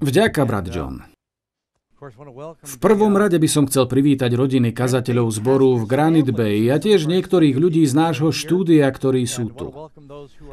Vďaka, 0.00 0.48
brat 0.48 0.72
John. 0.72 1.04
V 2.62 2.76
prvom 2.78 3.18
rade 3.18 3.42
by 3.42 3.48
som 3.50 3.66
chcel 3.66 3.90
privítať 3.90 4.30
rodiny 4.32 4.70
kazateľov 4.70 5.34
zboru 5.34 5.82
v 5.82 5.84
Granite 5.84 6.30
Bay 6.30 6.70
a 6.70 6.78
tiež 6.78 7.10
niektorých 7.10 7.58
ľudí 7.58 7.82
z 7.82 7.92
nášho 7.92 8.30
štúdia, 8.30 8.86
ktorí 8.86 9.26
sú 9.26 9.50
tu. 9.50 9.74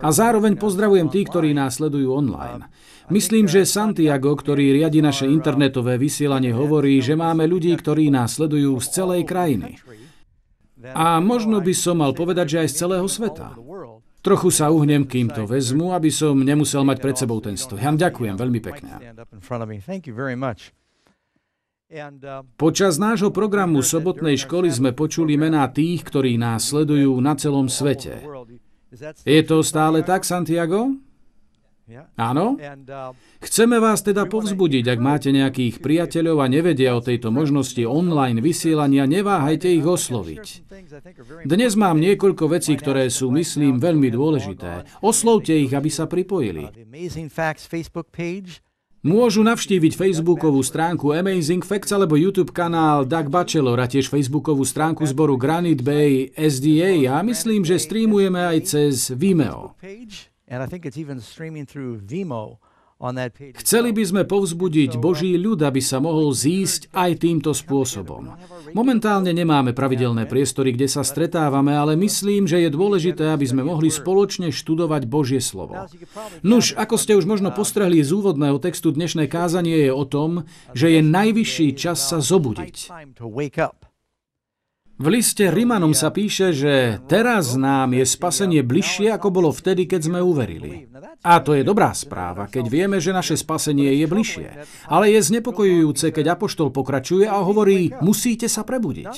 A 0.01 0.09
zároveň 0.09 0.57
pozdravujem 0.57 1.07
tých, 1.13 1.29
ktorí 1.29 1.53
nás 1.53 1.77
sledujú 1.77 2.17
online. 2.17 2.65
Myslím, 3.13 3.45
že 3.45 3.63
Santiago, 3.69 4.33
ktorý 4.33 4.73
riadi 4.73 5.05
naše 5.05 5.29
internetové 5.29 6.01
vysielanie, 6.01 6.49
hovorí, 6.49 6.97
že 6.99 7.13
máme 7.13 7.45
ľudí, 7.45 7.77
ktorí 7.77 8.09
nás 8.09 8.41
sledujú 8.41 8.81
z 8.81 8.87
celej 8.89 9.21
krajiny. 9.29 9.77
A 10.97 11.21
možno 11.21 11.61
by 11.61 11.73
som 11.77 12.01
mal 12.01 12.17
povedať, 12.17 12.57
že 12.57 12.59
aj 12.65 12.69
z 12.73 12.75
celého 12.83 13.07
sveta. 13.07 13.53
Trochu 14.25 14.49
sa 14.49 14.73
uhnem, 14.73 15.05
kým 15.05 15.29
to 15.29 15.45
vezmu, 15.45 15.93
aby 15.93 16.09
som 16.09 16.33
nemusel 16.33 16.81
mať 16.81 16.97
pred 16.97 17.13
sebou 17.13 17.37
ten 17.37 17.53
stoj. 17.53 17.77
Jan, 17.77 17.93
ďakujem 17.93 18.33
veľmi 18.33 18.57
pekne. 18.57 18.97
Počas 22.57 22.97
nášho 22.97 23.29
programu 23.29 23.85
sobotnej 23.85 24.41
školy 24.41 24.73
sme 24.73 24.97
počuli 24.97 25.37
mená 25.37 25.69
tých, 25.69 26.01
ktorí 26.01 26.41
nás 26.41 26.73
sledujú 26.73 27.13
na 27.21 27.37
celom 27.37 27.69
svete. 27.69 28.25
Je 29.21 29.41
to 29.45 29.61
stále 29.61 30.01
tak, 30.01 30.25
Santiago? 30.25 30.89
Áno? 32.17 32.57
Chceme 33.45 33.77
vás 33.77 34.01
teda 34.01 34.25
povzbudiť, 34.25 34.85
ak 34.89 34.99
máte 34.99 35.29
nejakých 35.29 35.85
priateľov 35.85 36.41
a 36.41 36.47
nevedia 36.49 36.97
o 36.97 37.01
tejto 37.01 37.29
možnosti 37.29 37.77
online 37.85 38.41
vysielania, 38.41 39.05
neváhajte 39.05 39.69
ich 39.69 39.85
osloviť. 39.85 40.65
Dnes 41.45 41.77
mám 41.77 42.01
niekoľko 42.01 42.49
vecí, 42.49 42.73
ktoré 42.73 43.13
sú, 43.13 43.29
myslím, 43.29 43.77
veľmi 43.77 44.09
dôležité. 44.09 44.89
Oslovte 45.05 45.53
ich, 45.53 45.69
aby 45.77 45.93
sa 45.93 46.09
pripojili. 46.09 46.73
Môžu 49.05 49.45
navštíviť 49.45 49.93
facebookovú 49.93 50.65
stránku 50.65 51.13
Amazing 51.13 51.61
Facts 51.61 51.93
alebo 51.93 52.17
YouTube 52.17 52.49
kanál 52.49 53.05
Doug 53.05 53.29
Bachelor 53.29 53.77
a 53.77 53.85
tiež 53.85 54.09
facebookovú 54.09 54.65
stránku 54.65 55.05
zboru 55.05 55.37
Granite 55.37 55.85
Bay 55.85 56.33
SDA 56.33 57.05
a 57.13 57.21
myslím, 57.21 57.61
že 57.61 57.77
streamujeme 57.77 58.41
aj 58.41 58.57
cez 58.65 59.13
Vimeo. 59.13 59.77
Chceli 63.59 63.91
by 63.91 64.03
sme 64.07 64.23
povzbudiť 64.23 64.95
Boží 64.95 65.35
ľud, 65.35 65.59
aby 65.67 65.83
sa 65.83 65.99
mohol 65.99 66.31
zísť 66.31 66.95
aj 66.95 67.11
týmto 67.27 67.51
spôsobom. 67.51 68.31
Momentálne 68.71 69.35
nemáme 69.35 69.75
pravidelné 69.75 70.23
priestory, 70.23 70.71
kde 70.71 70.87
sa 70.87 71.03
stretávame, 71.03 71.75
ale 71.75 71.99
myslím, 71.99 72.47
že 72.47 72.63
je 72.63 72.71
dôležité, 72.71 73.35
aby 73.35 73.43
sme 73.43 73.67
mohli 73.67 73.91
spoločne 73.91 74.47
študovať 74.47 75.11
Božie 75.11 75.43
slovo. 75.43 75.75
Nuž, 76.39 76.71
ako 76.79 76.95
ste 76.95 77.19
už 77.19 77.27
možno 77.27 77.51
postrehli 77.51 77.99
z 77.99 78.15
úvodného 78.15 78.55
textu, 78.63 78.95
dnešné 78.95 79.27
kázanie 79.27 79.89
je 79.89 79.91
o 79.91 80.07
tom, 80.07 80.47
že 80.71 80.87
je 80.95 81.03
najvyšší 81.03 81.75
čas 81.75 81.99
sa 81.99 82.23
zobudiť. 82.23 82.95
V 84.95 85.11
liste 85.11 85.51
Rimanom 85.51 85.91
sa 85.91 86.07
píše, 86.07 86.55
že 86.55 87.03
teraz 87.11 87.59
nám 87.59 87.91
je 87.91 88.07
spasenie 88.07 88.63
bližšie, 88.63 89.11
ako 89.11 89.27
bolo 89.27 89.51
vtedy, 89.51 89.91
keď 89.91 90.07
sme 90.07 90.23
uverili. 90.23 90.87
A 91.19 91.43
to 91.43 91.51
je 91.51 91.67
dobrá 91.67 91.91
správa, 91.91 92.47
keď 92.47 92.71
vieme, 92.71 93.03
že 93.03 93.11
naše 93.11 93.35
spasenie 93.35 93.91
je 93.91 94.07
bližšie. 94.07 94.47
Ale 94.87 95.11
je 95.11 95.19
znepokojujúce, 95.19 96.15
keď 96.15 96.39
Apoštol 96.39 96.71
pokračuje 96.71 97.27
a 97.27 97.43
hovorí, 97.43 97.91
musíte 97.99 98.47
sa 98.47 98.63
prebudiť. 98.63 99.11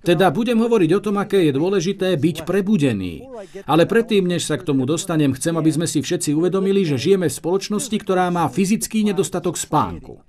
Teda 0.00 0.32
budem 0.32 0.64
hovoriť 0.64 0.90
o 0.96 1.04
tom, 1.04 1.20
aké 1.20 1.44
je 1.44 1.52
dôležité 1.52 2.16
byť 2.16 2.48
prebudený. 2.48 3.28
Ale 3.68 3.84
predtým, 3.84 4.24
než 4.24 4.48
sa 4.48 4.56
k 4.56 4.64
tomu 4.64 4.88
dostanem, 4.88 5.36
chcem, 5.36 5.52
aby 5.60 5.68
sme 5.68 5.84
si 5.84 6.00
všetci 6.00 6.32
uvedomili, 6.32 6.88
že 6.88 6.96
žijeme 6.96 7.28
v 7.28 7.36
spoločnosti, 7.36 7.96
ktorá 8.00 8.32
má 8.32 8.48
fyzický 8.48 9.04
nedostatok 9.04 9.60
spánku. 9.60 10.24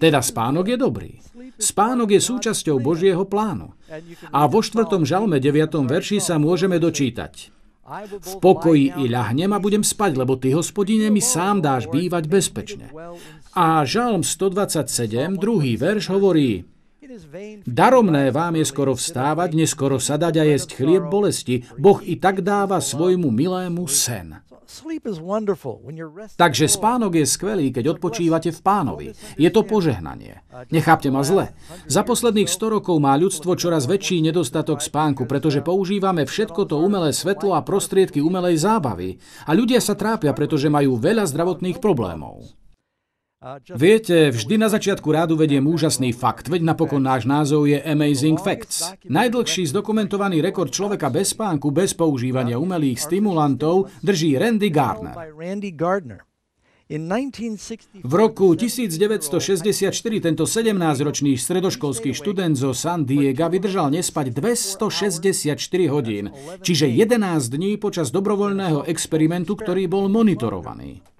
Teda 0.00 0.24
spánok 0.24 0.64
je 0.72 0.76
dobrý. 0.80 1.10
Spánok 1.60 2.16
je 2.16 2.20
súčasťou 2.24 2.80
Božieho 2.80 3.28
plánu. 3.28 3.76
A 4.32 4.48
vo 4.48 4.64
štvrtom 4.64 5.04
žalme 5.04 5.36
9. 5.36 5.84
verši 5.84 6.24
sa 6.24 6.40
môžeme 6.40 6.80
dočítať. 6.80 7.52
V 8.20 8.34
pokoji 8.40 8.92
i 9.00 9.04
ľahnem 9.08 9.48
a 9.56 9.58
budem 9.60 9.80
spať, 9.80 10.20
lebo 10.20 10.36
ty, 10.36 10.52
hospodine, 10.52 11.08
mi 11.08 11.24
sám 11.24 11.64
dáš 11.64 11.88
bývať 11.88 12.28
bezpečne. 12.28 12.92
A 13.56 13.80
žalm 13.88 14.20
127, 14.20 15.40
druhý 15.40 15.80
verš 15.80 16.12
hovorí, 16.12 16.68
Daromné 17.66 18.30
vám 18.30 18.56
je 18.58 18.64
skoro 18.66 18.92
vstávať, 18.94 19.50
neskoro 19.54 19.98
sadať 19.98 20.34
a 20.40 20.44
jesť 20.46 20.78
chlieb 20.78 21.04
bolesti. 21.10 21.66
Boh 21.76 21.98
i 22.02 22.14
tak 22.18 22.40
dáva 22.46 22.78
svojmu 22.78 23.28
milému 23.28 23.84
sen. 23.90 24.38
Takže 26.36 26.66
spánok 26.68 27.12
je 27.16 27.24
skvelý, 27.24 27.72
keď 27.72 27.96
odpočívate 27.96 28.52
v 28.52 28.60
pánovi. 28.60 29.06
Je 29.40 29.48
to 29.48 29.64
požehnanie. 29.64 30.44
Nechápte 30.68 31.08
ma 31.08 31.24
zle. 31.24 31.56
Za 31.88 32.04
posledných 32.04 32.52
100 32.52 32.76
rokov 32.76 33.00
má 33.00 33.16
ľudstvo 33.16 33.56
čoraz 33.56 33.88
väčší 33.88 34.20
nedostatok 34.20 34.84
spánku, 34.84 35.24
pretože 35.24 35.64
používame 35.64 36.28
všetko 36.28 36.68
to 36.68 36.76
umelé 36.84 37.16
svetlo 37.16 37.56
a 37.56 37.64
prostriedky 37.64 38.20
umelej 38.20 38.60
zábavy. 38.60 39.16
A 39.48 39.56
ľudia 39.56 39.80
sa 39.80 39.96
trápia, 39.96 40.36
pretože 40.36 40.68
majú 40.68 41.00
veľa 41.00 41.24
zdravotných 41.24 41.80
problémov. 41.80 42.44
Viete, 43.70 44.34
vždy 44.34 44.58
na 44.58 44.66
začiatku 44.66 45.14
rádu 45.14 45.38
vediem 45.38 45.62
úžasný 45.62 46.10
fakt, 46.10 46.50
veď 46.50 46.74
napokon 46.74 46.98
náš 46.98 47.22
názov 47.22 47.70
je 47.70 47.78
Amazing 47.78 48.34
Facts. 48.34 48.98
Najdlhší 49.06 49.62
zdokumentovaný 49.70 50.42
rekord 50.42 50.74
človeka 50.74 51.06
bez 51.06 51.38
spánku, 51.38 51.70
bez 51.70 51.94
používania 51.94 52.58
umelých 52.58 52.98
stimulantov 52.98 53.94
drží 54.02 54.34
Randy 54.34 54.74
Gardner. 54.74 55.14
V 58.02 58.12
roku 58.18 58.58
1964 58.58 59.94
tento 60.18 60.42
17-ročný 60.42 61.38
stredoškolský 61.38 62.10
študent 62.18 62.58
zo 62.58 62.74
San 62.74 63.06
Diego 63.06 63.46
vydržal 63.46 63.94
nespať 63.94 64.34
264 64.34 65.54
hodín, 65.94 66.34
čiže 66.66 66.90
11 66.90 67.54
dní 67.54 67.78
počas 67.78 68.10
dobrovoľného 68.10 68.90
experimentu, 68.90 69.54
ktorý 69.54 69.86
bol 69.86 70.10
monitorovaný. 70.10 71.17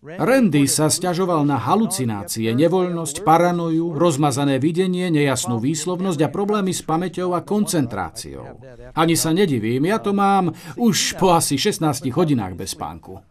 Randy 0.00 0.64
sa 0.64 0.88
stiažoval 0.88 1.44
na 1.44 1.60
halucinácie, 1.60 2.56
nevoľnosť, 2.56 3.20
paranoju, 3.20 3.92
rozmazané 3.92 4.56
videnie, 4.56 5.12
nejasnú 5.12 5.60
výslovnosť 5.60 6.20
a 6.24 6.32
problémy 6.32 6.72
s 6.72 6.80
pamäťou 6.80 7.36
a 7.36 7.44
koncentráciou. 7.44 8.56
Ani 8.96 9.12
sa 9.12 9.36
nedivím, 9.36 9.84
ja 9.84 10.00
to 10.00 10.16
mám 10.16 10.56
už 10.80 11.20
po 11.20 11.36
asi 11.36 11.60
16 11.60 12.08
hodinách 12.16 12.56
bez 12.56 12.72
spánku. 12.72 13.29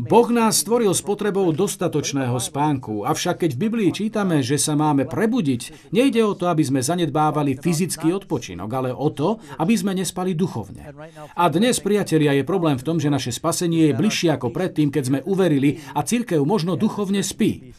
Boh 0.00 0.28
nás 0.32 0.64
stvoril 0.64 0.88
s 0.88 1.04
potrebou 1.04 1.52
dostatočného 1.52 2.40
spánku, 2.40 3.04
avšak 3.04 3.44
keď 3.44 3.50
v 3.52 3.62
Biblii 3.68 3.90
čítame, 3.92 4.40
že 4.40 4.56
sa 4.56 4.72
máme 4.72 5.04
prebudiť, 5.04 5.92
nejde 5.92 6.24
o 6.24 6.32
to, 6.32 6.48
aby 6.48 6.64
sme 6.64 6.80
zanedbávali 6.80 7.60
fyzický 7.60 8.08
odpočinok, 8.16 8.70
ale 8.72 8.90
o 8.96 9.12
to, 9.12 9.36
aby 9.60 9.76
sme 9.76 9.92
nespali 9.92 10.32
duchovne. 10.32 10.80
A 11.36 11.44
dnes, 11.52 11.76
priatelia, 11.84 12.32
je 12.32 12.48
problém 12.48 12.80
v 12.80 12.86
tom, 12.88 12.96
že 12.96 13.12
naše 13.12 13.36
spasenie 13.36 13.92
je 13.92 13.98
bližšie 14.00 14.32
ako 14.32 14.48
predtým, 14.48 14.88
keď 14.88 15.02
sme 15.04 15.20
uverili 15.28 15.84
a 15.92 16.00
církev 16.00 16.40
možno 16.40 16.80
duchovne 16.80 17.20
spí. 17.20 17.76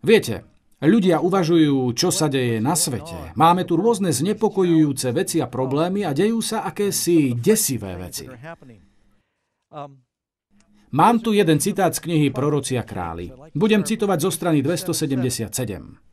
Viete, 0.00 0.34
Ľudia 0.80 1.20
uvažujú, 1.20 1.92
čo 1.92 2.08
sa 2.08 2.32
deje 2.32 2.56
na 2.56 2.72
svete. 2.72 3.36
Máme 3.36 3.68
tu 3.68 3.76
rôzne 3.76 4.08
znepokojujúce 4.16 5.12
veci 5.12 5.36
a 5.44 5.46
problémy 5.46 6.08
a 6.08 6.16
dejú 6.16 6.40
sa 6.40 6.64
akési 6.64 7.36
desivé 7.36 8.00
veci. 8.00 8.24
Mám 10.90 11.22
tu 11.22 11.36
jeden 11.36 11.60
citát 11.60 11.92
z 11.92 12.00
knihy 12.00 12.32
Prorocia 12.32 12.80
králi. 12.82 13.28
Budem 13.52 13.84
citovať 13.84 14.18
zo 14.24 14.30
strany 14.32 14.64
277. 14.64 16.10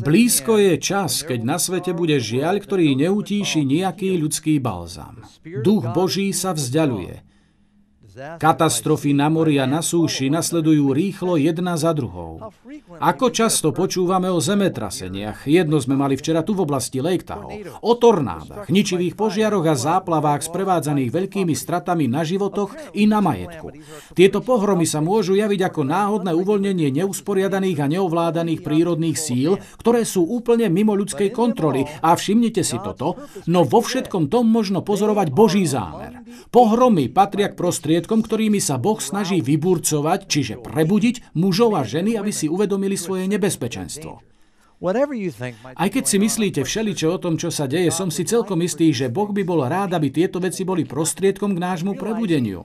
Blízko 0.00 0.56
je 0.58 0.74
čas, 0.80 1.22
keď 1.22 1.40
na 1.44 1.60
svete 1.60 1.92
bude 1.94 2.18
žiaľ, 2.18 2.58
ktorý 2.60 2.98
neutíši 2.98 3.62
nejaký 3.62 4.16
ľudský 4.16 4.58
balzam. 4.58 5.22
Duch 5.44 5.86
Boží 5.94 6.34
sa 6.34 6.50
vzdialuje. 6.50 7.35
Katastrofy 8.16 9.12
na 9.12 9.28
mori 9.28 9.60
a 9.60 9.68
na 9.68 9.84
súši 9.84 10.32
nasledujú 10.32 10.96
rýchlo 10.96 11.36
jedna 11.36 11.76
za 11.76 11.92
druhou. 11.92 12.48
Ako 12.96 13.28
často 13.28 13.76
počúvame 13.76 14.32
o 14.32 14.40
zemetraseniach, 14.40 15.44
jedno 15.44 15.76
sme 15.76 16.00
mali 16.00 16.16
včera 16.16 16.40
tu 16.40 16.56
v 16.56 16.64
oblasti 16.64 17.04
Lake 17.04 17.28
Tahoe, 17.28 17.68
o 17.84 17.92
tornádach, 17.92 18.72
ničivých 18.72 19.20
požiaroch 19.20 19.68
a 19.68 19.76
záplavách 19.76 20.48
sprevádzaných 20.48 21.12
veľkými 21.12 21.52
stratami 21.52 22.08
na 22.08 22.24
životoch 22.24 22.96
i 22.96 23.04
na 23.04 23.20
majetku. 23.20 23.76
Tieto 24.16 24.40
pohromy 24.40 24.88
sa 24.88 25.04
môžu 25.04 25.36
javiť 25.36 25.68
ako 25.68 25.84
náhodné 25.84 26.32
uvoľnenie 26.32 26.88
neusporiadaných 26.96 27.84
a 27.84 27.90
neovládaných 28.00 28.64
prírodných 28.64 29.18
síl, 29.20 29.60
ktoré 29.76 30.08
sú 30.08 30.24
úplne 30.24 30.72
mimo 30.72 30.96
ľudskej 30.96 31.28
kontroly. 31.36 31.84
A 32.00 32.16
všimnite 32.16 32.64
si 32.64 32.80
toto, 32.80 33.20
no 33.44 33.68
vo 33.68 33.84
všetkom 33.84 34.32
tom 34.32 34.48
možno 34.48 34.80
pozorovať 34.80 35.28
Boží 35.36 35.68
zámer. 35.68 36.24
Pohromy 36.48 37.12
patria 37.12 37.52
k 37.52 37.58
prostriedku 37.58 38.05
prostriedkom, 38.06 38.22
ktorými 38.22 38.62
sa 38.62 38.78
Boh 38.78 39.02
snaží 39.02 39.42
vyburcovať, 39.42 40.30
čiže 40.30 40.54
prebudiť 40.62 41.34
mužov 41.34 41.74
a 41.74 41.82
ženy, 41.82 42.14
aby 42.14 42.30
si 42.30 42.46
uvedomili 42.46 42.94
svoje 42.94 43.26
nebezpečenstvo. 43.26 44.22
Aj 45.74 45.88
keď 45.90 46.04
si 46.06 46.16
myslíte 46.22 46.62
všeličo 46.62 47.10
o 47.10 47.18
tom, 47.18 47.34
čo 47.34 47.50
sa 47.50 47.66
deje, 47.66 47.90
som 47.90 48.14
si 48.14 48.22
celkom 48.22 48.62
istý, 48.62 48.94
že 48.94 49.10
Boh 49.10 49.34
by 49.34 49.42
bol 49.42 49.66
rád, 49.66 49.98
aby 49.98 50.14
tieto 50.14 50.38
veci 50.38 50.62
boli 50.62 50.86
prostriedkom 50.86 51.58
k 51.58 51.62
nášmu 51.66 51.98
prebudeniu 51.98 52.62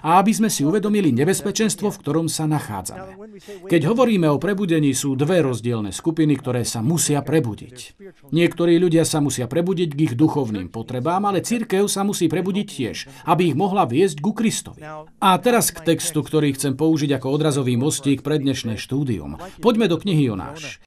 a 0.00 0.22
aby 0.22 0.32
sme 0.34 0.48
si 0.50 0.64
uvedomili 0.64 1.12
nebezpečenstvo, 1.12 1.92
v 1.92 2.00
ktorom 2.00 2.26
sa 2.26 2.48
nachádzame. 2.48 3.38
Keď 3.68 3.82
hovoríme 3.84 4.30
o 4.30 4.40
prebudení, 4.40 4.94
sú 4.96 5.18
dve 5.18 5.42
rozdielne 5.44 5.90
skupiny, 5.90 6.38
ktoré 6.38 6.62
sa 6.62 6.80
musia 6.80 7.20
prebudiť. 7.20 7.98
Niektorí 8.30 8.80
ľudia 8.80 9.02
sa 9.02 9.20
musia 9.20 9.50
prebudiť 9.50 9.90
k 9.92 10.02
ich 10.10 10.14
duchovným 10.14 10.70
potrebám, 10.72 11.28
ale 11.28 11.44
církev 11.44 11.86
sa 11.90 12.06
musí 12.06 12.30
prebudiť 12.30 12.66
tiež, 12.66 12.96
aby 13.28 13.52
ich 13.52 13.56
mohla 13.58 13.84
viesť 13.84 14.22
ku 14.22 14.32
Kristovi. 14.32 14.80
A 15.20 15.28
teraz 15.42 15.74
k 15.74 15.82
textu, 15.84 16.22
ktorý 16.24 16.54
chcem 16.56 16.78
použiť 16.78 17.20
ako 17.20 17.26
odrazový 17.34 17.74
mostík 17.76 18.22
pre 18.22 18.40
dnešné 18.40 18.78
štúdium. 18.78 19.36
Poďme 19.60 19.90
do 19.90 19.98
knihy 20.00 20.30
Jonáš. 20.30 20.84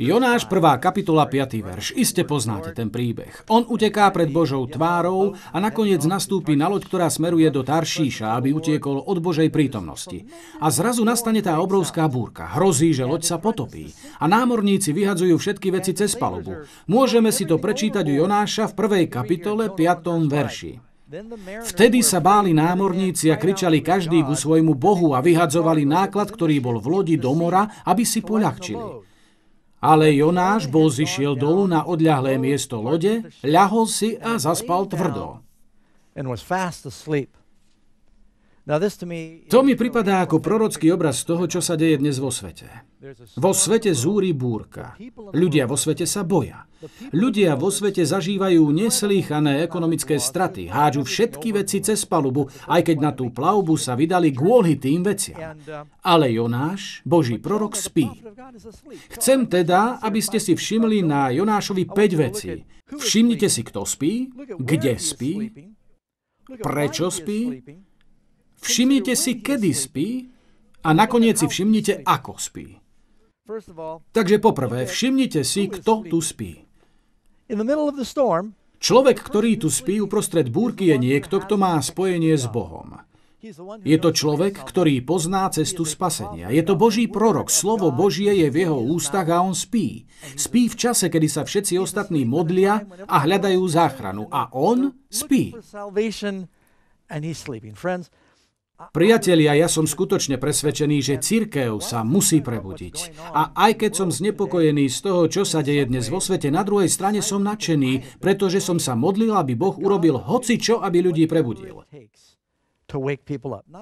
Jonáš 0.00 0.48
1. 0.48 0.80
kapitola 0.80 1.28
5. 1.28 1.68
verš. 1.68 1.92
Iste 1.92 2.24
poznáte 2.24 2.72
ten 2.72 2.88
príbeh. 2.88 3.44
On 3.52 3.60
uteká 3.60 4.08
pred 4.08 4.32
Božou 4.32 4.64
tvárou 4.64 5.36
a 5.52 5.60
nakoniec 5.60 6.00
nastúpi 6.08 6.56
na 6.56 6.72
loď, 6.72 6.88
ktorá 6.88 7.12
smeruje 7.12 7.44
do 7.52 7.60
Taršíša, 7.60 8.40
aby 8.40 8.56
utiekol 8.56 9.04
od 9.04 9.20
Božej 9.20 9.52
prítomnosti. 9.52 10.24
A 10.64 10.72
zrazu 10.72 11.04
nastane 11.04 11.44
tá 11.44 11.60
obrovská 11.60 12.08
búrka. 12.08 12.48
Hrozí, 12.56 12.96
že 12.96 13.04
loď 13.04 13.28
sa 13.28 13.36
potopí. 13.36 13.92
A 14.16 14.24
námorníci 14.24 14.96
vyhadzujú 14.96 15.36
všetky 15.36 15.68
veci 15.68 15.92
cez 15.92 16.16
palubu. 16.16 16.64
Môžeme 16.88 17.28
si 17.28 17.44
to 17.44 17.60
prečítať 17.60 18.08
u 18.08 18.24
Jonáša 18.24 18.72
v 18.72 19.04
1. 19.04 19.12
kapitole 19.12 19.68
5. 19.76 20.24
verši. 20.24 20.87
Vtedy 21.72 22.04
sa 22.04 22.20
báli 22.20 22.52
námorníci 22.52 23.32
a 23.32 23.40
kričali 23.40 23.80
každý 23.80 24.20
ku 24.28 24.36
svojmu 24.36 24.76
bohu 24.76 25.16
a 25.16 25.24
vyhadzovali 25.24 25.88
náklad, 25.88 26.28
ktorý 26.28 26.60
bol 26.60 26.76
v 26.84 26.86
lodi 26.92 27.16
do 27.16 27.32
mora, 27.32 27.64
aby 27.88 28.04
si 28.04 28.20
poľahčili. 28.20 29.08
Ale 29.80 30.12
Jonáš 30.12 30.68
bol 30.68 30.92
zišiel 30.92 31.32
dolu 31.32 31.64
na 31.64 31.88
odľahlé 31.88 32.36
miesto 32.36 32.84
lode, 32.84 33.24
ľahol 33.40 33.88
si 33.88 34.20
a 34.20 34.36
zaspal 34.36 34.84
tvrdo. 34.84 35.40
To 39.48 39.64
mi 39.64 39.72
pripadá 39.72 40.28
ako 40.28 40.44
prorocký 40.44 40.92
obraz 40.92 41.24
toho, 41.24 41.48
čo 41.48 41.64
sa 41.64 41.72
deje 41.72 41.96
dnes 41.96 42.20
vo 42.20 42.28
svete. 42.28 42.68
Vo 43.40 43.56
svete 43.56 43.96
zúri 43.96 44.36
búrka. 44.36 44.92
Ľudia 45.32 45.64
vo 45.64 45.72
svete 45.72 46.04
sa 46.04 46.20
boja. 46.20 46.68
Ľudia 47.10 47.56
vo 47.56 47.72
svete 47.72 48.04
zažívajú 48.04 48.60
neslýchané 48.68 49.64
ekonomické 49.64 50.20
straty, 50.20 50.68
hádžu 50.68 51.08
všetky 51.08 51.56
veci 51.56 51.80
cez 51.80 52.04
palubu, 52.04 52.52
aj 52.68 52.92
keď 52.92 52.96
na 53.00 53.16
tú 53.16 53.32
plavbu 53.32 53.72
sa 53.80 53.96
vydali 53.96 54.36
kvôli 54.36 54.76
tým 54.76 55.00
veciam. 55.00 55.56
Ale 56.04 56.28
Jonáš, 56.28 57.00
Boží 57.08 57.40
prorok, 57.40 57.72
spí. 57.72 58.20
Chcem 59.16 59.48
teda, 59.48 59.96
aby 60.04 60.20
ste 60.20 60.36
si 60.36 60.52
všimli 60.52 61.00
na 61.08 61.32
Jonášovi 61.32 61.88
5 61.88 62.22
vecí. 62.28 62.68
Všimnite 62.84 63.48
si, 63.48 63.64
kto 63.64 63.88
spí, 63.88 64.28
kde 64.60 65.00
spí, 65.00 65.32
prečo 66.60 67.08
spí, 67.08 67.64
Všimnite 68.58 69.14
si, 69.14 69.38
kedy 69.38 69.70
spí 69.74 70.08
a 70.84 70.90
nakoniec 70.94 71.38
si 71.38 71.46
všimnite, 71.46 72.02
ako 72.06 72.32
spí. 72.38 72.78
Takže 74.12 74.36
poprvé, 74.38 74.84
všimnite 74.84 75.40
si, 75.40 75.72
kto 75.72 76.04
tu 76.04 76.18
spí. 76.20 76.68
Človek, 78.78 79.18
ktorý 79.18 79.58
tu 79.58 79.72
spí 79.72 79.98
uprostred 79.98 80.52
búrky, 80.52 80.92
je 80.92 80.96
niekto, 81.00 81.40
kto 81.42 81.56
má 81.56 81.80
spojenie 81.80 82.36
s 82.36 82.46
Bohom. 82.46 83.00
Je 83.86 83.96
to 84.02 84.10
človek, 84.10 84.58
ktorý 84.66 84.98
pozná 85.06 85.46
cestu 85.54 85.86
spasenia. 85.86 86.50
Je 86.50 86.58
to 86.66 86.74
Boží 86.74 87.06
prorok. 87.06 87.54
Slovo 87.54 87.94
Božie 87.94 88.34
je 88.34 88.50
v 88.50 88.66
jeho 88.66 88.78
ústach 88.82 89.30
a 89.30 89.46
on 89.46 89.54
spí. 89.54 90.10
Spí 90.34 90.66
v 90.66 90.74
čase, 90.74 91.06
kedy 91.06 91.30
sa 91.30 91.46
všetci 91.46 91.78
ostatní 91.78 92.26
modlia 92.26 92.82
a 93.06 93.22
hľadajú 93.22 93.62
záchranu. 93.62 94.26
A 94.34 94.50
on 94.50 94.90
spí. 95.06 95.54
Priatelia, 98.78 99.58
ja 99.58 99.66
som 99.66 99.90
skutočne 99.90 100.38
presvedčený, 100.38 101.02
že 101.02 101.18
církev 101.18 101.82
sa 101.82 102.06
musí 102.06 102.38
prebudiť. 102.38 103.18
A 103.34 103.50
aj 103.50 103.74
keď 103.74 103.92
som 103.98 104.14
znepokojený 104.14 104.86
z 104.86 104.98
toho, 105.02 105.26
čo 105.26 105.42
sa 105.42 105.66
deje 105.66 105.90
dnes 105.90 106.06
vo 106.06 106.22
svete, 106.22 106.46
na 106.46 106.62
druhej 106.62 106.86
strane 106.86 107.18
som 107.18 107.42
nadšený, 107.42 108.22
pretože 108.22 108.62
som 108.62 108.78
sa 108.78 108.94
modlil, 108.94 109.34
aby 109.34 109.58
Boh 109.58 109.74
urobil 109.74 110.22
hoci 110.22 110.62
čo, 110.62 110.78
aby 110.78 111.02
ľudí 111.02 111.26
prebudil. 111.26 111.82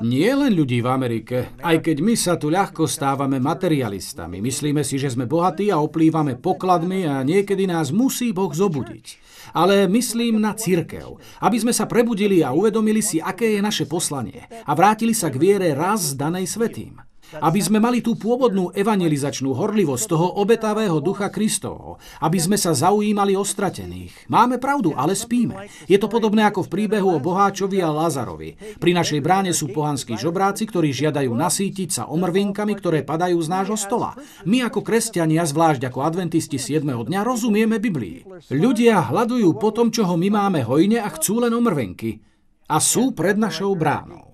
Nie 0.01 0.33
len 0.35 0.51
ľudí 0.57 0.81
v 0.81 0.89
Amerike, 0.89 1.37
aj 1.61 1.77
keď 1.79 1.97
my 2.03 2.15
sa 2.17 2.35
tu 2.41 2.49
ľahko 2.51 2.89
stávame 2.89 3.37
materialistami. 3.37 4.41
Myslíme 4.41 4.81
si, 4.81 4.97
že 4.97 5.13
sme 5.13 5.29
bohatí 5.29 5.71
a 5.71 5.79
oplývame 5.79 6.41
pokladmi 6.41 7.05
a 7.05 7.21
niekedy 7.21 7.69
nás 7.69 7.93
musí 7.93 8.33
Boh 8.33 8.51
zobudiť. 8.51 9.26
Ale 9.55 9.87
myslím 9.87 10.43
na 10.43 10.57
církev, 10.57 11.19
aby 11.43 11.57
sme 11.61 11.71
sa 11.71 11.87
prebudili 11.87 12.43
a 12.43 12.51
uvedomili 12.51 13.05
si, 13.05 13.23
aké 13.23 13.55
je 13.55 13.61
naše 13.63 13.87
poslanie 13.87 14.43
a 14.67 14.73
vrátili 14.75 15.15
sa 15.15 15.31
k 15.31 15.39
viere 15.39 15.71
raz 15.77 16.19
danej 16.19 16.51
svetým. 16.51 17.06
Aby 17.43 17.61
sme 17.61 17.79
mali 17.83 17.99
tú 18.01 18.15
pôvodnú 18.15 18.71
evangelizačnú 18.71 19.51
horlivosť 19.55 20.05
toho 20.07 20.39
obetavého 20.39 21.03
ducha 21.03 21.31
Kristovho. 21.31 21.99
Aby 22.23 22.39
sme 22.39 22.57
sa 22.61 22.71
zaujímali 22.77 23.35
o 23.35 23.43
stratených. 23.43 24.31
Máme 24.31 24.63
pravdu, 24.63 24.95
ale 24.95 25.19
spíme. 25.19 25.67
Je 25.91 25.99
to 25.99 26.07
podobné 26.07 26.47
ako 26.47 26.67
v 26.67 26.73
príbehu 26.73 27.17
o 27.17 27.23
Boháčovi 27.23 27.83
a 27.83 27.91
Lázarovi. 27.91 28.79
Pri 28.79 28.93
našej 28.95 29.21
bráne 29.23 29.51
sú 29.51 29.71
pohanskí 29.71 30.15
žobráci, 30.15 30.67
ktorí 30.71 30.95
žiadajú 30.95 31.31
nasítiť 31.35 31.89
sa 31.91 32.03
omrvinkami, 32.07 32.73
ktoré 32.79 33.03
padajú 33.03 33.39
z 33.43 33.49
nášho 33.51 33.79
stola. 33.79 34.15
My 34.47 34.67
ako 34.67 34.83
kresťania, 34.83 35.47
zvlášť 35.47 35.89
ako 35.91 36.03
adventisti 36.03 36.59
7. 36.59 36.87
dňa, 36.87 37.21
rozumieme 37.23 37.79
Biblii. 37.79 38.27
Ľudia 38.51 39.11
hľadujú 39.11 39.55
po 39.59 39.71
tom, 39.71 39.95
čo 39.95 40.07
ho 40.07 40.15
my 40.19 40.29
máme 40.31 40.61
hojne 40.67 41.03
a 41.03 41.09
chcú 41.15 41.43
len 41.43 41.55
omrvenky. 41.55 42.23
A 42.67 42.83
sú 42.83 43.15
pred 43.15 43.39
našou 43.39 43.79
bránou. 43.79 44.26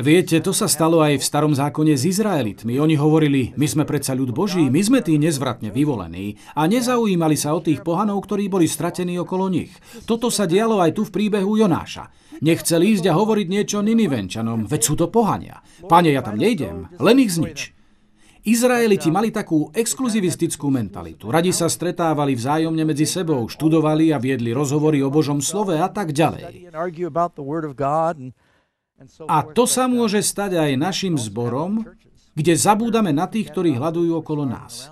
Viete, 0.00 0.40
to 0.40 0.56
sa 0.56 0.64
stalo 0.64 1.04
aj 1.04 1.20
v 1.20 1.28
starom 1.28 1.52
zákone 1.52 1.92
s 1.92 2.08
Izraelitmi. 2.08 2.80
Oni 2.80 2.96
hovorili, 2.96 3.52
my 3.52 3.68
sme 3.68 3.84
predsa 3.84 4.16
ľud 4.16 4.32
Boží, 4.32 4.64
my 4.72 4.80
sme 4.80 5.04
tí 5.04 5.20
nezvratne 5.20 5.68
vyvolení 5.68 6.40
a 6.56 6.64
nezaujímali 6.64 7.36
sa 7.36 7.52
o 7.52 7.60
tých 7.60 7.84
pohanov, 7.84 8.24
ktorí 8.24 8.48
boli 8.48 8.64
stratení 8.64 9.20
okolo 9.20 9.52
nich. 9.52 9.68
Toto 10.08 10.32
sa 10.32 10.48
dialo 10.48 10.80
aj 10.80 10.96
tu 10.96 11.04
v 11.04 11.12
príbehu 11.12 11.60
Jonáša. 11.60 12.08
Nechcel 12.40 12.80
ísť 12.80 13.12
a 13.12 13.18
hovoriť 13.20 13.46
niečo 13.52 13.84
Ninivenčanom, 13.84 14.64
veď 14.64 14.80
sú 14.80 14.96
to 14.96 15.12
pohania. 15.12 15.60
Pane, 15.84 16.16
ja 16.16 16.24
tam 16.24 16.40
nejdem, 16.40 16.88
len 16.96 17.20
ich 17.20 17.36
znič. 17.36 17.76
Izraeliti 18.48 19.12
mali 19.12 19.28
takú 19.28 19.68
exkluzivistickú 19.76 20.72
mentalitu. 20.72 21.28
Radi 21.28 21.52
sa 21.52 21.68
stretávali 21.68 22.32
vzájomne 22.32 22.88
medzi 22.88 23.04
sebou, 23.04 23.44
študovali 23.44 24.16
a 24.16 24.18
viedli 24.22 24.56
rozhovory 24.56 25.04
o 25.04 25.12
Božom 25.12 25.44
slove 25.44 25.76
a 25.76 25.92
tak 25.92 26.16
ďalej. 26.16 26.72
A 29.30 29.46
to 29.46 29.64
sa 29.64 29.86
môže 29.86 30.18
stať 30.22 30.58
aj 30.58 30.72
našim 30.74 31.14
zborom, 31.14 31.86
kde 32.34 32.54
zabúdame 32.58 33.14
na 33.14 33.30
tých, 33.30 33.50
ktorí 33.54 33.78
hľadujú 33.78 34.22
okolo 34.22 34.42
nás. 34.46 34.90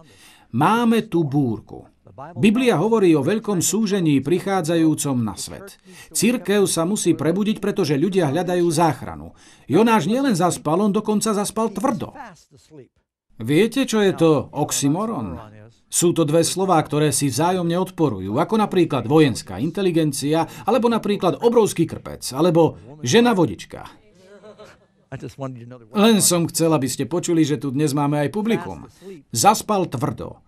Máme 0.55 1.11
tu 1.11 1.27
búrku. 1.27 1.91
Biblia 2.39 2.81
hovorí 2.81 3.13
o 3.13 3.21
veľkom 3.21 3.61
súžení 3.61 4.25
prichádzajúcom 4.25 5.17
na 5.21 5.37
svet. 5.37 5.77
Cirkev 6.17 6.65
sa 6.65 6.89
musí 6.89 7.13
prebudiť, 7.13 7.61
pretože 7.61 8.01
ľudia 8.01 8.33
hľadajú 8.33 8.67
záchranu. 8.73 9.37
Jonáš 9.69 10.09
nielen 10.09 10.33
zaspal, 10.33 10.81
on 10.81 10.97
dokonca 10.97 11.37
zaspal 11.37 11.69
tvrdo. 11.69 12.17
Viete, 13.37 13.85
čo 13.85 14.01
je 14.01 14.17
to 14.17 14.49
oxymoron? 14.49 15.37
Sú 15.87 16.11
to 16.11 16.27
dve 16.27 16.43
slová, 16.43 16.83
ktoré 16.83 17.15
si 17.15 17.31
vzájomne 17.31 17.79
odporujú, 17.79 18.43
ako 18.43 18.55
napríklad 18.59 19.07
vojenská 19.07 19.63
inteligencia, 19.63 20.45
alebo 20.67 20.91
napríklad 20.91 21.39
obrovský 21.41 21.87
krpec, 21.87 22.27
alebo 22.35 22.77
žena 23.07 23.33
vodička. 23.33 23.87
Len 25.95 26.19
som 26.19 26.51
chcel, 26.51 26.75
aby 26.75 26.91
ste 26.91 27.07
počuli, 27.07 27.47
že 27.47 27.63
tu 27.63 27.71
dnes 27.71 27.95
máme 27.95 28.19
aj 28.27 28.35
publikum. 28.35 28.91
Zaspal 29.31 29.87
tvrdo. 29.87 30.43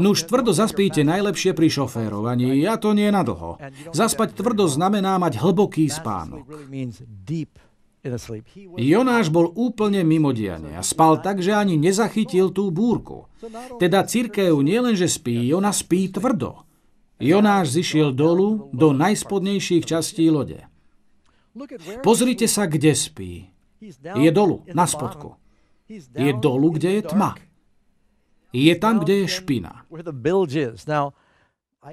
Nuž 0.00 0.26
tvrdo 0.26 0.50
zaspíte 0.50 1.06
najlepšie 1.06 1.54
pri 1.54 1.70
šoférovaní, 1.70 2.66
a 2.66 2.74
to 2.80 2.96
nie 2.96 3.06
na 3.14 3.22
dlho. 3.22 3.62
Zaspať 3.94 4.34
tvrdo 4.34 4.66
znamená 4.66 5.20
mať 5.22 5.38
hlboký 5.38 5.86
spánok. 5.86 6.48
Jonáš 8.78 9.26
bol 9.28 9.50
úplne 9.58 10.06
mimo 10.06 10.30
diania. 10.30 10.80
Spal 10.86 11.18
tak, 11.18 11.42
že 11.42 11.50
ani 11.50 11.74
nezachytil 11.74 12.54
tú 12.54 12.70
búrku. 12.70 13.26
Teda 13.82 14.06
církev 14.06 14.54
nielenže 14.62 15.10
spí, 15.10 15.50
ona 15.50 15.74
spí 15.74 16.06
tvrdo. 16.08 16.62
Jonáš 17.18 17.74
zišiel 17.74 18.14
dolu 18.14 18.70
do 18.70 18.94
najspodnejších 18.94 19.82
častí 19.82 20.30
lode. 20.30 20.62
Pozrite 22.06 22.46
sa, 22.46 22.70
kde 22.70 22.94
spí. 22.94 23.50
Je 24.14 24.30
dolu, 24.30 24.62
na 24.70 24.86
spodku. 24.86 25.34
Je 26.14 26.30
dolu, 26.38 26.78
kde 26.78 26.98
je 26.98 27.02
tma. 27.02 27.34
Je 28.54 28.74
tam, 28.78 29.02
kde 29.02 29.24
je 29.24 29.26
špina. 29.28 29.82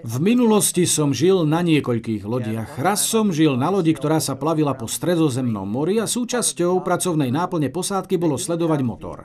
V 0.02 0.16
minulosti 0.20 0.84
som 0.90 1.14
žil 1.16 1.46
na 1.46 1.62
niekoľkých 1.62 2.26
lodiach. 2.26 2.82
Raz 2.82 3.06
som 3.06 3.32
žil 3.32 3.56
na 3.56 3.70
lodi, 3.72 3.94
ktorá 3.94 4.20
sa 4.20 4.36
plavila 4.36 4.74
po 4.76 4.90
stredozemnom 4.90 5.64
mori 5.64 6.02
a 6.02 6.10
súčasťou 6.10 6.82
pracovnej 6.82 7.30
náplne 7.32 7.72
posádky 7.72 8.18
bolo 8.20 8.36
sledovať 8.36 8.80
motor. 8.82 9.18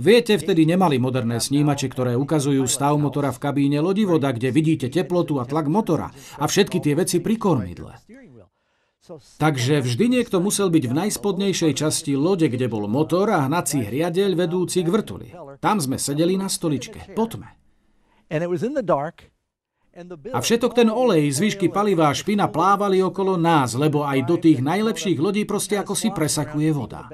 Viete, 0.00 0.40
vtedy 0.40 0.66
nemali 0.66 0.98
moderné 0.98 1.38
snímače, 1.38 1.86
ktoré 1.92 2.16
ukazujú 2.18 2.64
stav 2.66 2.98
motora 2.98 3.30
v 3.30 3.38
kabíne 3.38 3.78
lodivoda, 3.78 4.34
kde 4.34 4.50
vidíte 4.50 4.88
teplotu 4.90 5.38
a 5.38 5.44
tlak 5.46 5.70
motora 5.70 6.10
a 6.40 6.44
všetky 6.48 6.82
tie 6.82 6.96
veci 6.98 7.22
pri 7.22 7.34
kormidle. 7.38 7.92
Takže 9.40 9.80
vždy 9.80 10.20
niekto 10.20 10.36
musel 10.36 10.68
byť 10.68 10.84
v 10.84 10.96
najspodnejšej 11.06 11.72
časti 11.72 12.12
lode, 12.12 12.44
kde 12.48 12.68
bol 12.68 12.84
motor 12.90 13.32
a 13.32 13.48
hnací 13.48 13.80
hriadeľ 13.80 14.36
vedúci 14.36 14.84
k 14.84 14.88
vrtuli. 14.92 15.28
Tam 15.64 15.80
sme 15.80 15.96
sedeli 15.96 16.36
na 16.36 16.48
stoličke, 16.52 17.16
potme. 17.16 17.56
A 20.30 20.38
všetok 20.38 20.72
ten 20.78 20.86
olej, 20.86 21.26
zvyšky 21.34 21.74
paliva 21.74 22.06
a 22.06 22.14
špina 22.14 22.46
plávali 22.46 23.02
okolo 23.02 23.34
nás, 23.34 23.74
lebo 23.74 24.06
aj 24.06 24.18
do 24.30 24.36
tých 24.38 24.62
najlepších 24.62 25.18
lodí 25.18 25.42
proste 25.42 25.74
ako 25.74 25.98
si 25.98 26.14
presakuje 26.14 26.70
voda. 26.70 27.10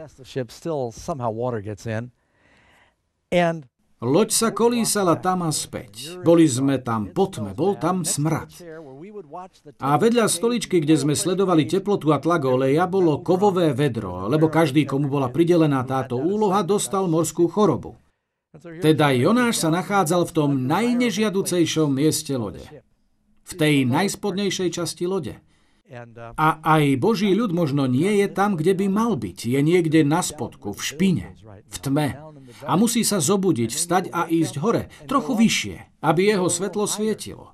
Loď 4.05 4.29
sa 4.37 4.53
kolísala 4.53 5.17
tam 5.17 5.49
a 5.49 5.50
späť. 5.55 6.21
Boli 6.21 6.45
sme 6.45 6.76
tam 6.76 7.09
potme, 7.09 7.57
bol 7.57 7.73
tam 7.81 8.05
smrad. 8.05 8.53
A 9.81 9.97
vedľa 9.97 10.29
stoličky, 10.29 10.85
kde 10.85 11.00
sme 11.00 11.17
sledovali 11.17 11.64
teplotu 11.64 12.12
a 12.12 12.21
tlak 12.21 12.45
oleja, 12.45 12.85
bolo 12.85 13.25
kovové 13.25 13.73
vedro, 13.73 14.29
lebo 14.29 14.53
každý, 14.53 14.85
komu 14.85 15.09
bola 15.09 15.33
pridelená 15.33 15.88
táto 15.88 16.21
úloha, 16.21 16.61
dostal 16.61 17.09
morskú 17.09 17.49
chorobu. 17.49 17.97
Teda 18.62 19.11
Jonáš 19.11 19.58
sa 19.58 19.68
nachádzal 19.75 20.30
v 20.30 20.34
tom 20.34 20.50
najnežiaducejšom 20.70 21.90
mieste 21.90 22.38
lode. 22.38 22.62
V 23.44 23.52
tej 23.58 23.84
najspodnejšej 23.84 24.68
časti 24.70 25.04
lode. 25.11 25.42
A 26.38 26.49
aj 26.64 26.96
Boží 26.96 27.34
ľud 27.37 27.52
možno 27.52 27.84
nie 27.84 28.25
je 28.25 28.26
tam, 28.32 28.56
kde 28.56 28.73
by 28.73 28.87
mal 28.88 29.20
byť. 29.20 29.38
Je 29.44 29.61
niekde 29.61 30.00
na 30.06 30.25
spodku, 30.25 30.73
v 30.73 30.80
špine, 30.80 31.26
v 31.68 31.76
tme, 31.76 32.08
a 32.64 32.73
musí 32.78 33.02
sa 33.04 33.20
zobudiť, 33.20 33.70
vstať 33.75 34.04
a 34.14 34.25
ísť 34.30 34.54
hore, 34.62 34.88
trochu 35.04 35.32
vyššie, 35.37 35.76
aby 36.00 36.20
jeho 36.32 36.49
svetlo 36.49 36.84
svietilo. 36.88 37.52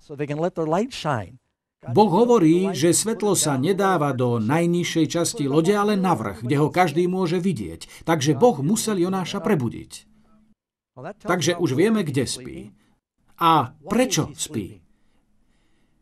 Boh 1.80 2.12
hovorí, 2.12 2.76
že 2.76 2.92
svetlo 2.92 3.32
sa 3.32 3.56
nedáva 3.56 4.12
do 4.12 4.36
najnižšej 4.36 5.06
časti 5.08 5.48
lode, 5.48 5.72
ale 5.72 5.96
na 5.96 6.12
vrch, 6.12 6.44
kde 6.44 6.56
ho 6.60 6.68
každý 6.68 7.08
môže 7.08 7.40
vidieť. 7.40 8.04
Takže 8.04 8.36
Boh 8.36 8.60
musel 8.60 9.00
Jonáša 9.00 9.40
prebudiť. 9.40 10.09
Takže 11.20 11.56
už 11.56 11.72
vieme, 11.72 12.04
kde 12.04 12.24
spí. 12.26 12.56
A 13.40 13.72
prečo 13.88 14.28
spí? 14.36 14.80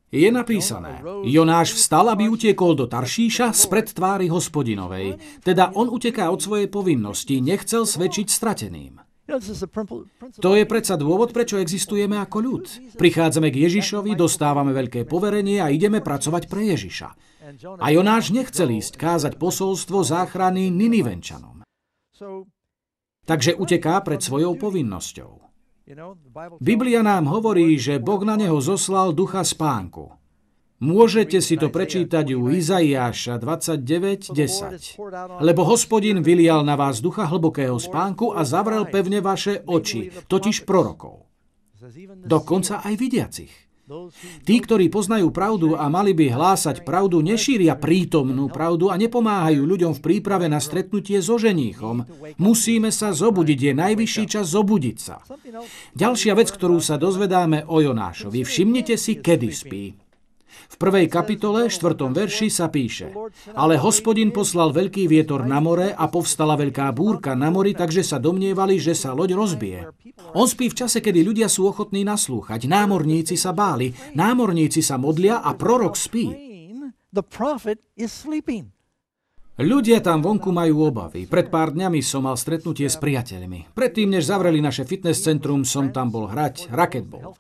Je 0.09 0.33
napísané, 0.33 1.05
Jonáš 1.29 1.77
vstal, 1.77 2.09
aby 2.09 2.33
utiekol 2.33 2.73
do 2.73 2.89
Taršíša 2.89 3.53
spred 3.53 3.93
tvári 3.93 4.33
hospodinovej. 4.33 5.21
Teda 5.45 5.69
on 5.77 5.93
uteká 5.93 6.33
od 6.33 6.41
svojej 6.41 6.65
povinnosti, 6.65 7.45
nechcel 7.45 7.85
svedčiť 7.85 8.27
strateným. 8.33 9.05
To 10.41 10.57
je 10.57 10.65
predsa 10.65 10.97
dôvod, 10.97 11.37
prečo 11.37 11.61
existujeme 11.61 12.17
ako 12.17 12.39
ľud. 12.41 12.65
Prichádzame 12.97 13.53
k 13.53 13.69
Ježišovi, 13.69 14.17
dostávame 14.17 14.73
veľké 14.73 15.05
poverenie 15.05 15.61
a 15.61 15.69
ideme 15.69 16.01
pracovať 16.01 16.49
pre 16.49 16.73
Ježiša. 16.73 17.09
A 17.77 17.87
Jonáš 17.93 18.33
nechcel 18.33 18.81
ísť 18.81 18.97
kázať 18.97 19.37
posolstvo 19.37 20.01
záchrany 20.01 20.73
Ninivenčanom. 20.73 21.61
Takže 23.29 23.61
uteká 23.61 24.01
pred 24.01 24.25
svojou 24.25 24.57
povinnosťou. 24.57 25.45
Biblia 26.65 27.05
nám 27.05 27.29
hovorí, 27.29 27.77
že 27.77 28.01
Boh 28.01 28.25
na 28.25 28.41
neho 28.41 28.57
zoslal 28.65 29.13
ducha 29.13 29.45
spánku. 29.45 30.17
Môžete 30.79 31.43
si 31.43 31.59
to 31.59 31.75
prečítať 31.75 32.39
u 32.39 32.49
Izaiáša 32.55 33.37
29.10. 33.37 34.97
Lebo 35.43 35.67
hospodin 35.67 36.23
vylial 36.25 36.63
na 36.65 36.79
vás 36.79 37.03
ducha 37.05 37.27
hlbokého 37.29 37.77
spánku 37.77 38.33
a 38.33 38.47
zavrel 38.49 38.87
pevne 38.89 39.21
vaše 39.21 39.61
oči, 39.67 40.09
totiž 40.31 40.65
prorokov. 40.65 41.29
Dokonca 42.25 42.81
aj 42.81 42.95
vidiacich. 42.97 43.68
Tí, 44.45 44.57
ktorí 44.61 44.93
poznajú 44.93 45.33
pravdu 45.33 45.73
a 45.73 45.89
mali 45.89 46.13
by 46.13 46.29
hlásať 46.33 46.85
pravdu, 46.85 47.25
nešíria 47.25 47.73
prítomnú 47.73 48.53
pravdu 48.53 48.93
a 48.93 49.01
nepomáhajú 49.01 49.65
ľuďom 49.65 49.97
v 49.97 50.05
príprave 50.05 50.45
na 50.49 50.61
stretnutie 50.61 51.21
so 51.25 51.41
ženíchom. 51.41 52.05
Musíme 52.37 52.93
sa 52.93 53.17
zobudiť, 53.17 53.59
je 53.59 53.73
najvyšší 53.73 54.25
čas 54.29 54.53
zobudiť 54.53 54.97
sa. 55.01 55.25
Ďalšia 55.97 56.33
vec, 56.37 56.49
ktorú 56.53 56.85
sa 56.85 57.01
dozvedáme 57.01 57.65
o 57.65 57.81
Jonášovi. 57.81 58.45
Všimnite 58.45 59.01
si, 59.01 59.21
kedy 59.21 59.49
spí. 59.53 60.08
V 60.69 60.77
prvej 60.77 61.09
kapitole, 61.09 61.73
štvrtom 61.73 62.13
verši 62.13 62.53
sa 62.53 62.69
píše 62.69 63.09
Ale 63.57 63.81
hospodin 63.81 64.29
poslal 64.29 64.71
veľký 64.77 65.09
vietor 65.09 65.49
na 65.49 65.65
more 65.65 65.97
a 65.97 66.05
povstala 66.13 66.61
veľká 66.61 66.93
búrka 66.93 67.33
na 67.33 67.49
mori, 67.49 67.73
takže 67.73 68.05
sa 68.05 68.21
domnievali, 68.21 68.77
že 68.77 68.93
sa 68.93 69.17
loď 69.17 69.33
rozbije. 69.33 69.81
On 70.37 70.45
spí 70.45 70.69
v 70.69 70.77
čase, 70.77 71.01
kedy 71.01 71.25
ľudia 71.25 71.49
sú 71.49 71.65
ochotní 71.73 72.05
naslúchať. 72.05 72.69
Námorníci 72.69 73.41
sa 73.41 73.57
báli, 73.57 73.97
námorníci 74.13 74.85
sa 74.85 75.01
modlia 75.01 75.41
a 75.41 75.57
prorok 75.57 75.97
spí. 75.97 76.29
Ľudia 79.59 79.99
tam 79.99 80.23
vonku 80.23 80.55
majú 80.55 80.87
obavy. 80.87 81.27
Pred 81.27 81.51
pár 81.51 81.75
dňami 81.75 81.99
som 81.99 82.29
mal 82.29 82.39
stretnutie 82.39 82.87
s 82.87 82.95
priateľmi. 82.95 83.75
Predtým, 83.75 84.15
než 84.15 84.31
zavreli 84.31 84.63
naše 84.63 84.87
fitness 84.87 85.19
centrum, 85.19 85.67
som 85.67 85.91
tam 85.91 86.15
bol 86.15 86.31
hrať 86.31 86.71
raketbol. 86.71 87.35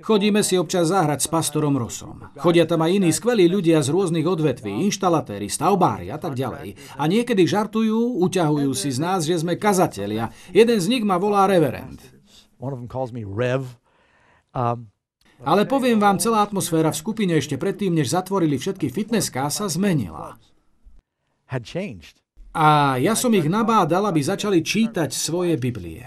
Chodíme 0.00 0.40
si 0.40 0.56
občas 0.56 0.88
zahrať 0.88 1.20
s 1.20 1.28
pastorom 1.28 1.76
Rosom. 1.76 2.32
Chodia 2.40 2.64
tam 2.64 2.80
aj 2.80 2.96
iní 2.96 3.10
skvelí 3.12 3.44
ľudia 3.44 3.84
z 3.84 3.92
rôznych 3.92 4.24
odvetví, 4.24 4.72
inštalatéri, 4.88 5.52
stavbári 5.52 6.08
a 6.08 6.16
tak 6.16 6.32
ďalej. 6.32 6.80
A 6.96 7.04
niekedy 7.04 7.44
žartujú, 7.44 8.24
uťahujú 8.24 8.72
si 8.72 8.88
z 8.88 8.98
nás, 9.04 9.28
že 9.28 9.36
sme 9.36 9.60
kazatelia. 9.60 10.32
Jeden 10.48 10.80
z 10.80 10.86
nich 10.88 11.04
ma 11.04 11.20
volá 11.20 11.44
reverend. 11.44 12.00
Um, 14.54 14.88
Ale 15.44 15.68
poviem 15.68 16.00
vám, 16.00 16.16
celá 16.16 16.40
atmosféra 16.40 16.88
v 16.88 17.00
skupine 17.04 17.36
ešte 17.36 17.60
predtým, 17.60 17.92
než 17.92 18.16
zatvorili 18.16 18.56
všetky 18.56 18.88
fitnesská, 18.88 19.52
sa 19.52 19.68
zmenila. 19.68 20.40
A 22.54 22.96
ja 22.96 23.12
som 23.18 23.34
ich 23.34 23.44
nabádal, 23.44 24.08
aby 24.08 24.24
začali 24.24 24.64
čítať 24.64 25.10
svoje 25.12 25.58
Biblie 25.60 26.06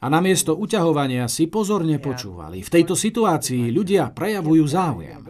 a 0.00 0.06
namiesto 0.08 0.56
uťahovania 0.56 1.28
si 1.28 1.44
pozorne 1.46 2.00
počúvali. 2.00 2.64
V 2.64 2.72
tejto 2.72 2.96
situácii 2.96 3.68
ľudia 3.68 4.08
prejavujú 4.16 4.64
záujem. 4.64 5.20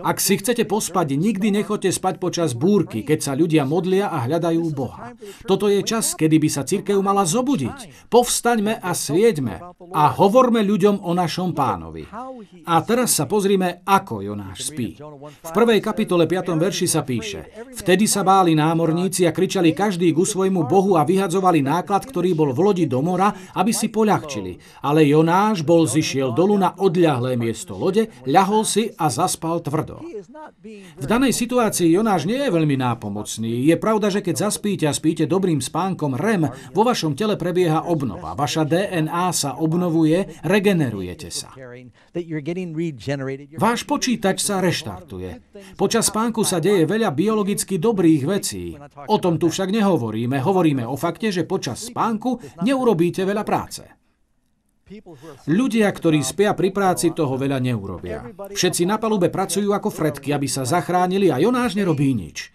Ak 0.00 0.18
si 0.18 0.40
chcete 0.40 0.64
pospať, 0.64 1.14
nikdy 1.14 1.54
nechoďte 1.54 1.94
spať 1.94 2.14
počas 2.18 2.50
búrky, 2.56 3.06
keď 3.06 3.18
sa 3.20 3.32
ľudia 3.38 3.62
modlia 3.68 4.08
a 4.10 4.26
hľadajú 4.26 4.62
Boha. 4.72 5.12
Toto 5.44 5.68
je 5.68 5.84
čas, 5.84 6.18
kedy 6.18 6.36
by 6.40 6.48
sa 6.48 6.62
cirkev 6.64 6.98
mala 7.04 7.22
zobudiť. 7.22 8.08
Povstaňme 8.08 8.80
a 8.80 8.90
svieďme 8.96 9.54
a 9.92 10.04
hovorme 10.16 10.64
ľuďom 10.64 11.04
o 11.04 11.12
našom 11.12 11.52
pánovi. 11.52 12.08
A 12.66 12.74
teraz 12.82 13.14
sa 13.14 13.28
pozrime, 13.30 13.84
ako 13.84 14.24
Jonáš 14.24 14.72
spí. 14.72 14.96
V 15.44 15.50
prvej 15.52 15.78
kapitole 15.84 16.24
5. 16.24 16.56
verši 16.56 16.86
sa 16.88 17.04
píše 17.04 17.70
Vtedy 17.76 18.08
sa 18.08 18.24
báli 18.24 18.56
námorníci 18.56 19.28
a 19.28 19.34
kričali 19.34 19.76
každý 19.76 20.10
ku 20.16 20.24
svojmu 20.24 20.66
Bohu 20.66 20.96
a 20.96 21.04
vyhadzovali 21.04 21.60
náklad, 21.60 22.08
ktorý 22.08 22.32
bol 22.32 22.50
v 22.56 22.60
lodi 22.64 22.84
do 22.88 23.04
mora, 23.04 23.30
aby 23.54 23.70
si 23.70 23.92
poľahčili. 24.00 24.56
Ale 24.80 25.04
Jonáš 25.04 25.60
bol 25.60 25.84
zišiel 25.84 26.32
dolu 26.32 26.56
na 26.56 26.72
odľahlé 26.72 27.36
miesto 27.36 27.76
lode, 27.76 28.08
ľahol 28.24 28.64
si 28.64 28.88
a 28.96 29.12
zaspal 29.12 29.60
tvrdo. 29.60 30.00
V 30.96 31.04
danej 31.04 31.36
situácii 31.36 31.92
Jonáš 31.92 32.24
nie 32.24 32.40
je 32.40 32.48
veľmi 32.48 32.80
nápomocný. 32.80 33.68
Je 33.68 33.76
pravda, 33.76 34.08
že 34.08 34.24
keď 34.24 34.48
zaspíte 34.48 34.88
a 34.88 34.96
spíte 34.96 35.28
dobrým 35.28 35.60
spánkom 35.60 36.16
REM, 36.16 36.48
vo 36.72 36.82
vašom 36.86 37.12
tele 37.12 37.36
prebieha 37.36 37.84
obnova. 37.84 38.32
Vaša 38.32 38.64
DNA 38.64 39.26
sa 39.36 39.60
obnovuje, 39.60 40.40
regenerujete 40.40 41.28
sa. 41.28 41.52
Váš 43.60 43.80
počítač 43.84 44.38
sa 44.40 44.64
reštartuje. 44.64 45.52
Počas 45.76 46.08
spánku 46.08 46.40
sa 46.46 46.62
deje 46.62 46.88
veľa 46.88 47.12
biologicky 47.12 47.76
dobrých 47.76 48.22
vecí. 48.24 48.72
O 49.10 49.20
tom 49.20 49.36
tu 49.36 49.52
však 49.52 49.68
nehovoríme. 49.68 50.40
Hovoríme 50.40 50.86
o 50.86 50.94
fakte, 50.96 51.28
že 51.28 51.44
počas 51.44 51.90
spánku 51.90 52.62
neurobíte 52.62 53.26
veľa 53.26 53.44
práce. 53.44 53.82
Ľudia, 55.46 55.86
ktorí 55.86 56.18
spia 56.26 56.50
pri 56.58 56.74
práci, 56.74 57.14
toho 57.14 57.38
veľa 57.38 57.62
neurobia. 57.62 58.26
Všetci 58.50 58.82
na 58.90 58.98
palube 58.98 59.30
pracujú 59.30 59.70
ako 59.70 59.88
fretky, 59.88 60.34
aby 60.34 60.50
sa 60.50 60.66
zachránili 60.66 61.30
a 61.30 61.38
Jonáš 61.38 61.78
nerobí 61.78 62.10
nič. 62.10 62.50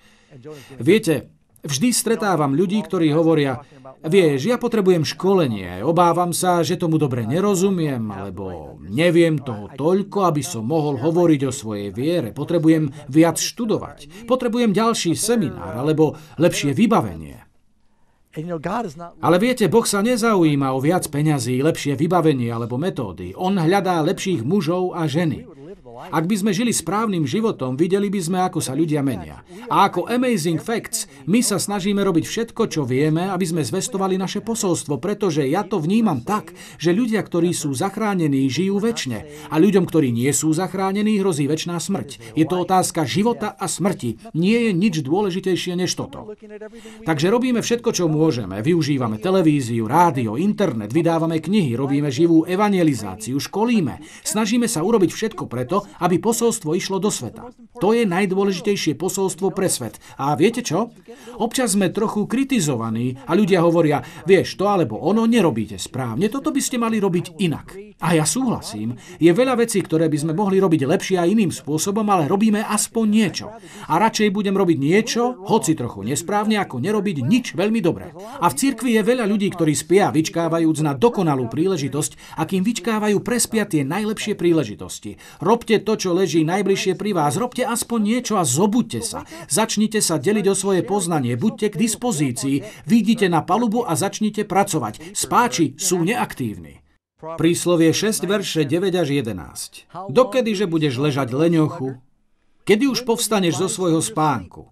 Viete, 0.76 1.32
vždy 1.64 1.90
stretávam 1.96 2.54
ľudí, 2.54 2.84
ktorí 2.84 3.10
hovoria, 3.16 3.64
vieš, 4.04 4.52
ja 4.52 4.60
potrebujem 4.60 5.08
školenie, 5.08 5.82
obávam 5.82 6.36
sa, 6.36 6.62
že 6.62 6.76
tomu 6.76 7.00
dobre 7.00 7.24
nerozumiem, 7.24 8.04
alebo 8.12 8.76
neviem 8.84 9.40
toho 9.40 9.72
toľko, 9.74 10.28
aby 10.30 10.44
som 10.44 10.68
mohol 10.68 11.00
hovoriť 11.00 11.42
o 11.48 11.52
svojej 11.56 11.90
viere, 11.96 12.36
potrebujem 12.36 12.92
viac 13.10 13.40
študovať, 13.40 14.28
potrebujem 14.30 14.76
ďalší 14.76 15.16
seminár, 15.16 15.74
alebo 15.80 16.20
lepšie 16.36 16.76
vybavenie. 16.76 17.48
Ale 19.24 19.38
viete, 19.40 19.66
Boh 19.72 19.88
sa 19.88 20.04
nezaujíma 20.04 20.76
o 20.76 20.80
viac 20.84 21.08
peňazí, 21.08 21.64
lepšie 21.64 21.96
vybavenie 21.96 22.52
alebo 22.52 22.76
metódy. 22.76 23.32
On 23.40 23.56
hľadá 23.56 24.04
lepších 24.04 24.44
mužov 24.44 24.92
a 24.92 25.08
ženy. 25.08 25.48
Ak 25.96 26.28
by 26.28 26.36
sme 26.36 26.52
žili 26.52 26.76
správnym 26.76 27.24
životom, 27.24 27.80
videli 27.80 28.12
by 28.12 28.20
sme, 28.20 28.40
ako 28.44 28.60
sa 28.60 28.76
ľudia 28.76 29.00
menia. 29.00 29.48
A 29.72 29.88
ako 29.88 30.12
Amazing 30.12 30.60
Facts, 30.60 31.08
my 31.24 31.40
sa 31.40 31.56
snažíme 31.56 32.04
robiť 32.04 32.28
všetko, 32.28 32.68
čo 32.68 32.84
vieme, 32.84 33.32
aby 33.32 33.46
sme 33.48 33.64
zvestovali 33.64 34.20
naše 34.20 34.44
posolstvo, 34.44 35.00
pretože 35.00 35.48
ja 35.48 35.64
to 35.64 35.80
vnímam 35.80 36.20
tak, 36.20 36.52
že 36.76 36.92
ľudia, 36.92 37.24
ktorí 37.24 37.56
sú 37.56 37.72
zachránení, 37.72 38.52
žijú 38.52 38.84
väčšine. 38.84 39.48
A 39.48 39.56
ľuďom, 39.56 39.88
ktorí 39.88 40.12
nie 40.12 40.28
sú 40.36 40.52
zachránení, 40.52 41.16
hrozí 41.24 41.48
väčšiná 41.48 41.80
smrť. 41.80 42.36
Je 42.36 42.44
to 42.44 42.68
otázka 42.68 43.08
života 43.08 43.56
a 43.56 43.72
smrti. 43.72 44.20
Nie 44.36 44.68
je 44.68 44.72
nič 44.76 45.00
dôležitejšie 45.00 45.80
než 45.80 45.96
toto. 45.96 46.36
Takže 47.08 47.32
robíme 47.32 47.64
všetko, 47.64 47.96
čo 47.96 48.12
môžeme. 48.12 48.60
Využívame 48.60 49.16
televíziu, 49.24 49.88
rádio, 49.88 50.36
internet, 50.36 50.92
vydávame 50.92 51.40
knihy, 51.40 51.72
robíme 51.80 52.12
živú 52.12 52.44
evangelizáciu, 52.44 53.40
školíme. 53.40 54.04
Snažíme 54.28 54.68
sa 54.68 54.84
urobiť 54.84 55.12
všetko 55.16 55.48
preto, 55.48 55.85
aby 56.00 56.20
posolstvo 56.20 56.74
išlo 56.76 56.98
do 56.98 57.12
sveta. 57.12 57.50
To 57.84 57.92
je 57.92 58.08
najdôležitejšie 58.08 58.96
posolstvo 58.96 59.52
pre 59.52 59.68
svet. 59.68 60.00
A 60.16 60.36
viete 60.40 60.64
čo? 60.64 60.92
Občas 61.36 61.76
sme 61.76 61.92
trochu 61.92 62.28
kritizovaní 62.28 63.20
a 63.28 63.36
ľudia 63.36 63.60
hovoria, 63.64 64.00
vieš, 64.24 64.56
to 64.56 64.68
alebo 64.68 65.00
ono 65.00 65.28
nerobíte 65.28 65.76
správne, 65.76 66.32
toto 66.32 66.52
by 66.52 66.62
ste 66.64 66.80
mali 66.80 66.98
robiť 67.00 67.40
inak. 67.44 67.76
A 68.04 68.12
ja 68.12 68.28
súhlasím, 68.28 69.00
je 69.20 69.32
veľa 69.32 69.56
vecí, 69.56 69.80
ktoré 69.80 70.12
by 70.12 70.18
sme 70.20 70.34
mohli 70.36 70.60
robiť 70.60 70.84
lepšie 70.84 71.16
a 71.16 71.28
iným 71.28 71.52
spôsobom, 71.52 72.04
ale 72.12 72.28
robíme 72.28 72.60
aspoň 72.60 73.06
niečo. 73.08 73.48
A 73.88 73.94
radšej 73.96 74.36
budem 74.36 74.56
robiť 74.56 74.78
niečo, 74.80 75.40
hoci 75.48 75.80
trochu 75.80 76.04
nesprávne, 76.04 76.60
ako 76.60 76.84
nerobiť 76.84 77.24
nič 77.24 77.46
veľmi 77.56 77.80
dobre. 77.80 78.12
A 78.44 78.52
v 78.52 78.58
cirkvi 78.60 79.00
je 79.00 79.02
veľa 79.04 79.24
ľudí, 79.24 79.48
ktorí 79.52 79.72
spia, 79.72 80.12
vyčkávajúc 80.12 80.84
na 80.84 80.92
dokonalú 80.92 81.48
príležitosť, 81.48 82.40
akým 82.40 82.68
vyčkávajú 82.68 83.24
prespia 83.24 83.64
tie 83.64 83.88
najlepšie 83.88 84.36
príležitosti. 84.36 85.16
Robte 85.40 85.75
Robte 85.76 85.92
to, 85.92 86.08
čo 86.08 86.16
leží 86.16 86.48
najbližšie 86.48 86.96
pri 86.96 87.12
vás. 87.12 87.36
Robte 87.36 87.68
aspoň 87.68 88.00
niečo 88.00 88.40
a 88.40 88.48
zobuďte 88.48 89.04
sa. 89.04 89.28
Začnite 89.52 90.00
sa 90.00 90.16
deliť 90.16 90.48
o 90.48 90.56
svoje 90.56 90.88
poznanie. 90.88 91.36
Buďte 91.36 91.76
k 91.76 91.84
dispozícii. 91.84 92.64
Vidíte 92.88 93.28
na 93.28 93.44
palubu 93.44 93.84
a 93.84 93.92
začnite 94.00 94.48
pracovať. 94.48 95.12
Spáči 95.12 95.76
sú 95.76 96.00
neaktívni. 96.08 96.80
Príslovie 97.20 97.92
6, 97.92 98.24
verše 98.24 98.64
9 98.64 98.88
až 98.96 99.20
11. 99.20 100.16
Dokedy, 100.16 100.56
že 100.56 100.64
budeš 100.64 100.96
ležať 100.96 101.36
leňochu? 101.36 102.00
Kedy 102.64 102.96
už 102.96 103.04
povstaneš 103.04 103.60
zo 103.60 103.68
svojho 103.68 104.00
spánku? 104.00 104.72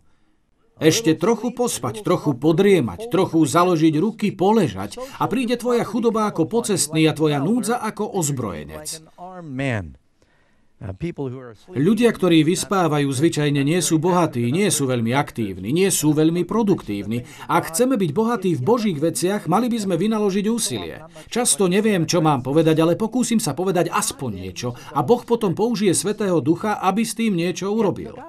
Ešte 0.79 1.19
trochu 1.19 1.51
pospať, 1.51 1.99
trochu 1.99 2.31
podriemať, 2.31 3.11
trochu 3.11 3.43
založiť 3.43 3.93
ruky, 3.99 4.31
poležať 4.31 5.03
a 5.19 5.27
príde 5.27 5.59
tvoja 5.59 5.83
chudoba 5.83 6.31
ako 6.31 6.47
pocestný 6.47 7.03
a 7.11 7.13
tvoja 7.13 7.43
núdza 7.43 7.75
ako 7.75 8.07
ozbrojenec. 8.07 9.03
Ľudia, 11.71 12.11
ktorí 12.11 12.43
vyspávajú, 12.43 13.07
zvyčajne 13.07 13.63
nie 13.63 13.79
sú 13.79 14.03
bohatí, 14.03 14.51
nie 14.51 14.67
sú 14.67 14.83
veľmi 14.83 15.15
aktívni, 15.15 15.71
nie 15.71 15.87
sú 15.87 16.11
veľmi 16.11 16.43
produktívni. 16.43 17.23
Ak 17.47 17.71
chceme 17.71 17.95
byť 17.95 18.11
bohatí 18.11 18.51
v 18.51 18.65
Božích 18.67 18.99
veciach, 18.99 19.47
mali 19.47 19.71
by 19.71 19.79
sme 19.79 19.95
vynaložiť 19.95 20.45
úsilie. 20.51 21.07
Často 21.31 21.71
neviem, 21.71 22.03
čo 22.03 22.19
mám 22.19 22.43
povedať, 22.43 22.83
ale 22.83 22.99
pokúsim 22.99 23.39
sa 23.39 23.55
povedať 23.55 23.87
aspoň 23.95 24.31
niečo 24.43 24.75
a 24.91 24.99
Boh 25.07 25.23
potom 25.23 25.55
použije 25.55 25.95
Svetého 25.95 26.43
Ducha, 26.43 26.75
aby 26.83 27.07
s 27.07 27.15
tým 27.15 27.39
niečo 27.39 27.71
urobil. 27.71 28.19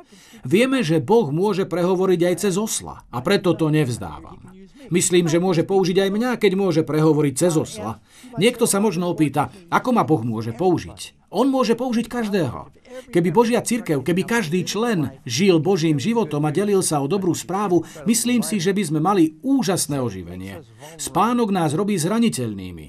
Vieme, 0.46 0.87
že 0.87 1.02
Boh 1.02 1.34
môže 1.34 1.66
prehovoriť 1.66 2.20
aj 2.23 2.34
cez 2.38 2.54
osla 2.54 3.02
a 3.11 3.18
preto 3.18 3.58
to 3.58 3.66
nevzdávam. 3.66 4.54
Myslím, 4.92 5.26
že 5.26 5.40
môže 5.40 5.64
použiť 5.64 6.06
aj 6.06 6.11
mňa, 6.12 6.30
keď 6.37 6.52
môže 6.54 6.82
prehovoriť 6.84 7.34
cez 7.34 7.56
osla. 7.56 8.04
Niekto 8.37 8.68
sa 8.68 8.78
možno 8.84 9.08
opýta, 9.08 9.49
ako 9.73 9.96
ma 9.96 10.04
Boh 10.04 10.20
môže 10.20 10.52
použiť. 10.52 11.24
On 11.34 11.50
môže 11.50 11.74
použiť 11.74 12.06
každého. 12.06 12.70
Keby 13.10 13.28
Božia 13.34 13.58
cirkev, 13.58 14.06
keby 14.06 14.22
každý 14.22 14.62
člen 14.62 15.18
žil 15.26 15.58
Božím 15.58 15.98
životom 15.98 16.46
a 16.46 16.54
delil 16.54 16.78
sa 16.78 17.02
o 17.02 17.10
dobrú 17.10 17.34
správu, 17.34 17.82
myslím 18.06 18.46
si, 18.46 18.62
že 18.62 18.70
by 18.70 18.82
sme 18.86 19.00
mali 19.02 19.34
úžasné 19.42 19.98
oživenie. 19.98 20.62
Spánok 20.94 21.50
nás 21.50 21.74
robí 21.74 21.98
zraniteľnými. 21.98 22.86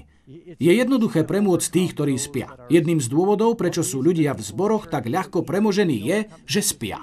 Je 0.58 0.72
jednoduché 0.74 1.22
premôcť 1.26 1.66
tých, 1.70 1.90
ktorí 1.94 2.14
spia. 2.18 2.54
Jedným 2.70 3.02
z 3.02 3.10
dôvodov, 3.10 3.58
prečo 3.58 3.82
sú 3.82 4.02
ľudia 4.02 4.34
v 4.34 4.42
zboroch 4.42 4.86
tak 4.90 5.10
ľahko 5.10 5.42
premožení, 5.42 6.02
je, 6.02 6.18
že 6.46 6.60
spia. 6.62 7.02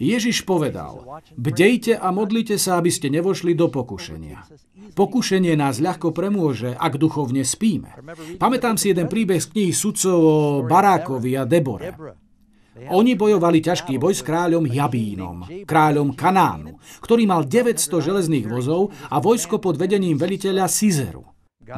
Ježiš 0.00 0.48
povedal, 0.48 1.04
bdejte 1.36 1.92
a 1.92 2.08
modlite 2.08 2.56
sa, 2.56 2.80
aby 2.80 2.88
ste 2.88 3.12
nevošli 3.12 3.52
do 3.52 3.68
pokušenia. 3.68 4.48
Pokušenie 4.96 5.54
nás 5.60 5.76
ľahko 5.78 6.10
premôže, 6.16 6.72
ak 6.72 6.96
duchovne 6.96 7.44
spíme. 7.44 8.00
Pamätám 8.40 8.80
si 8.80 8.90
jeden 8.90 9.12
príbeh 9.12 9.38
z 9.38 9.52
knihy 9.52 9.72
sudcov 9.76 10.18
o 10.18 10.38
Barákovi 10.64 11.36
a 11.36 11.44
Debore. 11.44 11.92
Oni 12.88 13.12
bojovali 13.12 13.60
ťažký 13.60 14.00
boj 14.00 14.16
s 14.16 14.24
kráľom 14.24 14.64
Jabínom, 14.64 15.44
kráľom 15.68 16.16
Kanánu, 16.16 16.80
ktorý 17.04 17.28
mal 17.28 17.44
900 17.44 17.76
železných 18.00 18.48
vozov 18.48 18.96
a 19.12 19.20
vojsko 19.20 19.60
pod 19.60 19.76
vedením 19.76 20.16
veliteľa 20.16 20.64
Sizeru. 20.64 21.28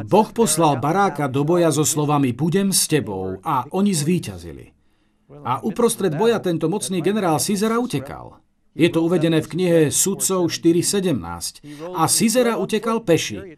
Boh 0.07 0.29
poslal 0.31 0.79
Baráka 0.79 1.27
do 1.27 1.43
boja 1.43 1.75
so 1.75 1.83
slovami 1.83 2.31
Budem 2.33 2.71
s 2.71 2.87
tebou 2.87 3.43
a 3.43 3.67
oni 3.75 3.93
zvíťazili. 3.93 4.82
A 5.41 5.65
uprostred 5.65 6.13
boja 6.13 6.37
tento 6.39 6.69
mocný 6.69 7.01
generál 7.01 7.41
Cizera 7.41 7.81
utekal. 7.81 8.37
Je 8.77 8.89
to 8.93 9.01
uvedené 9.05 9.41
v 9.41 9.49
knihe 9.49 9.79
Sudcov 9.89 10.53
4.17. 10.53 11.65
A 11.97 12.05
Cizera 12.09 12.61
utekal 12.61 13.01
peši. 13.01 13.57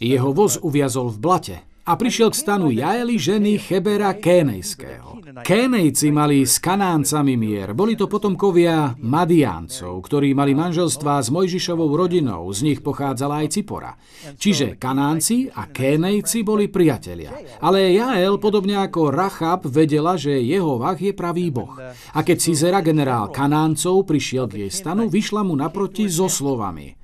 Jeho 0.00 0.32
voz 0.32 0.56
uviazol 0.60 1.12
v 1.12 1.18
blate 1.20 1.56
a 1.86 1.92
prišiel 1.94 2.34
k 2.34 2.36
stanu 2.36 2.74
Jaeli 2.74 3.14
ženy 3.14 3.62
Chebera 3.62 4.10
Kénejského. 4.18 5.22
Kénejci 5.46 6.10
mali 6.10 6.42
s 6.42 6.58
Kanáncami 6.58 7.38
mier. 7.38 7.76
Boli 7.76 7.94
to 7.94 8.10
potomkovia 8.10 8.98
Madiáncov, 8.98 10.02
ktorí 10.02 10.34
mali 10.34 10.56
manželstva 10.56 11.22
s 11.22 11.28
Mojžišovou 11.30 11.92
rodinou. 11.94 12.48
Z 12.50 12.66
nich 12.66 12.80
pochádzala 12.82 13.44
aj 13.44 13.54
Cipora. 13.54 13.94
Čiže 14.34 14.80
Kanánci 14.80 15.46
a 15.52 15.70
Kénejci 15.70 16.42
boli 16.42 16.66
priatelia. 16.72 17.36
Ale 17.62 17.94
Jael, 17.94 18.40
podobne 18.42 18.80
ako 18.82 19.12
Rachab, 19.12 19.68
vedela, 19.68 20.18
že 20.18 20.40
jeho 20.42 20.80
vah 20.80 20.98
je 20.98 21.12
pravý 21.14 21.54
boh. 21.54 21.76
A 22.16 22.18
keď 22.26 22.36
Cizera, 22.40 22.80
generál 22.82 23.30
Kanáncov, 23.30 24.08
prišiel 24.08 24.50
k 24.50 24.66
jej 24.66 24.72
stanu, 24.72 25.06
vyšla 25.06 25.44
mu 25.44 25.54
naproti 25.54 26.10
so 26.10 26.26
slovami. 26.26 26.96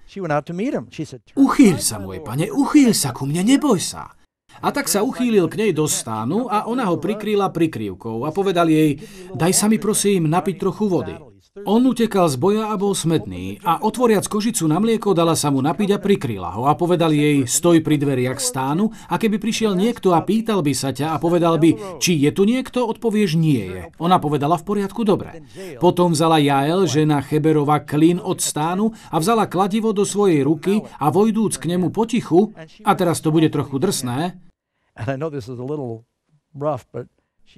Uchýľ 1.36 1.76
sa, 1.80 1.96
môj 2.00 2.18
pane, 2.24 2.48
uchýľ 2.48 2.92
sa 2.96 3.12
ku 3.12 3.28
mne, 3.28 3.44
neboj 3.44 3.80
sa. 3.80 4.21
A 4.60 4.68
tak 4.68 4.92
sa 4.92 5.00
uchýlil 5.00 5.48
k 5.48 5.56
nej 5.56 5.72
do 5.72 5.88
stánu 5.88 6.52
a 6.52 6.68
ona 6.68 6.84
ho 6.92 7.00
prikryla 7.00 7.48
prikryvkou 7.48 8.28
a 8.28 8.30
povedal 8.34 8.68
jej, 8.68 9.00
daj 9.32 9.52
sa 9.56 9.66
mi 9.72 9.80
prosím 9.80 10.28
napiť 10.28 10.56
trochu 10.60 10.84
vody. 10.92 11.31
On 11.68 11.84
utekal 11.84 12.32
z 12.32 12.40
boja 12.40 12.72
a 12.72 12.80
bol 12.80 12.96
smedný 12.96 13.60
a 13.60 13.84
otvoriac 13.84 14.24
kožicu 14.24 14.64
na 14.64 14.80
mlieko 14.80 15.12
dala 15.12 15.36
sa 15.36 15.52
mu 15.52 15.60
napiť 15.60 15.92
a 15.92 15.98
prikryla 16.00 16.48
ho 16.56 16.64
a 16.64 16.72
povedal 16.72 17.12
jej, 17.12 17.44
stoj 17.44 17.84
pri 17.84 18.00
dveriach 18.00 18.40
stánu 18.40 18.88
a 18.88 19.20
keby 19.20 19.36
prišiel 19.36 19.76
niekto 19.76 20.16
a 20.16 20.24
pýtal 20.24 20.64
by 20.64 20.72
sa 20.72 20.96
ťa 20.96 21.12
a 21.12 21.20
povedal 21.20 21.60
by, 21.60 22.00
či 22.00 22.16
je 22.24 22.32
tu 22.32 22.48
niekto, 22.48 22.88
odpovieš 22.88 23.36
nie 23.36 23.68
je. 23.68 23.82
Ona 24.00 24.16
povedala 24.16 24.56
v 24.56 24.64
poriadku, 24.64 25.04
dobre. 25.04 25.44
Potom 25.76 26.16
vzala 26.16 26.40
Jael, 26.40 26.88
žena 26.88 27.20
Cheberova, 27.20 27.84
klín 27.84 28.16
od 28.16 28.40
stánu 28.40 28.96
a 29.12 29.20
vzala 29.20 29.44
kladivo 29.44 29.92
do 29.92 30.08
svojej 30.08 30.40
ruky 30.40 30.80
a 30.80 31.12
vojdúc 31.12 31.60
k 31.60 31.68
nemu 31.68 31.92
potichu, 31.92 32.56
a 32.80 32.96
teraz 32.96 33.20
to 33.20 33.28
bude 33.28 33.52
trochu 33.52 33.76
drsné, 33.76 34.40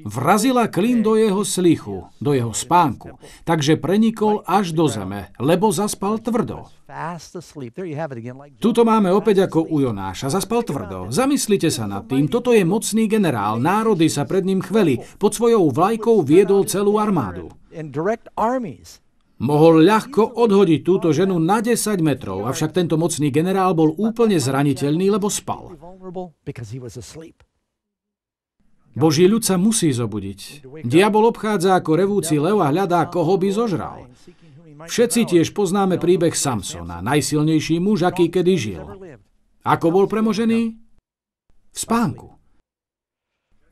Vrazila 0.03 0.67
klin 0.67 1.07
do 1.07 1.15
jeho 1.15 1.47
slichu, 1.47 2.11
do 2.19 2.35
jeho 2.35 2.51
spánku, 2.51 3.15
takže 3.47 3.79
prenikol 3.79 4.43
až 4.43 4.75
do 4.75 4.91
zeme, 4.91 5.31
lebo 5.39 5.71
zaspal 5.71 6.19
tvrdo. 6.19 6.67
Tuto 8.59 8.83
máme 8.83 9.15
opäť 9.15 9.47
ako 9.47 9.71
u 9.71 9.87
Jonáša, 9.87 10.35
zaspal 10.35 10.67
tvrdo. 10.67 11.15
Zamyslite 11.15 11.71
sa 11.71 11.87
nad 11.87 12.11
tým, 12.11 12.27
toto 12.27 12.51
je 12.51 12.67
mocný 12.67 13.07
generál, 13.07 13.63
národy 13.63 14.11
sa 14.11 14.27
pred 14.27 14.43
ním 14.43 14.59
chveli, 14.59 14.99
pod 15.23 15.39
svojou 15.39 15.71
vlajkou 15.71 16.27
viedol 16.27 16.67
celú 16.67 16.99
armádu. 16.99 17.55
Mohol 19.35 19.83
ľahko 19.83 20.39
odhodiť 20.39 20.81
túto 20.87 21.11
ženu 21.11 21.43
na 21.43 21.59
10 21.59 21.75
metrov, 22.03 22.47
avšak 22.47 22.71
tento 22.71 22.95
mocný 22.95 23.35
generál 23.35 23.75
bol 23.75 23.91
úplne 23.99 24.39
zraniteľný, 24.39 25.11
lebo 25.11 25.27
spal. 25.27 25.75
Boží 28.95 29.27
ľud 29.27 29.43
sa 29.43 29.59
musí 29.59 29.91
zobudiť. 29.91 30.63
Diabol 30.87 31.31
obchádza 31.35 31.75
ako 31.75 31.91
revúci 31.99 32.39
lev 32.39 32.63
a 32.63 32.71
hľadá, 32.71 33.11
koho 33.11 33.35
by 33.35 33.49
zožral. 33.51 34.07
Všetci 34.87 35.31
tiež 35.31 35.55
poznáme 35.55 35.99
príbeh 35.99 36.35
Samsona, 36.35 37.03
najsilnejší 37.03 37.79
muž, 37.79 38.07
aký 38.07 38.31
kedy 38.31 38.55
žil. 38.55 38.85
Ako 39.67 39.87
bol 39.91 40.07
premožený? 40.07 40.77
V 41.75 41.79
spánku. 41.79 42.35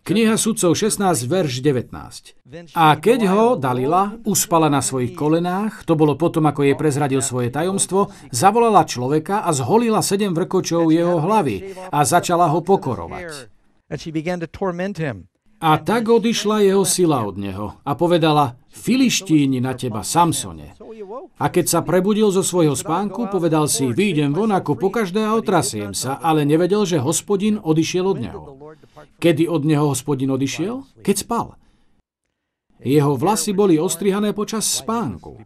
Kniha 0.02 0.34
sudcov 0.34 0.74
16, 0.74 0.98
verš 1.30 1.62
19. 1.62 2.74
A 2.74 2.98
keď 2.98 3.20
ho, 3.30 3.44
Dalila, 3.54 4.18
uspala 4.26 4.66
na 4.66 4.82
svojich 4.82 5.14
kolenách, 5.14 5.86
to 5.86 5.94
bolo 5.94 6.18
potom, 6.18 6.42
ako 6.50 6.66
jej 6.66 6.74
prezradil 6.74 7.22
svoje 7.22 7.54
tajomstvo, 7.54 8.10
zavolala 8.34 8.82
človeka 8.82 9.46
a 9.46 9.54
zholila 9.54 10.02
sedem 10.02 10.34
vrkočov 10.34 10.90
jeho 10.90 11.22
hlavy 11.22 11.78
a 11.94 12.02
začala 12.02 12.50
ho 12.50 12.66
pokorovať. 12.66 13.51
A 15.62 15.78
tak 15.78 16.10
odišla 16.10 16.66
jeho 16.66 16.82
sila 16.82 17.22
od 17.22 17.38
neho 17.38 17.78
a 17.86 17.94
povedala, 17.94 18.58
Filištíni 18.72 19.62
na 19.62 19.78
teba, 19.78 20.02
Samsone. 20.02 20.74
A 21.38 21.46
keď 21.52 21.64
sa 21.70 21.80
prebudil 21.86 22.34
zo 22.34 22.42
svojho 22.42 22.74
spánku, 22.74 23.30
povedal 23.30 23.70
si, 23.70 23.94
výjdem 23.94 24.34
von 24.34 24.50
ako 24.50 24.74
pokaždé 24.74 25.22
a 25.22 25.38
otrasiem 25.38 25.94
sa, 25.94 26.18
ale 26.18 26.42
nevedel, 26.42 26.82
že 26.82 26.98
hospodin 26.98 27.62
odišiel 27.62 28.04
od 28.10 28.18
neho. 28.18 28.42
Kedy 29.22 29.46
od 29.46 29.62
neho 29.62 29.86
hospodin 29.92 30.34
odišiel? 30.34 30.82
Keď 31.04 31.16
spal. 31.22 31.54
Jeho 32.82 33.14
vlasy 33.14 33.54
boli 33.54 33.78
ostrihané 33.78 34.34
počas 34.34 34.66
spánku. 34.66 35.38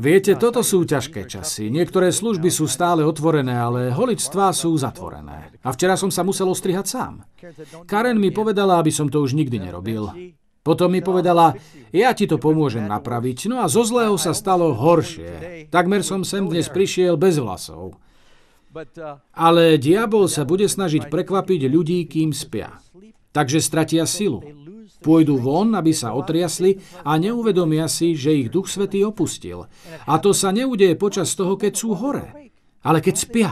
Viete, 0.00 0.32
toto 0.40 0.64
sú 0.64 0.88
ťažké 0.88 1.28
časy. 1.28 1.68
Niektoré 1.68 2.08
služby 2.08 2.48
sú 2.48 2.64
stále 2.64 3.04
otvorené, 3.04 3.52
ale 3.52 3.92
holičstvá 3.92 4.48
sú 4.56 4.72
zatvorené. 4.80 5.52
A 5.60 5.76
včera 5.76 5.92
som 6.00 6.08
sa 6.08 6.24
musel 6.24 6.48
ostrihať 6.48 6.86
sám. 6.88 7.14
Karen 7.84 8.16
mi 8.16 8.32
povedala, 8.32 8.80
aby 8.80 8.88
som 8.88 9.12
to 9.12 9.20
už 9.20 9.36
nikdy 9.36 9.60
nerobil. 9.60 10.08
Potom 10.64 10.88
mi 10.92 11.04
povedala, 11.04 11.52
ja 11.92 12.16
ti 12.16 12.24
to 12.24 12.40
pomôžem 12.40 12.88
napraviť. 12.88 13.52
No 13.52 13.60
a 13.60 13.68
zo 13.68 13.84
zlého 13.84 14.16
sa 14.16 14.32
stalo 14.32 14.72
horšie. 14.72 15.68
Takmer 15.68 16.00
som 16.00 16.24
sem 16.24 16.48
dnes 16.48 16.72
prišiel 16.72 17.20
bez 17.20 17.36
vlasov. 17.36 18.00
Ale 19.36 19.76
diabol 19.76 20.32
sa 20.32 20.48
bude 20.48 20.64
snažiť 20.64 21.12
prekvapiť 21.12 21.60
ľudí, 21.68 22.08
kým 22.08 22.32
spia. 22.32 22.72
Takže 23.36 23.60
stratia 23.60 24.08
silu. 24.08 24.40
Pôjdu 25.00 25.40
von, 25.40 25.74
aby 25.74 25.90
sa 25.96 26.12
otriasli 26.12 26.76
a 27.02 27.16
neuvedomia 27.16 27.88
si, 27.88 28.12
že 28.14 28.36
ich 28.36 28.52
Duch 28.52 28.68
Svetý 28.68 29.02
opustil. 29.02 29.66
A 30.06 30.14
to 30.20 30.36
sa 30.36 30.52
neudeje 30.52 30.94
počas 30.94 31.32
toho, 31.32 31.56
keď 31.56 31.72
sú 31.72 31.96
hore, 31.96 32.52
ale 32.84 32.98
keď 33.00 33.14
spia. 33.16 33.50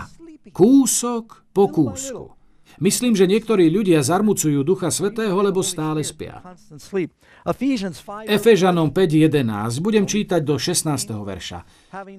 Kúsok 0.52 1.48
po 1.52 1.68
kúsku. 1.68 2.37
Myslím, 2.78 3.18
že 3.18 3.26
niektorí 3.26 3.66
ľudia 3.70 4.06
zarmucujú 4.06 4.62
Ducha 4.62 4.94
Svetého, 4.94 5.34
lebo 5.34 5.66
stále 5.66 6.06
spia. 6.06 6.38
Efežanom 8.28 8.92
5.11 8.94 9.82
budem 9.82 10.04
čítať 10.06 10.40
do 10.42 10.60
16. 10.60 10.86
verša. 11.10 11.64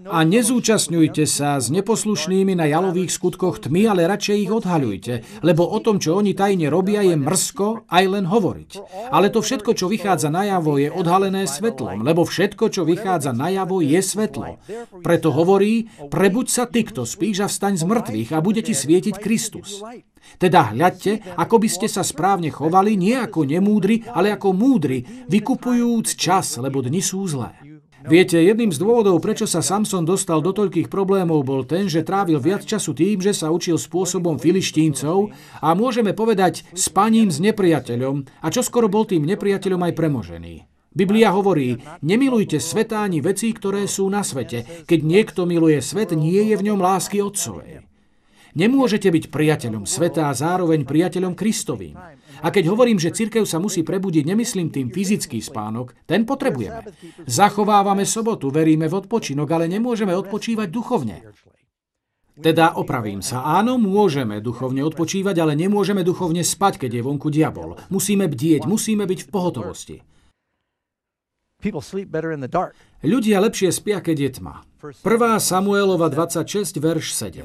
A 0.10 0.20
nezúčastňujte 0.26 1.24
sa 1.30 1.62
s 1.62 1.70
neposlušnými 1.70 2.58
na 2.58 2.66
jalových 2.66 3.14
skutkoch 3.14 3.62
tmy, 3.62 3.86
ale 3.88 4.10
radšej 4.10 4.38
ich 4.42 4.52
odhaľujte, 4.52 5.14
lebo 5.46 5.64
o 5.64 5.80
tom, 5.80 6.02
čo 6.02 6.18
oni 6.18 6.34
tajne 6.34 6.68
robia, 6.74 7.06
je 7.06 7.16
mrsko 7.16 7.86
aj 7.86 8.04
len 8.10 8.26
hovoriť. 8.26 8.72
Ale 9.14 9.30
to 9.30 9.46
všetko, 9.46 9.78
čo 9.78 9.86
vychádza 9.88 10.34
najavo, 10.34 10.82
je 10.82 10.90
odhalené 10.90 11.46
svetlom, 11.46 12.02
lebo 12.02 12.26
všetko, 12.26 12.74
čo 12.74 12.82
vychádza 12.84 13.32
najavo, 13.32 13.86
je 13.86 14.02
svetlo. 14.02 14.58
Preto 15.06 15.30
hovorí, 15.30 15.88
prebuď 16.10 16.48
sa 16.50 16.66
ty, 16.66 16.84
kto 16.84 17.06
spíš 17.06 17.46
a 17.46 17.48
vstaň 17.48 17.78
z 17.78 17.86
mŕtvych 17.86 18.30
a 18.34 18.42
bude 18.42 18.66
ti 18.66 18.74
svietiť 18.74 19.16
Kristus. 19.22 19.86
Teda 20.38 20.72
hľadte, 20.72 21.36
ako 21.36 21.56
by 21.60 21.70
ste 21.70 21.88
sa 21.92 22.06
správne 22.06 22.54
chovali, 22.54 22.96
nie 22.96 23.18
ako 23.18 23.44
nemúdri, 23.44 24.08
ale 24.12 24.32
ako 24.32 24.56
múdri, 24.56 25.04
vykupujúc 25.28 26.16
čas, 26.16 26.60
lebo 26.60 26.80
dni 26.80 27.02
sú 27.04 27.26
zlé. 27.28 27.80
Viete, 28.00 28.40
jedným 28.40 28.72
z 28.72 28.80
dôvodov, 28.80 29.20
prečo 29.20 29.44
sa 29.44 29.60
Samson 29.60 30.08
dostal 30.08 30.40
do 30.40 30.56
toľkých 30.56 30.88
problémov, 30.88 31.44
bol 31.44 31.68
ten, 31.68 31.92
že 31.92 32.08
trávil 32.08 32.40
viac 32.40 32.64
času 32.64 32.96
tým, 32.96 33.20
že 33.20 33.36
sa 33.36 33.52
učil 33.52 33.76
spôsobom 33.76 34.40
filištíncov 34.40 35.36
a 35.60 35.76
môžeme 35.76 36.16
povedať 36.16 36.64
spaním 36.72 37.28
s 37.28 37.44
nepriateľom 37.44 38.24
a 38.40 38.48
čo 38.48 38.64
skoro 38.64 38.88
bol 38.88 39.04
tým 39.04 39.28
nepriateľom 39.28 39.84
aj 39.84 39.94
premožený. 40.00 40.56
Biblia 40.96 41.36
hovorí, 41.36 41.76
nemilujte 42.00 42.58
sveta 42.58 43.04
ani 43.04 43.20
veci, 43.20 43.52
ktoré 43.52 43.84
sú 43.86 44.08
na 44.08 44.24
svete. 44.24 44.88
Keď 44.88 45.00
niekto 45.04 45.44
miluje 45.44 45.84
svet, 45.84 46.16
nie 46.16 46.40
je 46.50 46.56
v 46.56 46.66
ňom 46.72 46.80
lásky 46.80 47.20
Otcovej. 47.20 47.89
Nemôžete 48.58 49.10
byť 49.10 49.30
priateľom 49.30 49.86
sveta 49.86 50.30
a 50.30 50.38
zároveň 50.38 50.86
priateľom 50.86 51.38
Kristovým. 51.38 51.98
A 52.40 52.48
keď 52.50 52.72
hovorím, 52.72 52.98
že 52.98 53.12
cirkev 53.12 53.44
sa 53.44 53.60
musí 53.60 53.84
prebudiť, 53.84 54.24
nemyslím 54.24 54.72
tým 54.72 54.88
fyzický 54.90 55.44
spánok, 55.44 55.94
ten 56.08 56.24
potrebujeme. 56.24 56.88
Zachovávame 57.28 58.08
sobotu, 58.08 58.48
veríme 58.50 58.88
v 58.88 58.98
odpočinok, 59.06 59.48
ale 59.52 59.68
nemôžeme 59.68 60.16
odpočívať 60.16 60.68
duchovne. 60.72 61.22
Teda 62.40 62.80
opravím 62.80 63.20
sa. 63.20 63.44
Áno, 63.44 63.76
môžeme 63.76 64.40
duchovne 64.40 64.80
odpočívať, 64.88 65.36
ale 65.44 65.60
nemôžeme 65.60 66.08
duchovne 66.08 66.40
spať, 66.40 66.88
keď 66.88 67.00
je 67.00 67.02
vonku 67.04 67.28
diabol. 67.28 67.76
Musíme 67.92 68.32
bdieť, 68.32 68.64
musíme 68.64 69.04
byť 69.04 69.28
v 69.28 69.30
pohotovosti. 69.30 69.98
Ľudia 73.04 73.44
lepšie 73.44 73.76
spia, 73.76 74.00
keď 74.00 74.16
je 74.16 74.30
tma. 74.40 74.64
1. 74.80 75.04
Samuelova 75.44 76.08
26, 76.08 76.80
verš 76.80 77.12
7. 77.12 77.44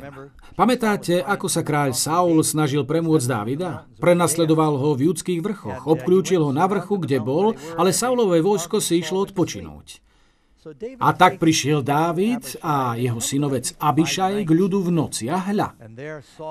Pamätáte, 0.55 1.19
ako 1.19 1.51
sa 1.51 1.67
kráľ 1.67 1.99
Saul 1.99 2.39
snažil 2.47 2.87
premôcť 2.87 3.27
Dávida? 3.27 3.91
Prenasledoval 3.99 4.79
ho 4.79 4.95
v 4.95 5.11
judských 5.11 5.43
vrchoch, 5.43 5.91
obklúčil 5.91 6.47
ho 6.47 6.55
na 6.55 6.71
vrchu, 6.71 7.03
kde 7.03 7.19
bol, 7.19 7.59
ale 7.75 7.91
Saulové 7.91 8.39
vojsko 8.39 8.79
si 8.79 9.03
išlo 9.03 9.27
odpočinúť. 9.27 9.99
A 10.97 11.13
tak 11.13 11.37
prišiel 11.37 11.85
Dávid 11.85 12.57
a 12.65 12.97
jeho 12.97 13.21
synovec 13.21 13.77
Abišaj 13.77 14.49
k 14.49 14.51
ľudu 14.51 14.89
v 14.89 14.91
noci 14.97 15.29
a 15.29 15.37
hľa. 15.37 15.77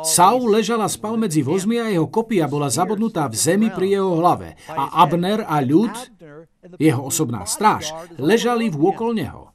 Saul 0.06 0.54
ležal 0.54 0.86
a 0.86 0.90
spal 0.90 1.18
medzi 1.18 1.42
vozmi 1.42 1.82
a 1.82 1.90
jeho 1.90 2.06
kopia 2.06 2.46
bola 2.46 2.70
zabudnutá 2.70 3.26
v 3.26 3.36
zemi 3.36 3.70
pri 3.74 3.98
jeho 3.98 4.14
hlave. 4.22 4.54
A 4.70 5.02
Abner 5.02 5.42
a 5.50 5.58
ľud, 5.66 5.94
jeho 6.78 7.02
osobná 7.10 7.50
stráž, 7.50 7.90
ležali 8.22 8.70
v 8.70 8.78
okol 8.78 9.18
neho. 9.18 9.50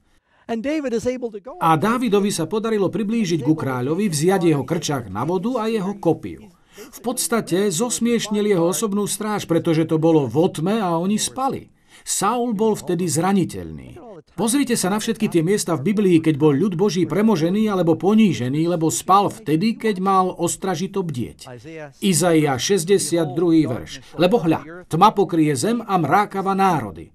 A 1.61 1.71
Dávidovi 1.77 2.33
sa 2.33 2.49
podarilo 2.49 2.89
priblížiť 2.89 3.45
ku 3.45 3.53
kráľovi, 3.53 4.09
vziať 4.09 4.49
jeho 4.49 4.65
krčák 4.65 5.13
na 5.13 5.23
vodu 5.29 5.61
a 5.61 5.69
jeho 5.69 5.93
kopiu. 6.01 6.49
V 6.79 7.01
podstate 7.05 7.69
zosmiešnil 7.69 8.49
jeho 8.49 8.73
osobnú 8.73 9.05
stráž, 9.05 9.45
pretože 9.45 9.85
to 9.85 10.01
bolo 10.01 10.25
v 10.25 10.37
otme 10.41 10.81
a 10.81 10.97
oni 10.97 11.21
spali. 11.21 11.69
Saul 12.07 12.55
bol 12.55 12.75
vtedy 12.75 13.07
zraniteľný. 13.07 13.99
Pozrite 14.35 14.79
sa 14.79 14.91
na 14.91 15.03
všetky 15.03 15.27
tie 15.31 15.43
miesta 15.43 15.75
v 15.75 15.91
Biblii, 15.91 16.19
keď 16.23 16.35
bol 16.39 16.55
ľud 16.55 16.79
Boží 16.79 17.07
premožený 17.07 17.67
alebo 17.71 17.99
ponížený, 17.99 18.71
lebo 18.71 18.91
spal 18.91 19.31
vtedy, 19.31 19.75
keď 19.75 19.99
mal 19.99 20.31
ostražito 20.31 21.03
bdieť. 21.03 21.51
Izaia 22.03 22.55
62. 22.55 23.35
verš. 23.67 23.93
Lebo 24.15 24.39
hľa, 24.39 24.87
tma 24.87 25.11
pokrie 25.11 25.55
zem 25.59 25.83
a 25.83 25.95
mrákava 25.99 26.55
národy. 26.55 27.11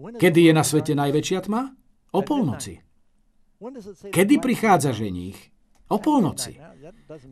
Kedy 0.00 0.48
je 0.48 0.52
na 0.56 0.64
svete 0.64 0.96
najväčšia 0.96 1.40
tma? 1.44 1.76
O 2.16 2.20
polnoci. 2.24 2.80
Kedy 4.08 4.40
prichádza 4.40 4.96
ženích? 4.96 5.36
O 5.90 5.98
polnoci. 5.98 6.56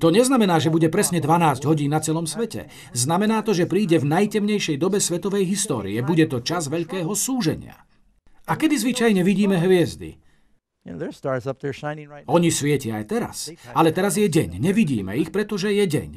To 0.03 0.11
neznamená, 0.11 0.59
že 0.59 0.75
bude 0.75 0.91
presne 0.91 1.23
12 1.23 1.63
hodín 1.63 1.95
na 1.95 2.03
celom 2.03 2.27
svete. 2.27 2.67
Znamená 2.91 3.47
to, 3.47 3.55
že 3.55 3.71
príde 3.71 4.03
v 4.03 4.11
najtemnejšej 4.11 4.77
dobe 4.77 4.99
svetovej 4.99 5.47
histórie. 5.47 6.03
Bude 6.03 6.27
to 6.27 6.43
čas 6.43 6.67
veľkého 6.67 7.11
súženia. 7.15 7.79
A 8.51 8.59
kedy 8.59 8.75
zvyčajne 8.81 9.23
vidíme 9.23 9.57
hviezdy? 9.61 10.19
Oni 12.27 12.49
svietia 12.49 12.99
aj 12.99 13.05
teraz. 13.07 13.37
Ale 13.77 13.93
teraz 13.93 14.17
je 14.17 14.27
deň. 14.27 14.59
Nevidíme 14.59 15.15
ich, 15.21 15.31
pretože 15.31 15.71
je 15.71 15.85
deň. 15.85 16.11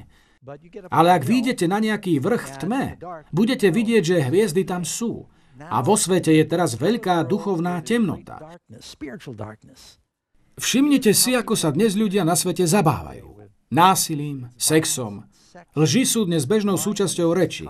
Ale 0.89 1.13
ak 1.13 1.21
vyjdete 1.21 1.69
na 1.69 1.77
nejaký 1.77 2.17
vrch 2.17 2.43
v 2.49 2.55
tme, 2.57 2.83
budete 3.29 3.69
vidieť, 3.69 4.03
že 4.03 4.25
hviezdy 4.25 4.65
tam 4.65 4.81
sú. 4.81 5.29
A 5.61 5.85
vo 5.85 5.93
svete 5.93 6.33
je 6.33 6.45
teraz 6.47 6.73
veľká 6.73 7.21
duchovná 7.27 7.77
temnota. 7.85 8.57
Všimnite 10.61 11.17
si, 11.17 11.33
ako 11.33 11.57
sa 11.57 11.73
dnes 11.73 11.97
ľudia 11.97 12.21
na 12.21 12.37
svete 12.37 12.69
zabávajú. 12.69 13.49
Násilím, 13.73 14.53
sexom. 14.61 15.25
Lži 15.73 16.05
sú 16.05 16.29
dnes 16.29 16.45
bežnou 16.45 16.77
súčasťou 16.77 17.33
reči. 17.33 17.65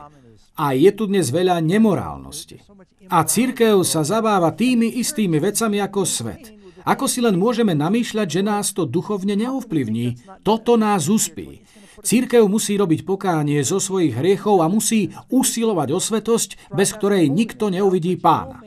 A 0.60 0.76
je 0.76 0.92
tu 0.92 1.08
dnes 1.08 1.24
veľa 1.24 1.64
nemorálnosti. 1.64 2.60
A 3.08 3.24
církev 3.24 3.88
sa 3.88 4.04
zabáva 4.04 4.52
tými 4.52 5.00
istými 5.00 5.40
vecami 5.40 5.80
ako 5.80 6.04
svet. 6.04 6.52
Ako 6.84 7.08
si 7.08 7.24
len 7.24 7.40
môžeme 7.40 7.72
namýšľať, 7.72 8.28
že 8.28 8.42
nás 8.44 8.76
to 8.76 8.84
duchovne 8.84 9.40
neovplyvní, 9.40 10.20
toto 10.44 10.76
nás 10.76 11.08
uspí. 11.08 11.64
Církev 12.04 12.44
musí 12.50 12.76
robiť 12.76 13.08
pokánie 13.08 13.64
zo 13.64 13.80
svojich 13.80 14.20
hriechov 14.20 14.60
a 14.60 14.68
musí 14.68 15.16
usilovať 15.32 15.90
o 15.96 16.00
svetosť, 16.02 16.76
bez 16.76 16.92
ktorej 16.92 17.32
nikto 17.32 17.72
neuvidí 17.72 18.20
pána. 18.20 18.60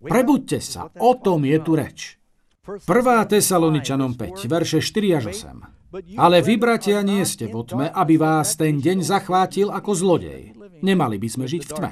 Prebuďte 0.00 0.58
sa, 0.60 0.92
o 1.00 1.16
tom 1.16 1.48
je 1.48 1.58
tu 1.60 1.72
reč. 1.72 2.20
1. 2.66 2.82
Tesaloničanom 3.30 4.18
5, 4.18 4.50
verše 4.50 4.82
4 4.82 5.18
až 5.22 5.24
8. 5.30 5.76
Ale 6.18 6.42
vy, 6.42 6.58
bratia, 6.58 7.00
nie 7.00 7.22
ste 7.24 7.46
v 7.46 7.62
tme, 7.62 7.86
aby 7.88 8.18
vás 8.18 8.58
ten 8.58 8.82
deň 8.82 9.06
zachvátil 9.06 9.70
ako 9.70 9.90
zlodej. 9.94 10.52
Nemali 10.82 11.16
by 11.16 11.28
sme 11.30 11.46
žiť 11.48 11.62
v 11.62 11.72
tme. 11.72 11.90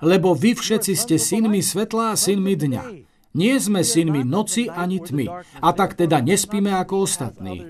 Lebo 0.00 0.32
vy 0.32 0.56
všetci 0.56 0.92
ste 0.96 1.16
synmi 1.20 1.60
svetla 1.60 2.14
a 2.14 2.18
synmi 2.18 2.54
dňa. 2.54 2.82
Nie 3.34 3.56
sme 3.60 3.84
synmi 3.84 4.24
noci 4.24 4.70
ani 4.70 5.02
tmy. 5.02 5.26
A 5.60 5.68
tak 5.74 5.98
teda 5.98 6.22
nespíme 6.22 6.72
ako 6.72 7.04
ostatní. 7.04 7.66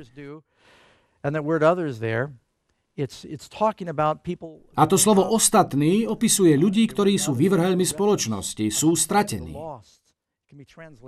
A 4.76 4.83
to 4.85 4.96
slovo 5.00 5.24
ostatný 5.33 6.05
opisuje 6.05 6.52
ľudí, 6.61 6.85
ktorí 6.85 7.16
sú 7.16 7.33
vyvrhelmi 7.33 7.88
spoločnosti, 7.88 8.68
sú 8.68 8.92
stratení. 8.92 9.57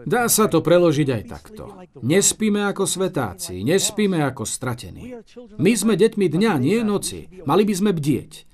Dá 0.09 0.25
sa 0.33 0.49
to 0.49 0.65
preložiť 0.65 1.09
aj 1.13 1.23
takto. 1.29 1.69
Nespíme 2.01 2.65
ako 2.65 2.89
svetáci, 2.89 3.61
nespíme 3.61 4.25
ako 4.25 4.49
stratení. 4.49 5.21
My 5.61 5.73
sme 5.77 6.01
deťmi 6.01 6.27
dňa, 6.33 6.53
nie 6.57 6.81
noci. 6.81 7.29
Mali 7.45 7.69
by 7.69 7.75
sme 7.77 7.93
bdieť. 7.93 8.49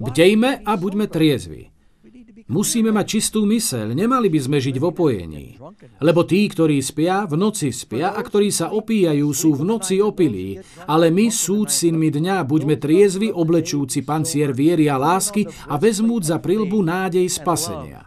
Bdejme 0.00 0.64
a 0.64 0.72
buďme 0.80 1.12
triezvi. 1.12 1.75
Musíme 2.46 2.94
mať 2.94 3.06
čistú 3.18 3.42
myseľ, 3.42 3.90
nemali 3.90 4.30
by 4.30 4.38
sme 4.38 4.62
žiť 4.62 4.78
v 4.78 4.84
opojení. 4.86 5.46
Lebo 5.98 6.22
tí, 6.22 6.46
ktorí 6.46 6.78
spia, 6.78 7.26
v 7.26 7.34
noci 7.34 7.74
spia 7.74 8.14
a 8.14 8.20
ktorí 8.22 8.54
sa 8.54 8.70
opíjajú, 8.70 9.26
sú 9.34 9.58
v 9.58 9.66
noci 9.66 9.98
opilí. 9.98 10.62
Ale 10.86 11.10
my, 11.10 11.26
súdcinmi 11.26 12.06
dňa, 12.06 12.46
buďme 12.46 12.78
triezvi, 12.78 13.34
oblečúci 13.34 14.06
pancier 14.06 14.54
viery 14.54 14.86
a 14.86 14.94
lásky 14.94 15.42
a 15.66 15.74
vezmúť 15.74 16.22
za 16.22 16.38
prilbu 16.38 16.86
nádej 16.86 17.26
spasenia. 17.26 18.06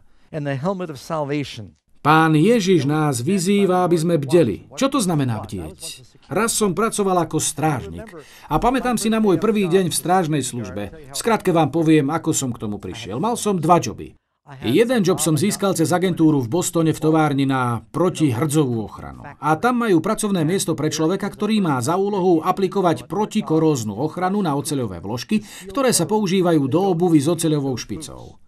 Pán 1.99 2.31
Ježiš 2.31 2.87
nás 2.87 3.19
vyzýva, 3.19 3.83
aby 3.83 3.97
sme 3.99 4.15
bdeli. 4.15 4.71
Čo 4.71 4.87
to 4.87 5.03
znamená 5.03 5.43
bdieť? 5.43 6.07
Raz 6.31 6.55
som 6.55 6.71
pracoval 6.71 7.27
ako 7.27 7.43
strážnik 7.43 8.07
a 8.47 8.55
pamätám 8.55 8.95
si 8.95 9.11
na 9.11 9.19
môj 9.19 9.35
prvý 9.35 9.67
deň 9.67 9.91
v 9.91 9.99
strážnej 9.99 10.39
službe. 10.39 11.11
Skratke 11.11 11.51
vám 11.51 11.75
poviem, 11.75 12.07
ako 12.07 12.31
som 12.31 12.55
k 12.55 12.61
tomu 12.63 12.79
prišiel. 12.79 13.19
Mal 13.19 13.35
som 13.35 13.59
dva 13.59 13.83
joby. 13.83 14.18
Jeden 14.65 15.05
job 15.05 15.21
som 15.21 15.37
získal 15.37 15.77
cez 15.77 15.93
agentúru 15.93 16.41
v 16.41 16.49
Bostone 16.49 16.89
v 16.89 16.97
továrni 16.97 17.45
na 17.45 17.85
protihrdzovú 17.93 18.81
ochranu. 18.81 19.21
A 19.37 19.53
tam 19.61 19.85
majú 19.85 20.01
pracovné 20.01 20.41
miesto 20.41 20.73
pre 20.73 20.89
človeka, 20.89 21.29
ktorý 21.29 21.61
má 21.61 21.77
za 21.85 22.01
úlohu 22.01 22.41
aplikovať 22.41 23.05
protikoróznu 23.05 23.93
ochranu 23.93 24.41
na 24.41 24.57
oceľové 24.57 25.05
vložky, 25.05 25.45
ktoré 25.69 25.93
sa 25.93 26.09
používajú 26.09 26.65
do 26.65 26.81
obuvy 26.81 27.21
s 27.21 27.29
oceľovou 27.29 27.77
špicou. 27.77 28.41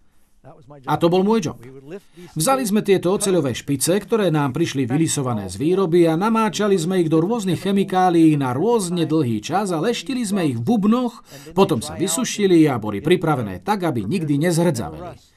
A 0.89 0.97
to 0.97 1.05
bol 1.05 1.21
môj 1.21 1.53
job. 1.53 1.57
Vzali 2.33 2.65
sme 2.65 2.81
tieto 2.81 3.13
oceľové 3.13 3.53
špice, 3.53 3.93
ktoré 4.01 4.33
nám 4.33 4.57
prišli 4.57 4.89
vylisované 4.89 5.45
z 5.53 5.61
výroby 5.61 6.09
a 6.09 6.17
namáčali 6.17 6.81
sme 6.81 7.05
ich 7.05 7.13
do 7.13 7.21
rôznych 7.21 7.61
chemikálií 7.61 8.33
na 8.41 8.57
rôzne 8.57 9.05
dlhý 9.05 9.37
čas 9.45 9.69
a 9.69 9.77
leštili 9.77 10.25
sme 10.25 10.49
ich 10.49 10.57
v 10.57 10.65
bubnoch, 10.65 11.21
potom 11.53 11.77
sa 11.85 11.93
vysušili 11.93 12.65
a 12.65 12.81
boli 12.81 13.05
pripravené 13.05 13.61
tak, 13.61 13.85
aby 13.85 14.01
nikdy 14.01 14.41
nezhrdzaveli. 14.41 15.30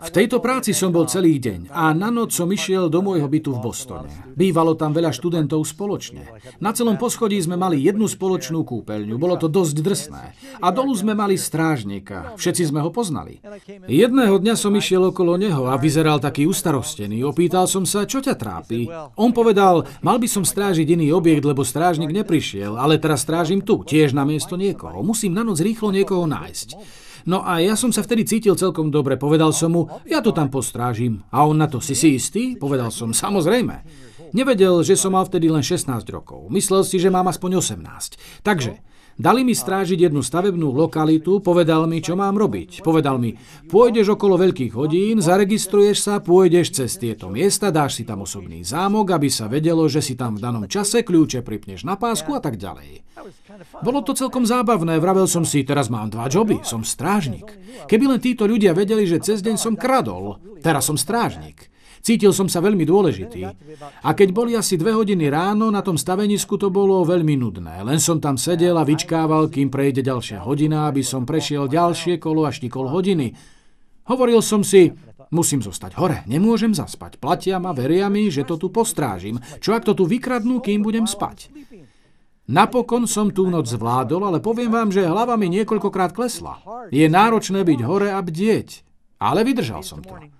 V 0.00 0.08
tejto 0.08 0.40
práci 0.40 0.72
som 0.72 0.88
bol 0.88 1.04
celý 1.04 1.36
deň 1.36 1.68
a 1.68 1.92
na 1.92 2.08
noc 2.08 2.32
som 2.32 2.48
išiel 2.48 2.88
do 2.88 3.04
môjho 3.04 3.28
bytu 3.28 3.52
v 3.52 3.60
Bostone. 3.60 4.08
Bývalo 4.32 4.72
tam 4.72 4.96
veľa 4.96 5.12
študentov 5.12 5.60
spoločne. 5.68 6.24
Na 6.56 6.72
celom 6.72 6.96
poschodí 6.96 7.36
sme 7.36 7.60
mali 7.60 7.84
jednu 7.84 8.08
spoločnú 8.08 8.64
kúpeľňu, 8.64 9.20
bolo 9.20 9.36
to 9.36 9.52
dosť 9.52 9.76
drsné. 9.84 10.24
A 10.64 10.72
dolu 10.72 10.96
sme 10.96 11.12
mali 11.12 11.36
strážnika, 11.36 12.32
všetci 12.40 12.72
sme 12.72 12.80
ho 12.80 12.88
poznali. 12.88 13.44
Jedného 13.84 14.40
dňa 14.40 14.54
som 14.56 14.72
išiel 14.72 15.12
okolo 15.12 15.36
neho 15.36 15.68
a 15.68 15.76
vyzeral 15.76 16.16
taký 16.16 16.48
ustarostený. 16.48 17.20
Opýtal 17.20 17.68
som 17.68 17.84
sa, 17.84 18.08
čo 18.08 18.24
ťa 18.24 18.40
trápi. 18.40 18.88
On 19.20 19.36
povedal, 19.36 19.84
mal 20.00 20.16
by 20.16 20.28
som 20.32 20.48
strážiť 20.48 20.88
iný 20.96 21.12
objekt, 21.12 21.44
lebo 21.44 21.60
strážnik 21.60 22.08
neprišiel, 22.08 22.80
ale 22.80 22.96
teraz 22.96 23.20
strážim 23.20 23.60
tu, 23.60 23.84
tiež 23.84 24.16
na 24.16 24.24
miesto 24.24 24.56
niekoho. 24.56 25.04
Musím 25.04 25.36
na 25.36 25.44
noc 25.44 25.60
rýchlo 25.60 25.92
niekoho 25.92 26.24
nájsť. 26.24 26.68
No 27.30 27.46
a 27.46 27.62
ja 27.62 27.78
som 27.78 27.94
sa 27.94 28.02
vtedy 28.02 28.26
cítil 28.26 28.58
celkom 28.58 28.90
dobre. 28.90 29.14
Povedal 29.14 29.54
som 29.54 29.70
mu, 29.70 29.86
ja 30.02 30.18
to 30.18 30.34
tam 30.34 30.50
postrážim. 30.50 31.22
A 31.30 31.46
on 31.46 31.62
na 31.62 31.70
to, 31.70 31.78
si 31.78 31.94
si 31.94 32.18
istý? 32.18 32.58
Povedal 32.58 32.90
som, 32.90 33.14
samozrejme. 33.14 33.86
Nevedel, 34.34 34.82
že 34.82 34.98
som 34.98 35.14
mal 35.14 35.22
vtedy 35.22 35.46
len 35.46 35.62
16 35.62 35.86
rokov. 36.10 36.50
Myslel 36.50 36.82
si, 36.82 36.98
že 36.98 37.06
mám 37.06 37.30
aspoň 37.30 37.62
18. 37.62 38.42
Takže, 38.42 38.82
Dali 39.20 39.44
mi 39.44 39.52
strážiť 39.52 40.08
jednu 40.08 40.24
stavebnú 40.24 40.72
lokalitu, 40.72 41.44
povedal 41.44 41.84
mi, 41.84 42.00
čo 42.00 42.16
mám 42.16 42.40
robiť. 42.40 42.80
Povedal 42.80 43.20
mi, 43.20 43.36
pôjdeš 43.68 44.16
okolo 44.16 44.40
veľkých 44.40 44.72
hodín, 44.72 45.20
zaregistruješ 45.20 45.98
sa, 46.00 46.24
pôjdeš 46.24 46.72
cez 46.72 46.96
tieto 46.96 47.28
miesta, 47.28 47.68
dáš 47.68 48.00
si 48.00 48.08
tam 48.08 48.24
osobný 48.24 48.64
zámok, 48.64 49.12
aby 49.12 49.28
sa 49.28 49.44
vedelo, 49.44 49.84
že 49.92 50.00
si 50.00 50.16
tam 50.16 50.40
v 50.40 50.42
danom 50.48 50.64
čase, 50.64 51.04
kľúče 51.04 51.44
pripneš 51.44 51.84
na 51.84 52.00
pásku 52.00 52.32
a 52.32 52.40
tak 52.40 52.56
ďalej. 52.56 53.04
Bolo 53.84 54.00
to 54.00 54.16
celkom 54.16 54.48
zábavné, 54.48 54.96
vravel 54.96 55.28
som 55.28 55.44
si, 55.44 55.68
teraz 55.68 55.92
mám 55.92 56.08
dva 56.08 56.24
joby, 56.32 56.64
som 56.64 56.80
strážnik. 56.80 57.44
Keby 57.92 58.16
len 58.16 58.24
títo 58.24 58.48
ľudia 58.48 58.72
vedeli, 58.72 59.04
že 59.04 59.20
cez 59.20 59.44
deň 59.44 59.60
som 59.60 59.76
kradol, 59.76 60.40
teraz 60.64 60.88
som 60.88 60.96
strážnik. 60.96 61.69
Cítil 62.00 62.32
som 62.32 62.48
sa 62.48 62.64
veľmi 62.64 62.88
dôležitý. 62.88 63.44
A 64.00 64.10
keď 64.16 64.28
boli 64.32 64.56
asi 64.56 64.80
dve 64.80 64.96
hodiny 64.96 65.28
ráno, 65.28 65.68
na 65.68 65.84
tom 65.84 66.00
stavenisku 66.00 66.56
to 66.56 66.72
bolo 66.72 67.04
veľmi 67.04 67.36
nudné. 67.36 67.84
Len 67.84 68.00
som 68.00 68.16
tam 68.16 68.40
sedel 68.40 68.72
a 68.80 68.88
vyčkával, 68.88 69.52
kým 69.52 69.68
prejde 69.68 70.00
ďalšia 70.00 70.40
hodina, 70.40 70.88
aby 70.88 71.04
som 71.04 71.28
prešiel 71.28 71.68
ďalšie 71.68 72.16
kolo 72.16 72.48
až 72.48 72.64
nikol 72.64 72.88
hodiny. 72.88 73.36
Hovoril 74.08 74.40
som 74.40 74.64
si, 74.64 74.96
musím 75.28 75.60
zostať 75.60 76.00
hore, 76.00 76.24
nemôžem 76.24 76.72
zaspať. 76.72 77.20
Platia 77.20 77.60
ma, 77.60 77.76
veria 77.76 78.08
mi, 78.08 78.32
že 78.32 78.48
to 78.48 78.56
tu 78.56 78.72
postrážim. 78.72 79.36
Čo 79.60 79.76
ak 79.76 79.84
to 79.84 79.92
tu 79.92 80.08
vykradnú, 80.08 80.64
kým 80.64 80.80
budem 80.80 81.04
spať? 81.04 81.52
Napokon 82.50 83.06
som 83.06 83.30
tú 83.30 83.46
noc 83.46 83.70
zvládol, 83.70 84.26
ale 84.26 84.38
poviem 84.42 84.72
vám, 84.72 84.90
že 84.90 85.06
hlava 85.06 85.38
mi 85.38 85.46
niekoľkokrát 85.54 86.10
klesla. 86.10 86.58
Je 86.90 87.06
náročné 87.06 87.62
byť 87.62 87.80
hore 87.86 88.10
a 88.10 88.18
bdieť. 88.18 88.82
Ale 89.22 89.46
vydržal 89.46 89.86
som 89.86 90.02
to. 90.02 90.39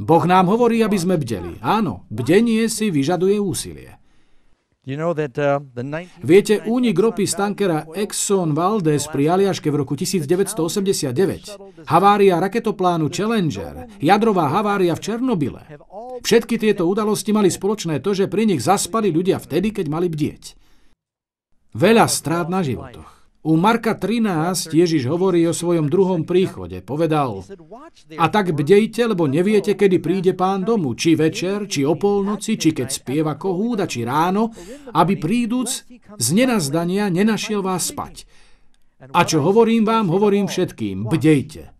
Boh 0.00 0.24
nám 0.24 0.48
hovorí, 0.48 0.80
aby 0.80 0.96
sme 0.96 1.20
bdeli. 1.20 1.60
Áno, 1.60 2.08
bdenie 2.08 2.64
si 2.72 2.88
vyžaduje 2.88 3.36
úsilie. 3.36 4.00
Uh, 4.80 5.12
Viete, 6.24 6.64
únik 6.64 6.96
ropy 6.96 7.28
z 7.28 7.34
tankera 7.36 7.84
Exxon 7.92 8.56
Valdez 8.56 9.04
pri 9.12 9.28
Aliaške 9.28 9.68
v 9.68 9.84
roku 9.84 9.92
1989, 9.92 11.84
havária 11.84 12.40
raketoplánu 12.40 13.12
Challenger, 13.12 13.92
jadrová 14.00 14.48
havária 14.48 14.96
v 14.96 15.04
Černobyle. 15.04 15.60
Všetky 16.24 16.56
tieto 16.56 16.88
udalosti 16.88 17.36
mali 17.36 17.52
spoločné 17.52 18.00
to, 18.00 18.16
že 18.16 18.32
pri 18.32 18.48
nich 18.48 18.64
zaspali 18.64 19.12
ľudia 19.12 19.36
vtedy, 19.36 19.68
keď 19.68 19.86
mali 19.92 20.08
bdieť. 20.08 20.56
Veľa 21.76 22.08
strát 22.08 22.48
na 22.48 22.64
životoch. 22.64 23.19
U 23.40 23.56
Marka 23.56 23.96
13 23.96 24.68
Ježiš 24.68 25.08
hovorí 25.08 25.48
o 25.48 25.56
svojom 25.56 25.88
druhom 25.88 26.28
príchode. 26.28 26.84
Povedal, 26.84 27.40
a 28.20 28.26
tak 28.28 28.52
bdejte, 28.52 29.08
lebo 29.08 29.24
neviete, 29.24 29.72
kedy 29.72 29.96
príde 29.96 30.32
pán 30.36 30.60
domu, 30.60 30.92
či 30.92 31.16
večer, 31.16 31.64
či 31.64 31.80
o 31.88 31.96
polnoci, 31.96 32.60
či 32.60 32.76
keď 32.76 32.88
spieva 32.92 33.40
kohúda, 33.40 33.88
či 33.88 34.04
ráno, 34.04 34.52
aby 34.92 35.16
príduc 35.16 35.88
z 36.20 36.28
nenazdania 36.36 37.08
nenašiel 37.08 37.64
vás 37.64 37.88
spať. 37.88 38.28
A 39.08 39.24
čo 39.24 39.40
hovorím 39.40 39.88
vám, 39.88 40.12
hovorím 40.12 40.44
všetkým, 40.44 41.08
bdejte. 41.08 41.72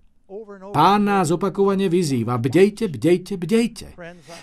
Pán 0.73 1.05
nás 1.05 1.29
opakovane 1.29 1.93
vyzýva, 1.93 2.41
bdejte, 2.41 2.89
bdejte, 2.89 3.37
bdejte. 3.37 3.87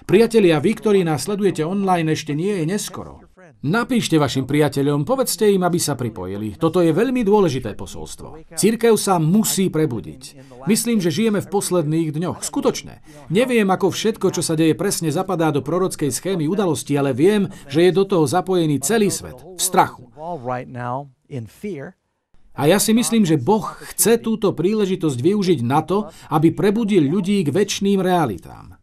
Priatelia, 0.05 0.61
vy, 0.61 0.71
ktorí 0.77 0.99
nás 1.01 1.25
sledujete 1.25 1.65
online, 1.65 2.13
ešte 2.13 2.37
nie 2.37 2.61
je 2.61 2.65
neskoro. 2.69 3.26
Napíšte 3.63 4.15
vašim 4.21 4.45
priateľom, 4.45 5.03
povedzte 5.03 5.49
im, 5.49 5.63
aby 5.63 5.79
sa 5.81 5.97
pripojili. 5.97 6.55
Toto 6.55 6.79
je 6.83 6.91
veľmi 6.93 7.25
dôležité 7.25 7.73
posolstvo. 7.73 8.55
Církev 8.55 8.93
sa 8.95 9.17
musí 9.17 9.67
prebudiť. 9.67 10.21
Myslím, 10.69 11.01
že 11.01 11.13
žijeme 11.13 11.43
v 11.43 11.51
posledných 11.51 12.13
dňoch. 12.13 12.45
Skutočne. 12.45 13.01
Neviem, 13.33 13.67
ako 13.67 13.91
všetko, 13.91 14.31
čo 14.35 14.41
sa 14.45 14.55
deje 14.55 14.77
presne, 14.77 15.09
zapadá 15.09 15.51
do 15.51 15.65
prorockej 15.65 16.11
schémy 16.13 16.45
udalosti, 16.45 16.95
ale 16.95 17.11
viem, 17.17 17.49
že 17.67 17.87
je 17.87 17.91
do 17.91 18.03
toho 18.05 18.25
zapojený 18.29 18.79
celý 18.79 19.09
svet. 19.09 19.37
V 19.41 19.61
strachu. 19.61 20.07
A 22.57 22.65
ja 22.65 22.81
si 22.81 22.89
myslím, 22.89 23.21
že 23.21 23.37
Boh 23.37 23.69
chce 23.93 24.17
túto 24.17 24.49
príležitosť 24.49 25.17
využiť 25.21 25.59
na 25.61 25.85
to, 25.85 26.09
aby 26.33 26.49
prebudil 26.49 27.05
ľudí 27.05 27.45
k 27.45 27.53
väčšným 27.53 28.01
realitám. 28.01 28.76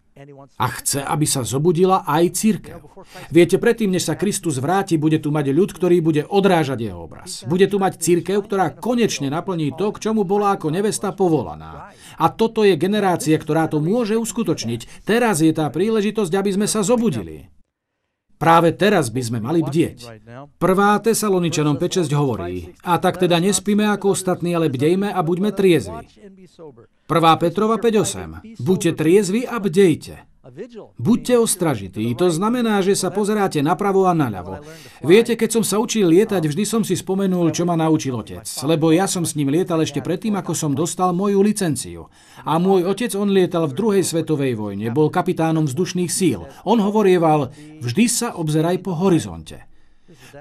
A 0.56 0.66
chce, 0.80 1.00
aby 1.04 1.26
sa 1.28 1.44
zobudila 1.44 2.06
aj 2.08 2.24
církev. 2.34 2.80
Viete, 3.28 3.60
predtým, 3.60 3.92
než 3.92 4.08
sa 4.08 4.14
Kristus 4.14 4.60
vráti, 4.62 4.96
bude 4.96 5.20
tu 5.20 5.28
mať 5.34 5.52
ľud, 5.52 5.70
ktorý 5.74 6.00
bude 6.00 6.22
odrážať 6.24 6.88
jeho 6.88 7.04
obraz. 7.04 7.44
Bude 7.44 7.68
tu 7.68 7.76
mať 7.76 8.00
církev, 8.00 8.40
ktorá 8.44 8.72
konečne 8.72 9.28
naplní 9.28 9.74
to, 9.74 9.92
k 9.92 10.10
čomu 10.10 10.22
bola 10.22 10.56
ako 10.56 10.72
nevesta 10.72 11.12
povolaná. 11.12 11.92
A 12.20 12.26
toto 12.30 12.62
je 12.62 12.78
generácia, 12.78 13.36
ktorá 13.36 13.66
to 13.66 13.82
môže 13.82 14.14
uskutočniť. 14.16 15.04
Teraz 15.08 15.42
je 15.42 15.52
tá 15.52 15.68
príležitosť, 15.68 16.32
aby 16.32 16.50
sme 16.54 16.66
sa 16.70 16.86
zobudili. 16.86 17.50
Práve 18.34 18.74
teraz 18.74 19.08
by 19.14 19.22
sme 19.22 19.38
mali 19.38 19.62
bdieť. 19.62 19.98
Prvá 20.58 20.98
Tesaloničanom 20.98 21.78
5.6 21.78 22.10
hovorí, 22.12 22.74
a 22.82 22.98
tak 22.98 23.22
teda 23.22 23.38
nespíme 23.38 23.86
ako 23.88 24.12
ostatní, 24.12 24.52
ale 24.52 24.68
bdejme 24.68 25.08
a 25.14 25.20
buďme 25.22 25.54
triezvi. 25.54 26.02
Prvá 27.06 27.32
Petrova 27.38 27.78
5.8. 27.78 28.58
Buďte 28.58 28.90
triezvi 28.98 29.46
a 29.46 29.56
bdejte. 29.62 30.33
Buďte 31.00 31.40
ostražití, 31.40 32.12
to 32.12 32.28
znamená, 32.28 32.84
že 32.84 32.92
sa 32.92 33.08
pozeráte 33.08 33.64
napravo 33.64 34.04
a 34.04 34.12
naľavo. 34.12 34.60
Viete, 35.00 35.40
keď 35.40 35.48
som 35.56 35.64
sa 35.64 35.80
učil 35.80 36.04
lietať, 36.04 36.44
vždy 36.44 36.64
som 36.68 36.84
si 36.84 37.00
spomenul, 37.00 37.48
čo 37.48 37.64
ma 37.64 37.80
naučil 37.80 38.12
otec, 38.12 38.44
lebo 38.68 38.92
ja 38.92 39.08
som 39.08 39.24
s 39.24 39.40
ním 39.40 39.48
lietal 39.48 39.80
ešte 39.80 40.04
predtým, 40.04 40.36
ako 40.36 40.52
som 40.52 40.76
dostal 40.76 41.16
moju 41.16 41.40
licenciu. 41.40 42.12
A 42.44 42.60
môj 42.60 42.84
otec, 42.84 43.16
on 43.16 43.32
lietal 43.32 43.64
v 43.64 43.76
druhej 43.76 44.04
svetovej 44.04 44.52
vojne, 44.52 44.92
bol 44.92 45.08
kapitánom 45.08 45.64
vzdušných 45.64 46.12
síl. 46.12 46.44
On 46.68 46.76
hovorieval, 46.76 47.48
vždy 47.80 48.04
sa 48.04 48.36
obzeraj 48.36 48.84
po 48.84 48.92
horizonte. 49.00 49.73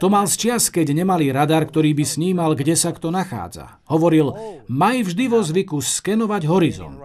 To 0.01 0.07
mal 0.09 0.25
z 0.25 0.35
čias, 0.39 0.73
keď 0.73 0.95
nemali 0.95 1.29
radar, 1.29 1.67
ktorý 1.69 1.93
by 1.93 2.05
snímal, 2.05 2.57
kde 2.57 2.73
sa 2.73 2.89
kto 2.95 3.13
nachádza. 3.13 3.81
Hovoril, 3.89 4.33
maj 4.71 5.05
vždy 5.05 5.25
vo 5.29 5.43
zvyku 5.43 5.77
skenovať 5.83 6.49
horizont. 6.49 6.97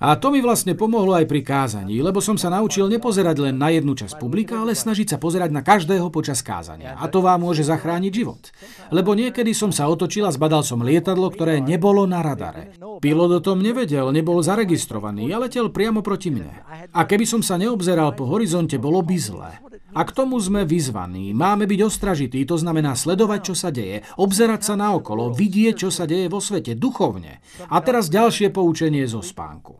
A 0.00 0.16
to 0.18 0.34
mi 0.34 0.42
vlastne 0.42 0.74
pomohlo 0.74 1.16
aj 1.16 1.28
pri 1.28 1.40
kázaní, 1.40 2.02
lebo 2.02 2.18
som 2.18 2.34
sa 2.36 2.52
naučil 2.52 2.90
nepozerať 2.90 3.36
len 3.40 3.56
na 3.56 3.72
jednu 3.72 3.94
časť 3.94 4.18
publika, 4.18 4.60
ale 4.60 4.74
snažiť 4.74 5.16
sa 5.16 5.18
pozerať 5.22 5.54
na 5.54 5.62
každého 5.62 6.10
počas 6.10 6.42
kázania. 6.42 6.98
A 6.98 7.06
to 7.06 7.22
vám 7.22 7.46
môže 7.46 7.62
zachrániť 7.62 8.12
život. 8.12 8.52
Lebo 8.90 9.14
niekedy 9.14 9.54
som 9.54 9.70
sa 9.70 9.86
otočil 9.86 10.26
a 10.26 10.34
zbadal 10.34 10.66
som 10.66 10.82
lietadlo, 10.82 11.30
ktoré 11.30 11.62
nebolo 11.62 12.04
na 12.04 12.20
radare. 12.20 12.74
Pilot 12.98 13.30
o 13.38 13.40
tom 13.40 13.62
nevedel, 13.62 14.10
nebol 14.10 14.42
zaregistrovaný 14.42 15.30
a 15.32 15.40
letel 15.46 15.70
priamo 15.70 16.02
proti 16.02 16.34
mne. 16.34 16.52
A 16.90 17.00
keby 17.06 17.24
som 17.24 17.40
sa 17.40 17.60
neobzeral 17.60 18.12
po 18.18 18.26
horizonte, 18.26 18.80
bolo 18.80 19.00
by 19.04 19.16
zle. 19.20 19.52
A 19.96 20.04
k 20.04 20.12
tomu 20.12 20.36
sme 20.36 20.68
vyzvaní. 20.68 21.32
Máme 21.32 21.64
byť 21.64 21.80
ostražití, 21.88 22.25
to 22.32 22.58
znamená 22.58 22.98
sledovať, 22.98 23.40
čo 23.46 23.54
sa 23.54 23.70
deje, 23.70 24.02
obzerať 24.18 24.60
sa 24.66 24.74
naokolo, 24.74 25.30
vidieť, 25.30 25.86
čo 25.86 25.90
sa 25.94 26.08
deje 26.08 26.26
vo 26.26 26.42
svete, 26.42 26.74
duchovne. 26.74 27.38
A 27.70 27.76
teraz 27.84 28.10
ďalšie 28.10 28.50
poučenie 28.50 29.06
zo 29.06 29.22
spánku. 29.22 29.78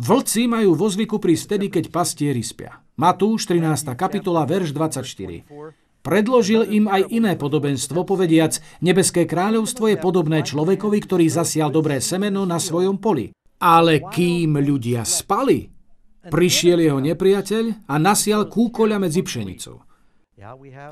Vlci 0.00 0.42
majú 0.46 0.70
vo 0.78 0.86
zvyku 0.86 1.18
prísť 1.18 1.42
vtedy, 1.50 1.66
keď 1.68 1.84
pastieri 1.90 2.44
spia. 2.44 2.78
Matúš 3.00 3.48
13. 3.48 3.96
kapitola, 3.96 4.44
verš 4.44 4.76
24. 4.76 5.44
Predložil 6.00 6.64
im 6.72 6.88
aj 6.88 7.12
iné 7.12 7.36
podobenstvo, 7.36 8.08
povediac, 8.08 8.56
nebeské 8.80 9.28
kráľovstvo 9.28 9.92
je 9.92 9.96
podobné 10.00 10.40
človekovi, 10.40 10.98
ktorý 11.04 11.28
zasial 11.28 11.68
dobré 11.68 12.00
semeno 12.00 12.48
na 12.48 12.56
svojom 12.56 12.96
poli. 12.96 13.36
Ale 13.60 14.00
kým 14.08 14.56
ľudia 14.56 15.04
spali, 15.04 15.79
prišiel 16.28 16.84
jeho 16.84 17.00
nepriateľ 17.00 17.88
a 17.88 17.94
nasial 17.96 18.50
kúkoľa 18.52 18.96
medzi 19.00 19.24
pšenicou. 19.24 19.80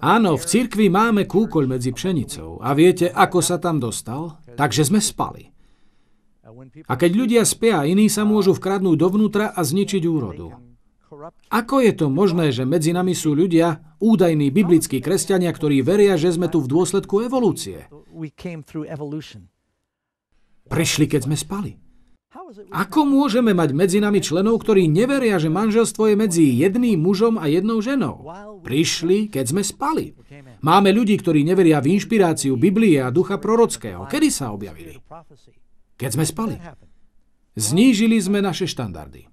Áno, 0.05 0.37
v 0.37 0.45
cirkvi 0.45 0.93
máme 0.93 1.25
kúkoľ 1.25 1.64
medzi 1.69 1.93
pšenicou 1.93 2.61
a 2.61 2.77
viete, 2.77 3.09
ako 3.09 3.41
sa 3.41 3.57
tam 3.57 3.81
dostal? 3.81 4.41
Takže 4.57 4.88
sme 4.88 5.01
spali. 5.01 5.49
A 6.85 6.93
keď 6.97 7.11
ľudia 7.12 7.43
spia, 7.49 7.85
iní 7.85 8.12
sa 8.12 8.29
môžu 8.29 8.57
vkradnúť 8.57 8.97
dovnútra 8.97 9.53
a 9.53 9.61
zničiť 9.64 10.05
úrodu. 10.05 10.53
Ako 11.49 11.81
je 11.81 11.93
to 11.97 12.12
možné, 12.12 12.53
že 12.53 12.69
medzi 12.69 12.93
nami 12.93 13.17
sú 13.17 13.33
ľudia, 13.33 13.81
údajní 13.97 14.53
biblickí 14.53 15.01
kresťania, 15.01 15.49
ktorí 15.57 15.81
veria, 15.81 16.21
že 16.21 16.37
sme 16.37 16.53
tu 16.53 16.61
v 16.61 16.69
dôsledku 16.69 17.25
evolúcie? 17.25 17.88
Prišli, 20.69 21.05
keď 21.09 21.21
sme 21.25 21.37
spali. 21.41 21.88
Ako 22.77 23.09
môžeme 23.09 23.57
mať 23.57 23.73
medzi 23.73 23.99
nami 24.05 24.21
členov, 24.21 24.61
ktorí 24.61 24.85
neveria, 24.85 25.41
že 25.41 25.49
manželstvo 25.49 26.12
je 26.12 26.17
medzi 26.17 26.45
jedným 26.61 27.01
mužom 27.01 27.41
a 27.41 27.49
jednou 27.49 27.81
ženou? 27.81 28.21
Prišli, 28.61 29.33
keď 29.33 29.45
sme 29.49 29.62
spali. 29.64 30.12
Máme 30.61 30.93
ľudí, 30.93 31.17
ktorí 31.17 31.41
neveria 31.41 31.81
v 31.81 31.97
inšpiráciu 31.97 32.61
Biblie 32.61 33.01
a 33.01 33.09
ducha 33.09 33.41
prorockého. 33.41 34.05
Kedy 34.05 34.29
sa 34.29 34.53
objavili? 34.53 35.01
Keď 35.97 36.11
sme 36.12 36.25
spali. 36.29 36.55
Znížili 37.57 38.21
sme 38.21 38.45
naše 38.45 38.69
štandardy. 38.69 39.33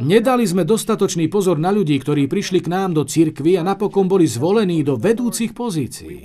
Nedali 0.00 0.44
sme 0.48 0.64
dostatočný 0.64 1.28
pozor 1.28 1.60
na 1.60 1.68
ľudí, 1.68 2.00
ktorí 2.00 2.24
prišli 2.32 2.64
k 2.64 2.72
nám 2.72 2.96
do 2.96 3.04
cirkvy 3.04 3.60
a 3.60 3.62
napokon 3.62 4.08
boli 4.08 4.24
zvolení 4.24 4.80
do 4.80 4.96
vedúcich 4.96 5.52
pozícií. 5.52 6.24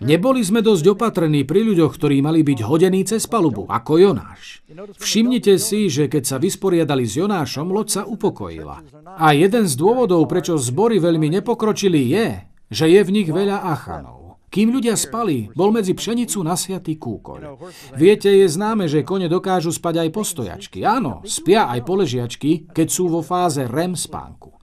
Neboli 0.00 0.40
sme 0.40 0.64
dosť 0.64 0.96
opatrní 0.96 1.44
pri 1.44 1.60
ľuďoch, 1.60 1.92
ktorí 1.92 2.24
mali 2.24 2.40
byť 2.40 2.58
hodení 2.64 3.04
cez 3.04 3.28
palubu, 3.28 3.68
ako 3.68 4.00
Jonáš. 4.00 4.64
Všimnite 4.96 5.60
si, 5.60 5.92
že 5.92 6.08
keď 6.08 6.24
sa 6.24 6.36
vysporiadali 6.40 7.04
s 7.04 7.20
Jonášom, 7.20 7.68
loď 7.68 8.00
sa 8.00 8.02
upokojila. 8.08 8.80
A 9.20 9.36
jeden 9.36 9.68
z 9.68 9.74
dôvodov, 9.76 10.24
prečo 10.24 10.56
zbory 10.56 10.96
veľmi 10.96 11.28
nepokročili, 11.36 12.00
je, 12.08 12.48
že 12.72 12.88
je 12.88 13.00
v 13.04 13.12
nich 13.12 13.28
veľa 13.28 13.60
achanov. 13.60 14.23
Kým 14.54 14.70
ľudia 14.70 14.94
spali, 14.94 15.50
bol 15.50 15.74
medzi 15.74 15.98
pšenicu 15.98 16.38
nasiatý 16.46 16.94
kúkoľ. 16.94 17.58
Viete, 17.98 18.30
je 18.30 18.46
známe, 18.46 18.86
že 18.86 19.02
kone 19.02 19.26
dokážu 19.26 19.74
spať 19.74 20.06
aj 20.06 20.08
postojačky. 20.14 20.86
Áno, 20.86 21.26
spia 21.26 21.66
aj 21.74 21.82
poležiačky, 21.82 22.70
keď 22.70 22.86
sú 22.86 23.10
vo 23.10 23.18
fáze 23.18 23.66
REM 23.66 23.98
spánku. 23.98 24.53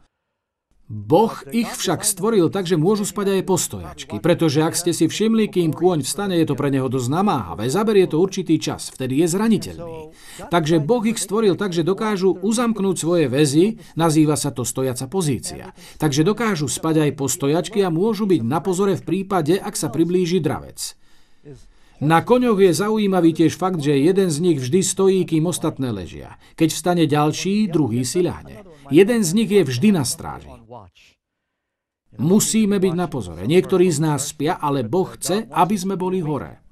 Boh 0.91 1.31
ich 1.55 1.71
však 1.71 2.03
stvoril 2.03 2.51
tak, 2.51 2.67
že 2.67 2.75
môžu 2.75 3.07
spať 3.07 3.39
aj 3.39 3.47
postojačky, 3.47 4.19
pretože 4.19 4.59
ak 4.59 4.75
ste 4.75 4.91
si 4.91 5.07
všimli, 5.07 5.47
kým 5.47 5.71
kôň 5.71 6.03
vstane, 6.03 6.35
je 6.35 6.43
to 6.43 6.59
pre 6.59 6.67
neho 6.67 6.91
dosť 6.91 7.07
namáhavé, 7.07 7.71
zaberie 7.71 8.11
to 8.11 8.19
určitý 8.19 8.59
čas, 8.59 8.91
vtedy 8.91 9.23
je 9.23 9.31
zraniteľný. 9.31 10.11
Takže 10.51 10.83
Boh 10.83 10.99
ich 11.07 11.15
stvoril 11.15 11.55
tak, 11.55 11.71
že 11.71 11.87
dokážu 11.87 12.35
uzamknúť 12.35 12.95
svoje 12.99 13.31
väzy, 13.31 13.79
nazýva 13.95 14.35
sa 14.35 14.51
to 14.51 14.67
stojaca 14.67 15.07
pozícia. 15.07 15.71
Takže 15.95 16.27
dokážu 16.27 16.67
spať 16.67 17.07
aj 17.07 17.11
postojačky 17.15 17.79
a 17.87 17.89
môžu 17.89 18.27
byť 18.27 18.43
na 18.43 18.59
pozore 18.59 18.99
v 18.99 19.07
prípade, 19.07 19.55
ak 19.55 19.79
sa 19.79 19.87
priblíži 19.87 20.43
dravec. 20.43 21.00
Na 22.01 22.25
koňoch 22.25 22.57
je 22.57 22.73
zaujímavý 22.73 23.29
tiež 23.37 23.53
fakt, 23.53 23.77
že 23.77 23.93
jeden 23.93 24.33
z 24.33 24.41
nich 24.41 24.57
vždy 24.57 24.81
stojí, 24.81 25.21
kým 25.21 25.45
ostatné 25.45 25.93
ležia. 25.93 26.41
Keď 26.57 26.69
vstane 26.73 27.05
ďalší, 27.05 27.69
druhý 27.69 28.01
si 28.01 28.25
ľahne. 28.25 28.65
Jeden 28.89 29.21
z 29.21 29.31
nich 29.37 29.49
je 29.53 29.61
vždy 29.61 29.93
na 29.93 30.01
stráži. 30.01 30.49
Musíme 32.17 32.81
byť 32.81 32.93
na 32.97 33.05
pozore. 33.05 33.45
Niektorí 33.45 33.87
z 33.93 34.01
nás 34.01 34.33
spia, 34.33 34.57
ale 34.57 34.81
Boh 34.81 35.13
chce, 35.13 35.45
aby 35.53 35.75
sme 35.77 35.93
boli 35.93 36.25
hore. 36.25 36.70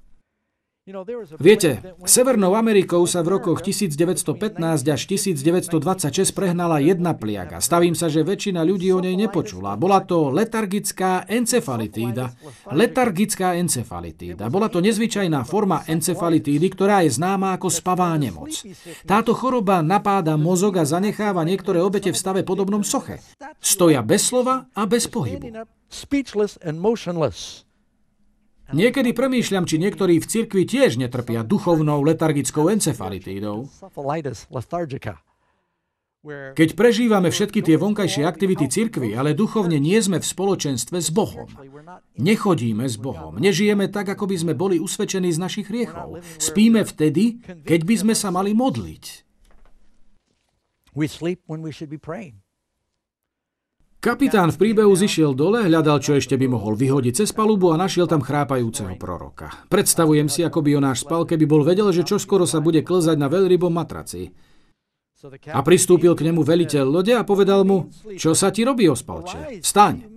Viete, 1.37 1.93
Severnou 2.01 2.57
Amerikou 2.57 3.05
sa 3.05 3.21
v 3.21 3.37
rokoch 3.37 3.61
1915 3.61 4.57
až 4.89 5.01
1926 5.05 6.33
prehnala 6.33 6.81
jedna 6.81 7.13
pliaga. 7.13 7.61
Stavím 7.61 7.93
sa, 7.93 8.09
že 8.09 8.25
väčšina 8.25 8.65
ľudí 8.65 8.89
o 8.89 8.97
nej 8.97 9.13
nepočula. 9.13 9.77
Bola 9.77 10.01
to 10.01 10.33
letargická 10.33 11.29
encefalitída. 11.29 12.33
Letargická 12.73 13.53
encefalitída. 13.61 14.49
Bola 14.49 14.65
to 14.65 14.81
nezvyčajná 14.81 15.45
forma 15.45 15.85
encefalitídy, 15.85 16.65
ktorá 16.73 17.05
je 17.05 17.13
známa 17.13 17.53
ako 17.53 17.69
spavá 17.69 18.09
nemoc. 18.17 18.49
Táto 19.05 19.37
choroba 19.37 19.85
napáda 19.85 20.41
mozog 20.41 20.81
a 20.81 20.89
zanecháva 20.89 21.45
niektoré 21.45 21.85
obete 21.85 22.09
v 22.09 22.17
stave 22.17 22.41
podobnom 22.41 22.81
soche. 22.81 23.21
Stoja 23.61 24.01
bez 24.01 24.25
slova 24.25 24.65
a 24.73 24.89
bez 24.89 25.05
pohybu. 25.05 25.53
Niekedy 28.69 29.17
premýšľam, 29.17 29.65
či 29.65 29.81
niektorí 29.81 30.21
v 30.21 30.29
cirkvi 30.29 30.63
tiež 30.69 31.01
netrpia 31.01 31.41
duchovnou 31.41 32.05
letargickou 32.05 32.69
encefalitídou. 32.69 33.65
Keď 36.29 36.69
prežívame 36.75 37.31
všetky 37.31 37.63
tie 37.63 37.79
vonkajšie 37.79 38.27
aktivity 38.27 38.67
cirkvy, 38.67 39.15
ale 39.15 39.31
duchovne 39.31 39.79
nie 39.79 39.95
sme 40.03 40.19
v 40.19 40.27
spoločenstve 40.27 40.99
s 40.99 41.15
Bohom. 41.15 41.47
Nechodíme 42.19 42.83
s 42.83 42.99
Bohom. 42.99 43.39
Nežijeme 43.39 43.87
tak, 43.87 44.11
ako 44.11 44.27
by 44.27 44.35
sme 44.35 44.53
boli 44.53 44.83
usvedčení 44.83 45.31
z 45.31 45.39
našich 45.39 45.71
hriechov. 45.71 46.19
Spíme 46.35 46.83
vtedy, 46.83 47.39
keď 47.63 47.81
by 47.87 47.95
sme 47.95 48.13
sa 48.19 48.35
mali 48.35 48.51
modliť. 48.51 49.05
We 50.91 51.07
sleep 51.07 51.39
when 51.47 51.63
we 51.63 51.71
should 51.71 51.87
be 51.87 52.01
praying. 52.01 52.43
Kapitán 53.99 54.47
v 54.55 54.63
príbehu 54.63 54.95
zišiel 54.95 55.35
dole, 55.35 55.67
hľadal, 55.67 55.99
čo 55.99 56.15
ešte 56.15 56.39
by 56.39 56.47
mohol 56.47 56.71
vyhodiť 56.71 57.19
cez 57.19 57.35
palubu 57.35 57.75
a 57.75 57.79
našiel 57.79 58.07
tam 58.07 58.23
chrápajúceho 58.23 58.95
proroka. 58.95 59.51
Predstavujem 59.67 60.31
si, 60.31 60.39
ako 60.39 60.63
by 60.63 60.79
Jonáš 60.79 61.03
spal, 61.03 61.27
keby 61.27 61.43
bol 61.43 61.67
vedel, 61.67 61.91
že 61.91 62.07
čoskoro 62.07 62.47
sa 62.47 62.63
bude 62.63 62.79
klzať 62.79 63.19
na 63.19 63.27
veľrybom 63.27 63.67
matraci. 63.67 64.31
A 65.51 65.59
pristúpil 65.67 66.15
k 66.15 66.31
nemu 66.31 66.39
veliteľ 66.47 66.87
lode 66.87 67.11
a 67.11 67.27
povedal 67.27 67.67
mu, 67.67 67.91
čo 68.15 68.31
sa 68.31 68.55
ti 68.55 68.63
robí, 68.63 68.87
ospalče? 68.87 69.59
Vstaň. 69.59 70.15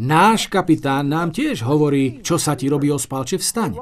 Náš 0.00 0.48
kapitán 0.48 1.12
nám 1.12 1.36
tiež 1.36 1.68
hovorí, 1.68 2.24
čo 2.24 2.40
sa 2.40 2.56
ti 2.56 2.72
robí, 2.72 2.88
ospalče, 2.88 3.36
vstaň. 3.36 3.76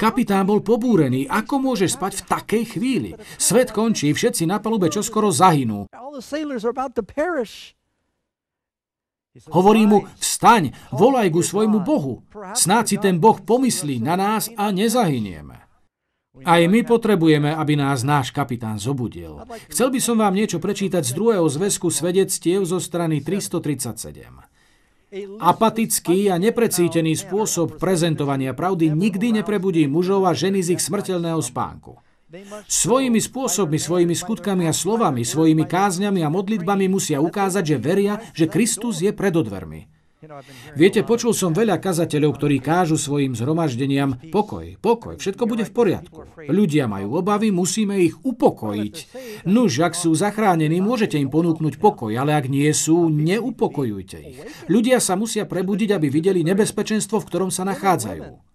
Kapitán 0.00 0.48
bol 0.48 0.64
pobúrený, 0.64 1.28
ako 1.28 1.60
môžeš 1.60 2.00
spať 2.00 2.12
v 2.16 2.26
takej 2.32 2.64
chvíli? 2.64 3.10
Svet 3.36 3.76
končí, 3.76 4.08
všetci 4.16 4.48
na 4.48 4.56
palube 4.56 4.88
čoskoro 4.88 5.28
zahynú. 5.28 5.84
Hovorí 9.50 9.82
mu, 9.82 10.06
vstaň, 10.22 10.70
volaj 10.94 11.26
ku 11.34 11.42
svojmu 11.42 11.82
Bohu. 11.82 12.22
Snáď 12.54 12.84
si 12.86 12.96
ten 13.02 13.18
Boh 13.18 13.34
pomyslí 13.42 13.98
na 13.98 14.14
nás 14.14 14.46
a 14.54 14.70
nezahynieme. 14.70 15.58
Aj 16.46 16.62
my 16.66 16.86
potrebujeme, 16.86 17.50
aby 17.50 17.74
nás 17.74 18.06
náš 18.06 18.30
kapitán 18.30 18.78
zobudil. 18.78 19.42
Chcel 19.70 19.90
by 19.90 19.98
som 19.98 20.22
vám 20.22 20.34
niečo 20.38 20.62
prečítať 20.62 21.02
z 21.02 21.14
druhého 21.18 21.46
zväzku 21.50 21.90
svedectiev 21.90 22.62
zo 22.62 22.78
strany 22.78 23.22
337. 23.22 24.30
Apatický 25.38 26.30
a 26.30 26.38
neprecítený 26.38 27.18
spôsob 27.18 27.78
prezentovania 27.78 28.54
pravdy 28.54 28.90
nikdy 28.90 29.42
neprebudí 29.42 29.86
mužov 29.86 30.26
a 30.26 30.34
ženy 30.34 30.62
z 30.62 30.78
ich 30.78 30.82
smrteľného 30.82 31.38
spánku. 31.38 32.02
Svojimi 32.66 33.20
spôsobmi, 33.22 33.78
svojimi 33.78 34.16
skutkami 34.16 34.66
a 34.66 34.74
slovami, 34.74 35.22
svojimi 35.22 35.64
kázňami 35.68 36.24
a 36.26 36.32
modlitbami 36.32 36.90
musia 36.90 37.22
ukázať, 37.22 37.62
že 37.62 37.76
veria, 37.78 38.14
že 38.34 38.50
Kristus 38.50 38.98
je 38.98 39.14
pred 39.14 39.30
odvermi. 39.30 39.86
Viete, 40.72 41.04
počul 41.04 41.36
som 41.36 41.52
veľa 41.52 41.76
kazateľov, 41.76 42.40
ktorí 42.40 42.56
kážu 42.56 42.96
svojim 42.96 43.36
zhromaždeniam 43.36 44.16
pokoj, 44.32 44.80
pokoj, 44.80 45.20
všetko 45.20 45.44
bude 45.44 45.68
v 45.68 45.72
poriadku. 45.76 46.24
Ľudia 46.48 46.88
majú 46.88 47.20
obavy, 47.20 47.52
musíme 47.52 48.00
ich 48.00 48.16
upokojiť. 48.24 48.94
Nuž, 49.44 49.84
ak 49.84 49.92
sú 49.92 50.16
zachránení, 50.16 50.80
môžete 50.80 51.20
im 51.20 51.28
ponúknuť 51.28 51.76
pokoj, 51.76 52.08
ale 52.16 52.40
ak 52.40 52.48
nie 52.48 52.72
sú, 52.72 53.12
neupokojujte 53.12 54.18
ich. 54.24 54.40
Ľudia 54.72 54.96
sa 54.96 55.12
musia 55.14 55.44
prebudiť, 55.44 55.92
aby 55.92 56.08
videli 56.08 56.40
nebezpečenstvo, 56.40 57.20
v 57.20 57.28
ktorom 57.28 57.50
sa 57.52 57.68
nachádzajú. 57.68 58.53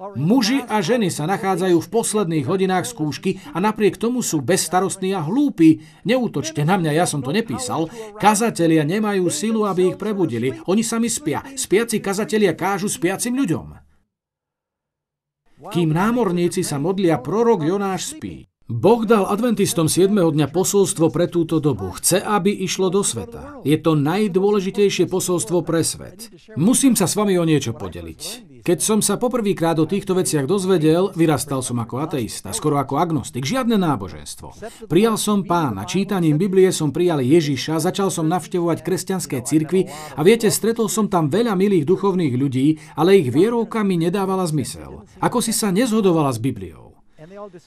Muži 0.00 0.64
a 0.64 0.80
ženy 0.80 1.12
sa 1.12 1.28
nachádzajú 1.28 1.76
v 1.76 1.92
posledných 1.92 2.48
hodinách 2.48 2.88
skúšky 2.88 3.36
a 3.52 3.60
napriek 3.60 4.00
tomu 4.00 4.24
sú 4.24 4.40
bezstarostní 4.40 5.12
a 5.12 5.20
hlúpi. 5.20 5.84
Neútočte 6.08 6.64
na 6.64 6.80
mňa, 6.80 6.96
ja 6.96 7.04
som 7.04 7.20
to 7.20 7.36
nepísal. 7.36 7.92
Kazatelia 8.16 8.80
nemajú 8.88 9.28
silu, 9.28 9.68
aby 9.68 9.92
ich 9.92 10.00
prebudili. 10.00 10.56
Oni 10.64 10.80
sami 10.80 11.12
spia. 11.12 11.44
Spiaci 11.44 12.00
kazatelia 12.00 12.56
kážu 12.56 12.88
spiacim 12.88 13.36
ľuďom. 13.36 13.76
Kým 15.68 15.92
námorníci 15.92 16.64
sa 16.64 16.80
modlia, 16.80 17.20
prorok 17.20 17.68
Jonáš 17.68 18.16
spí. 18.16 18.48
Boh 18.70 19.02
dal 19.02 19.26
adventistom 19.26 19.90
7. 19.90 20.14
dňa 20.14 20.46
posolstvo 20.54 21.10
pre 21.10 21.26
túto 21.26 21.58
dobu. 21.58 21.90
Chce, 21.98 22.22
aby 22.22 22.54
išlo 22.54 22.86
do 22.86 23.02
sveta. 23.02 23.58
Je 23.66 23.74
to 23.74 23.98
najdôležitejšie 23.98 25.10
posolstvo 25.10 25.66
pre 25.66 25.82
svet. 25.82 26.30
Musím 26.54 26.94
sa 26.94 27.10
s 27.10 27.18
vami 27.18 27.34
o 27.34 27.42
niečo 27.42 27.74
podeliť. 27.74 28.22
Keď 28.62 28.78
som 28.78 29.02
sa 29.02 29.18
poprvýkrát 29.18 29.74
o 29.82 29.90
týchto 29.90 30.14
veciach 30.14 30.46
dozvedel, 30.46 31.10
vyrastal 31.18 31.66
som 31.66 31.82
ako 31.82 31.98
ateista, 31.98 32.54
skoro 32.54 32.78
ako 32.78 33.02
agnostik, 33.02 33.42
žiadne 33.42 33.74
náboženstvo. 33.74 34.54
Prijal 34.86 35.18
som 35.18 35.42
pána, 35.42 35.82
čítaním 35.82 36.38
Biblie 36.38 36.70
som 36.70 36.94
prijal 36.94 37.26
Ježiša, 37.26 37.82
začal 37.82 38.14
som 38.14 38.30
navštevovať 38.30 38.86
kresťanské 38.86 39.42
cirkvy 39.42 39.90
a 40.14 40.20
viete, 40.22 40.46
stretol 40.46 40.86
som 40.86 41.10
tam 41.10 41.26
veľa 41.26 41.58
milých 41.58 41.90
duchovných 41.90 42.38
ľudí, 42.38 42.78
ale 42.94 43.18
ich 43.18 43.34
vierovka 43.34 43.82
mi 43.82 43.98
nedávala 43.98 44.46
zmysel. 44.46 45.02
Ako 45.18 45.42
si 45.42 45.50
sa 45.50 45.74
nezhodovala 45.74 46.30
s 46.30 46.38
Bibliou. 46.38 46.89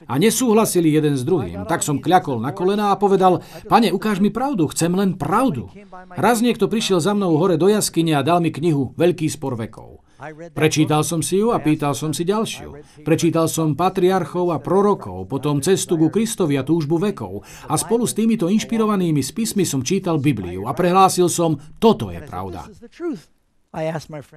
A 0.07 0.13
nesúhlasili 0.21 0.93
jeden 0.93 1.17
s 1.17 1.23
druhým. 1.25 1.65
Tak 1.65 1.81
som 1.81 1.97
kľakol 2.01 2.39
na 2.43 2.51
kolena 2.53 2.91
a 2.93 2.99
povedal, 2.99 3.41
pane, 3.65 3.89
ukáž 3.89 4.19
mi 4.19 4.29
pravdu, 4.29 4.69
chcem 4.69 4.93
len 4.93 5.17
pravdu. 5.17 5.69
Raz 6.13 6.43
niekto 6.45 6.69
prišiel 6.69 7.01
za 7.01 7.17
mnou 7.17 7.37
hore 7.39 7.57
do 7.57 7.71
jaskyne 7.71 8.17
a 8.17 8.25
dal 8.25 8.43
mi 8.43 8.53
knihu 8.53 8.93
Veľký 8.93 9.27
spor 9.31 9.57
vekov. 9.57 10.03
Prečítal 10.55 11.03
som 11.03 11.19
si 11.19 11.43
ju 11.43 11.51
a 11.51 11.59
pýtal 11.59 11.91
som 11.91 12.15
si 12.15 12.23
ďalšiu. 12.23 13.03
Prečítal 13.03 13.51
som 13.51 13.75
patriarchov 13.75 14.55
a 14.55 14.57
prorokov, 14.63 15.27
potom 15.27 15.59
cestu 15.59 15.99
ku 15.99 16.07
Kristovi 16.07 16.55
a 16.55 16.63
túžbu 16.63 16.95
vekov 16.95 17.43
a 17.67 17.75
spolu 17.75 18.07
s 18.07 18.15
týmito 18.15 18.47
inšpirovanými 18.47 19.19
spismi 19.19 19.67
som 19.67 19.83
čítal 19.83 20.23
Bibliu 20.23 20.63
a 20.63 20.71
prehlásil 20.71 21.27
som, 21.27 21.59
toto 21.75 22.07
je 22.07 22.23
pravda. 22.23 22.71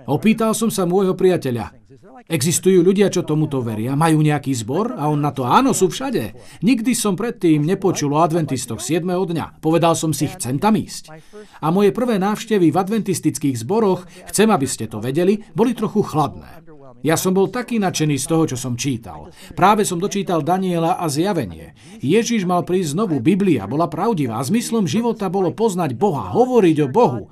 Opýtal 0.08 0.56
som 0.56 0.72
sa 0.72 0.88
môjho 0.88 1.12
priateľa, 1.12 1.76
existujú 2.24 2.80
ľudia, 2.80 3.12
čo 3.12 3.20
tomuto 3.20 3.60
veria, 3.60 3.92
majú 3.92 4.24
nejaký 4.24 4.48
zbor? 4.56 4.96
A 4.96 5.12
on 5.12 5.20
na 5.20 5.28
to, 5.28 5.44
áno, 5.44 5.76
sú 5.76 5.92
všade. 5.92 6.32
Nikdy 6.64 6.96
som 6.96 7.20
predtým 7.20 7.60
nepočul 7.60 8.16
o 8.16 8.24
adventistoch 8.24 8.80
7. 8.80 9.04
dňa. 9.04 9.60
Povedal 9.60 9.92
som 9.92 10.16
si, 10.16 10.24
chcem 10.32 10.56
tam 10.56 10.80
ísť. 10.80 11.12
A 11.60 11.68
moje 11.68 11.92
prvé 11.92 12.16
návštevy 12.16 12.72
v 12.72 12.80
adventistických 12.80 13.60
zboroch, 13.60 14.08
chcem, 14.32 14.48
aby 14.48 14.64
ste 14.64 14.88
to 14.88 15.04
vedeli, 15.04 15.44
boli 15.52 15.76
trochu 15.76 16.00
chladné. 16.00 16.64
Ja 17.04 17.14
som 17.20 17.36
bol 17.36 17.52
taký 17.52 17.76
nadšený 17.76 18.16
z 18.16 18.26
toho, 18.26 18.44
čo 18.48 18.56
som 18.56 18.74
čítal. 18.78 19.28
Práve 19.52 19.84
som 19.84 20.00
dočítal 20.00 20.40
Daniela 20.40 20.96
a 20.96 21.06
zjavenie. 21.12 21.76
Ježiš 22.00 22.48
mal 22.48 22.64
prísť 22.64 22.96
znovu, 22.96 23.20
Biblia 23.20 23.68
bola 23.68 23.86
pravdivá, 23.90 24.40
zmyslom 24.40 24.88
života 24.88 25.28
bolo 25.28 25.52
poznať 25.52 25.92
Boha, 25.94 26.32
hovoriť 26.32 26.76
o 26.84 26.88
Bohu. 26.88 27.22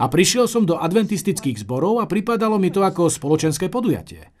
A 0.00 0.04
prišiel 0.10 0.50
som 0.50 0.66
do 0.66 0.80
adventistických 0.80 1.62
zborov 1.62 2.02
a 2.02 2.08
pripadalo 2.10 2.58
mi 2.58 2.74
to 2.74 2.82
ako 2.82 3.12
spoločenské 3.12 3.70
podujatie. 3.70 4.34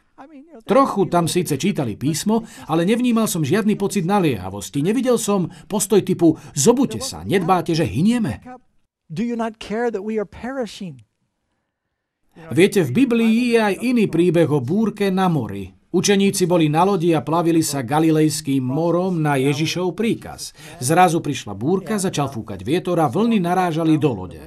Trochu 0.64 1.10
tam 1.10 1.26
síce 1.26 1.58
čítali 1.58 1.98
písmo, 1.98 2.46
ale 2.70 2.86
nevnímal 2.86 3.26
som 3.26 3.42
žiadny 3.42 3.74
pocit 3.74 4.06
naliehavosti. 4.06 4.80
Nevidel 4.80 5.18
som 5.18 5.50
postoj 5.66 6.00
typu 6.00 6.38
zobute 6.54 7.02
sa, 7.02 7.26
nedbáte, 7.26 7.74
že 7.74 7.84
hynieme. 7.84 8.38
Do 9.10 9.20
you 9.20 9.36
not 9.36 9.60
care 9.60 9.90
that 9.90 10.00
we 10.00 10.16
are 10.16 10.24
perishing? 10.24 11.04
Viete, 12.50 12.82
v 12.82 12.90
Biblii 12.90 13.54
je 13.54 13.60
aj 13.62 13.74
iný 13.80 14.10
príbeh 14.10 14.50
o 14.50 14.58
búrke 14.58 15.10
na 15.10 15.30
mori. 15.30 15.74
Učeníci 15.94 16.50
boli 16.50 16.66
na 16.66 16.82
lodi 16.82 17.14
a 17.14 17.22
plavili 17.22 17.62
sa 17.62 17.86
Galilejským 17.86 18.58
morom 18.58 19.22
na 19.22 19.38
Ježišov 19.38 19.94
príkaz. 19.94 20.50
Zrazu 20.82 21.22
prišla 21.22 21.54
búrka, 21.54 22.02
začal 22.02 22.26
fúkať 22.26 22.66
vietor 22.66 22.98
a 22.98 23.06
vlny 23.06 23.38
narážali 23.38 23.94
do 23.94 24.10
lode. 24.10 24.42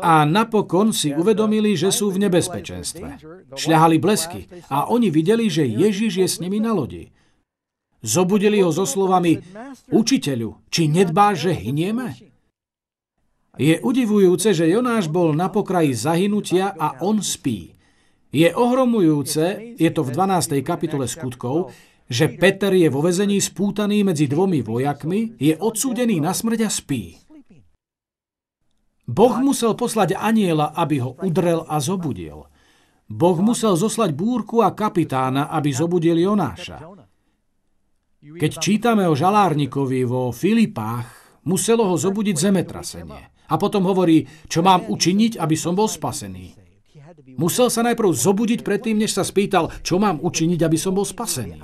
A 0.00 0.24
napokon 0.24 0.96
si 0.96 1.12
uvedomili, 1.12 1.76
že 1.76 1.92
sú 1.92 2.08
v 2.08 2.24
nebezpečenstve. 2.24 3.20
Šľahali 3.52 4.00
blesky 4.00 4.48
a 4.72 4.88
oni 4.88 5.12
videli, 5.12 5.52
že 5.52 5.68
Ježiš 5.68 6.12
je 6.16 6.28
s 6.32 6.40
nimi 6.40 6.56
na 6.56 6.72
lodi. 6.72 7.12
Zobudili 8.00 8.64
ho 8.64 8.72
so 8.72 8.88
slovami, 8.88 9.44
učiteľu, 9.92 10.72
či 10.72 10.88
nedbáš, 10.88 11.50
že 11.50 11.52
hynieme? 11.52 12.16
Je 13.56 13.80
udivujúce, 13.80 14.52
že 14.52 14.68
Jonáš 14.68 15.08
bol 15.08 15.32
na 15.32 15.48
pokraji 15.48 15.96
zahynutia 15.96 16.76
a 16.76 17.00
on 17.00 17.24
spí. 17.24 17.72
Je 18.28 18.52
ohromujúce, 18.52 19.76
je 19.80 19.90
to 19.92 20.04
v 20.04 20.10
12. 20.12 20.60
kapitole 20.60 21.08
skutkov, 21.08 21.72
že 22.04 22.28
Peter 22.36 22.70
je 22.76 22.86
vo 22.92 23.00
vezení 23.00 23.40
spútaný 23.40 24.04
medzi 24.04 24.28
dvomi 24.28 24.60
vojakmi, 24.60 25.40
je 25.40 25.56
odsúdený 25.56 26.20
na 26.20 26.36
smrť 26.36 26.60
a 26.68 26.70
spí. 26.70 27.16
Boh 29.06 29.34
musel 29.40 29.72
poslať 29.72 30.18
aniela, 30.18 30.76
aby 30.76 31.00
ho 31.00 31.16
udrel 31.24 31.64
a 31.64 31.80
zobudil. 31.80 32.44
Boh 33.06 33.38
musel 33.38 33.78
zoslať 33.78 34.10
búrku 34.12 34.60
a 34.60 34.74
kapitána, 34.74 35.48
aby 35.48 35.70
zobudil 35.70 36.18
Jonáša. 36.18 36.82
Keď 38.20 38.52
čítame 38.58 39.06
o 39.06 39.14
žalárnikovi 39.14 40.02
vo 40.02 40.34
Filipách, 40.34 41.40
muselo 41.46 41.86
ho 41.86 41.94
zobudiť 41.94 42.36
zemetrasenie. 42.36 43.35
A 43.46 43.54
potom 43.56 43.86
hovorí, 43.86 44.26
čo 44.50 44.62
mám 44.62 44.86
učiniť, 44.86 45.38
aby 45.38 45.56
som 45.58 45.78
bol 45.78 45.86
spasený. 45.86 46.66
Musel 47.36 47.68
sa 47.68 47.84
najprv 47.84 48.10
zobudiť 48.12 48.60
predtým, 48.64 48.96
než 48.96 49.16
sa 49.16 49.24
spýtal, 49.24 49.72
čo 49.84 50.00
mám 50.00 50.20
učiniť, 50.22 50.60
aby 50.64 50.78
som 50.80 50.96
bol 50.96 51.04
spasený. 51.04 51.60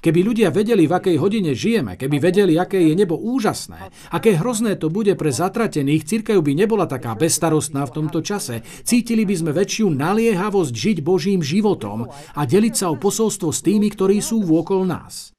Keby 0.00 0.20
ľudia 0.24 0.48
vedeli, 0.48 0.88
v 0.88 0.96
akej 0.96 1.16
hodine 1.20 1.52
žijeme, 1.52 1.92
keby 2.00 2.16
vedeli, 2.24 2.56
aké 2.56 2.80
je 2.80 2.96
nebo 2.96 3.20
úžasné, 3.20 3.92
aké 4.08 4.32
hrozné 4.32 4.80
to 4.80 4.88
bude 4.88 5.12
pre 5.20 5.28
zatratených, 5.28 6.08
církev 6.08 6.40
by 6.40 6.56
nebola 6.56 6.88
taká 6.88 7.12
bezstarostná 7.12 7.84
v 7.84 7.94
tomto 8.00 8.24
čase. 8.24 8.64
Cítili 8.80 9.28
by 9.28 9.34
sme 9.36 9.52
väčšiu 9.52 9.92
naliehavosť 9.92 10.72
žiť 10.72 10.98
Božím 11.04 11.44
životom 11.44 12.08
a 12.08 12.42
deliť 12.48 12.74
sa 12.80 12.88
o 12.88 12.96
posolstvo 12.96 13.52
s 13.52 13.60
tými, 13.60 13.92
ktorí 13.92 14.24
sú 14.24 14.40
vôkol 14.40 14.88
nás. 14.88 15.36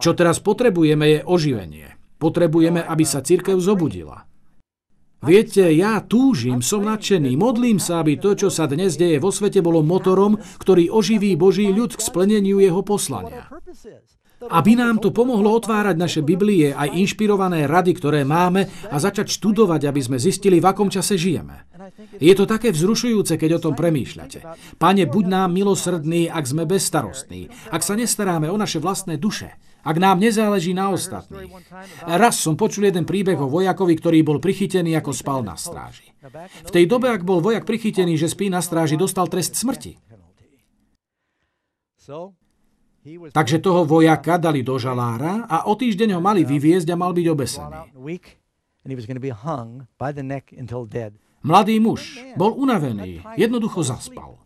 Čo 0.00 0.12
teraz 0.16 0.40
potrebujeme 0.40 1.04
je 1.04 1.18
oživenie. 1.28 1.99
Potrebujeme, 2.20 2.84
aby 2.84 3.04
sa 3.08 3.24
církev 3.24 3.56
zobudila. 3.56 4.28
Viete, 5.20 5.68
ja 5.76 6.00
túžim, 6.00 6.64
som 6.64 6.80
nadšený, 6.80 7.36
modlím 7.36 7.76
sa, 7.76 8.00
aby 8.00 8.16
to, 8.16 8.32
čo 8.32 8.48
sa 8.48 8.64
dnes 8.64 8.96
deje 8.96 9.20
vo 9.20 9.28
svete, 9.28 9.60
bolo 9.60 9.84
motorom, 9.84 10.40
ktorý 10.60 10.88
oživí 10.88 11.36
Boží 11.36 11.68
ľud 11.68 11.92
k 11.92 12.00
splneniu 12.00 12.56
jeho 12.56 12.80
poslania. 12.80 13.44
Aby 14.48 14.72
nám 14.80 15.04
to 15.04 15.12
pomohlo 15.12 15.52
otvárať 15.52 16.00
naše 16.00 16.20
Biblie 16.24 16.72
aj 16.72 16.96
inšpirované 16.96 17.68
rady, 17.68 17.92
ktoré 18.00 18.24
máme 18.24 18.72
a 18.88 18.96
začať 18.96 19.28
študovať, 19.36 19.92
aby 19.92 20.00
sme 20.00 20.16
zistili, 20.16 20.56
v 20.56 20.72
akom 20.72 20.88
čase 20.88 21.20
žijeme. 21.20 21.68
Je 22.16 22.32
to 22.32 22.48
také 22.48 22.72
vzrušujúce, 22.72 23.36
keď 23.36 23.60
o 23.60 23.62
tom 23.68 23.76
premýšľate. 23.76 24.40
Pane, 24.80 25.04
buď 25.04 25.24
nám 25.28 25.52
milosrdný, 25.52 26.32
ak 26.32 26.48
sme 26.48 26.64
bezstarostní, 26.64 27.52
ak 27.68 27.84
sa 27.84 27.92
nestaráme 27.92 28.48
o 28.48 28.56
naše 28.56 28.80
vlastné 28.80 29.20
duše, 29.20 29.52
ak 29.80 29.96
nám 29.96 30.20
nezáleží 30.20 30.72
na 30.76 30.92
ostatných. 30.92 31.50
Raz 32.04 32.40
som 32.40 32.56
počul 32.56 32.88
jeden 32.88 33.04
príbeh 33.08 33.36
o 33.40 33.48
vojakovi, 33.48 33.94
ktorý 33.96 34.18
bol 34.24 34.38
prichytený, 34.40 34.96
ako 34.96 35.10
spal 35.12 35.40
na 35.44 35.56
stráži. 35.56 36.12
V 36.66 36.70
tej 36.70 36.84
dobe, 36.84 37.08
ak 37.12 37.24
bol 37.24 37.40
vojak 37.40 37.64
prichytený, 37.64 38.16
že 38.16 38.28
spí 38.28 38.52
na 38.52 38.60
stráži, 38.60 38.96
dostal 38.96 39.28
trest 39.28 39.56
smrti. 39.56 39.96
Takže 43.32 43.64
toho 43.64 43.88
vojaka 43.88 44.36
dali 44.36 44.60
do 44.60 44.76
žalára 44.76 45.48
a 45.48 45.64
o 45.68 45.72
týždeň 45.72 46.16
ho 46.16 46.20
mali 46.20 46.44
vyviezť 46.44 46.92
a 46.92 46.96
mal 47.00 47.16
byť 47.16 47.26
obesený. 47.32 47.76
Mladý 51.40 51.76
muž 51.80 52.20
bol 52.36 52.52
unavený, 52.52 53.24
jednoducho 53.40 53.80
zaspal. 53.80 54.39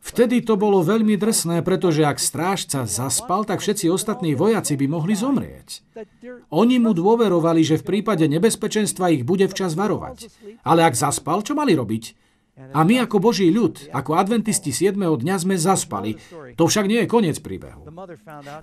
Vtedy 0.00 0.40
to 0.40 0.56
bolo 0.56 0.80
veľmi 0.80 1.20
drsné, 1.20 1.60
pretože 1.60 2.08
ak 2.08 2.16
strážca 2.16 2.88
zaspal, 2.88 3.44
tak 3.44 3.60
všetci 3.60 3.92
ostatní 3.92 4.32
vojaci 4.32 4.74
by 4.80 4.86
mohli 4.88 5.12
zomrieť. 5.12 5.84
Oni 6.48 6.80
mu 6.80 6.96
dôverovali, 6.96 7.60
že 7.60 7.76
v 7.76 7.86
prípade 7.86 8.24
nebezpečenstva 8.24 9.12
ich 9.12 9.28
bude 9.28 9.44
včas 9.44 9.76
varovať. 9.76 10.32
Ale 10.64 10.88
ak 10.88 10.96
zaspal, 10.96 11.44
čo 11.44 11.52
mali 11.52 11.76
robiť? 11.76 12.16
A 12.76 12.84
my 12.84 13.00
ako 13.08 13.24
Boží 13.24 13.48
ľud, 13.48 13.88
ako 13.88 14.20
adventisti 14.20 14.68
7. 14.68 14.92
dňa 15.00 15.36
sme 15.40 15.56
zaspali. 15.56 16.20
To 16.60 16.68
však 16.68 16.84
nie 16.92 17.00
je 17.04 17.08
koniec 17.08 17.40
príbehu. 17.40 17.88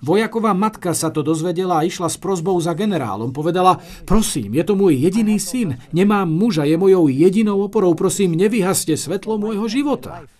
Vojaková 0.06 0.54
matka 0.54 0.94
sa 0.94 1.10
to 1.10 1.26
dozvedela 1.26 1.82
a 1.82 1.86
išla 1.86 2.06
s 2.06 2.14
prozbou 2.14 2.54
za 2.62 2.78
generálom. 2.78 3.34
Povedala, 3.34 3.82
prosím, 4.06 4.54
je 4.54 4.62
to 4.62 4.78
môj 4.78 4.94
jediný 4.94 5.42
syn, 5.42 5.82
nemám 5.90 6.30
muža, 6.30 6.62
je 6.62 6.78
mojou 6.78 7.10
jedinou 7.10 7.58
oporou, 7.58 7.98
prosím, 7.98 8.38
nevyhaste 8.38 8.94
svetlo 8.94 9.34
môjho 9.34 9.66
života. 9.66 10.30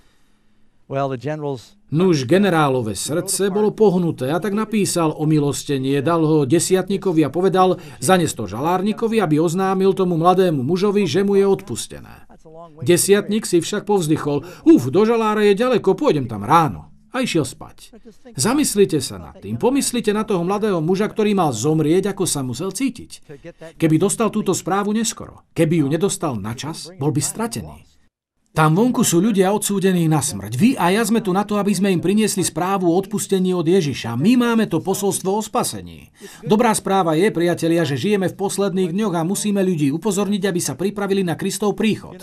Nuž 1.88 2.24
generálové 2.24 2.96
srdce 2.96 3.52
bolo 3.52 3.72
pohnuté 3.76 4.32
a 4.32 4.40
tak 4.40 4.56
napísal 4.56 5.12
o 5.12 5.24
milostenie, 5.28 6.00
dal 6.00 6.24
ho 6.24 6.48
desiatníkovi 6.48 7.24
a 7.24 7.32
povedal, 7.32 7.76
zanes 8.00 8.32
to 8.32 8.48
žalárnikovi, 8.48 9.20
aby 9.20 9.40
oznámil 9.40 9.92
tomu 9.92 10.16
mladému 10.16 10.64
mužovi, 10.64 11.04
že 11.04 11.24
mu 11.24 11.36
je 11.36 11.44
odpustené. 11.44 12.28
Desiatník 12.84 13.44
si 13.44 13.60
však 13.60 13.84
povzdychol, 13.84 14.44
uf, 14.64 14.82
do 14.88 15.02
žalára 15.04 15.44
je 15.48 15.56
ďaleko, 15.56 15.92
pôjdem 15.96 16.28
tam 16.28 16.44
ráno. 16.44 16.88
A 17.08 17.24
išiel 17.24 17.48
spať. 17.48 17.96
Zamyslite 18.36 19.00
sa 19.00 19.16
nad 19.16 19.40
tým, 19.40 19.56
pomyslite 19.56 20.12
na 20.12 20.28
toho 20.28 20.44
mladého 20.44 20.84
muža, 20.84 21.08
ktorý 21.08 21.32
mal 21.32 21.56
zomrieť, 21.56 22.12
ako 22.12 22.28
sa 22.28 22.44
musel 22.44 22.68
cítiť. 22.68 23.24
Keby 23.80 23.96
dostal 23.96 24.28
túto 24.28 24.52
správu 24.52 24.92
neskoro, 24.92 25.48
keby 25.56 25.80
ju 25.80 25.86
nedostal 25.88 26.36
na 26.36 26.52
čas, 26.52 26.92
bol 27.00 27.08
by 27.08 27.20
stratený. 27.24 27.88
Tam 28.56 28.74
vonku 28.74 29.06
sú 29.06 29.22
ľudia 29.22 29.54
odsúdení 29.54 30.10
na 30.10 30.18
smrť. 30.18 30.52
Vy 30.58 30.70
a 30.74 30.90
ja 30.90 31.06
sme 31.06 31.22
tu 31.22 31.30
na 31.30 31.46
to, 31.46 31.62
aby 31.62 31.70
sme 31.70 31.94
im 31.94 32.02
priniesli 32.02 32.42
správu 32.42 32.90
o 32.90 32.98
odpustení 32.98 33.54
od 33.54 33.62
Ježiša. 33.62 34.18
My 34.18 34.34
máme 34.34 34.66
to 34.66 34.82
posolstvo 34.82 35.30
o 35.30 35.42
spasení. 35.44 36.10
Dobrá 36.42 36.74
správa 36.74 37.14
je, 37.14 37.30
priatelia, 37.30 37.86
že 37.86 37.94
žijeme 37.94 38.26
v 38.26 38.34
posledných 38.34 38.90
dňoch 38.90 39.14
a 39.14 39.22
musíme 39.22 39.62
ľudí 39.62 39.94
upozorniť, 39.94 40.42
aby 40.50 40.58
sa 40.58 40.74
pripravili 40.74 41.22
na 41.22 41.38
Kristov 41.38 41.78
príchod. 41.78 42.18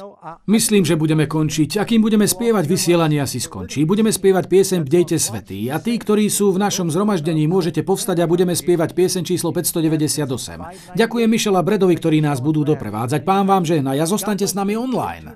Myslím, 0.51 0.83
že 0.83 0.99
budeme 0.99 1.23
končiť. 1.23 1.79
A 1.79 1.87
kým 1.87 2.03
budeme 2.03 2.27
spievať, 2.27 2.67
vysielanie 2.67 3.23
asi 3.23 3.39
skončí. 3.39 3.87
Budeme 3.87 4.11
spievať 4.11 4.51
piesem 4.51 4.83
Bdejte 4.83 5.15
svetý. 5.15 5.71
A 5.71 5.79
tí, 5.79 5.95
ktorí 5.95 6.27
sú 6.27 6.51
v 6.51 6.59
našom 6.59 6.91
zhromaždení, 6.91 7.47
môžete 7.47 7.79
povstať 7.87 8.25
a 8.25 8.29
budeme 8.29 8.51
spievať 8.51 8.91
piesem 8.91 9.23
číslo 9.23 9.55
598. 9.55 10.99
Ďakujem 10.99 11.29
Mišela 11.31 11.63
Bredovi, 11.63 11.95
ktorí 11.95 12.19
nás 12.19 12.43
budú 12.43 12.67
doprevádzať. 12.67 13.23
Pán 13.23 13.47
vám 13.47 13.63
že 13.63 13.79
na 13.79 13.95
ja 13.95 14.03
zostaňte 14.03 14.43
s 14.43 14.51
nami 14.51 14.75
online. 14.75 15.31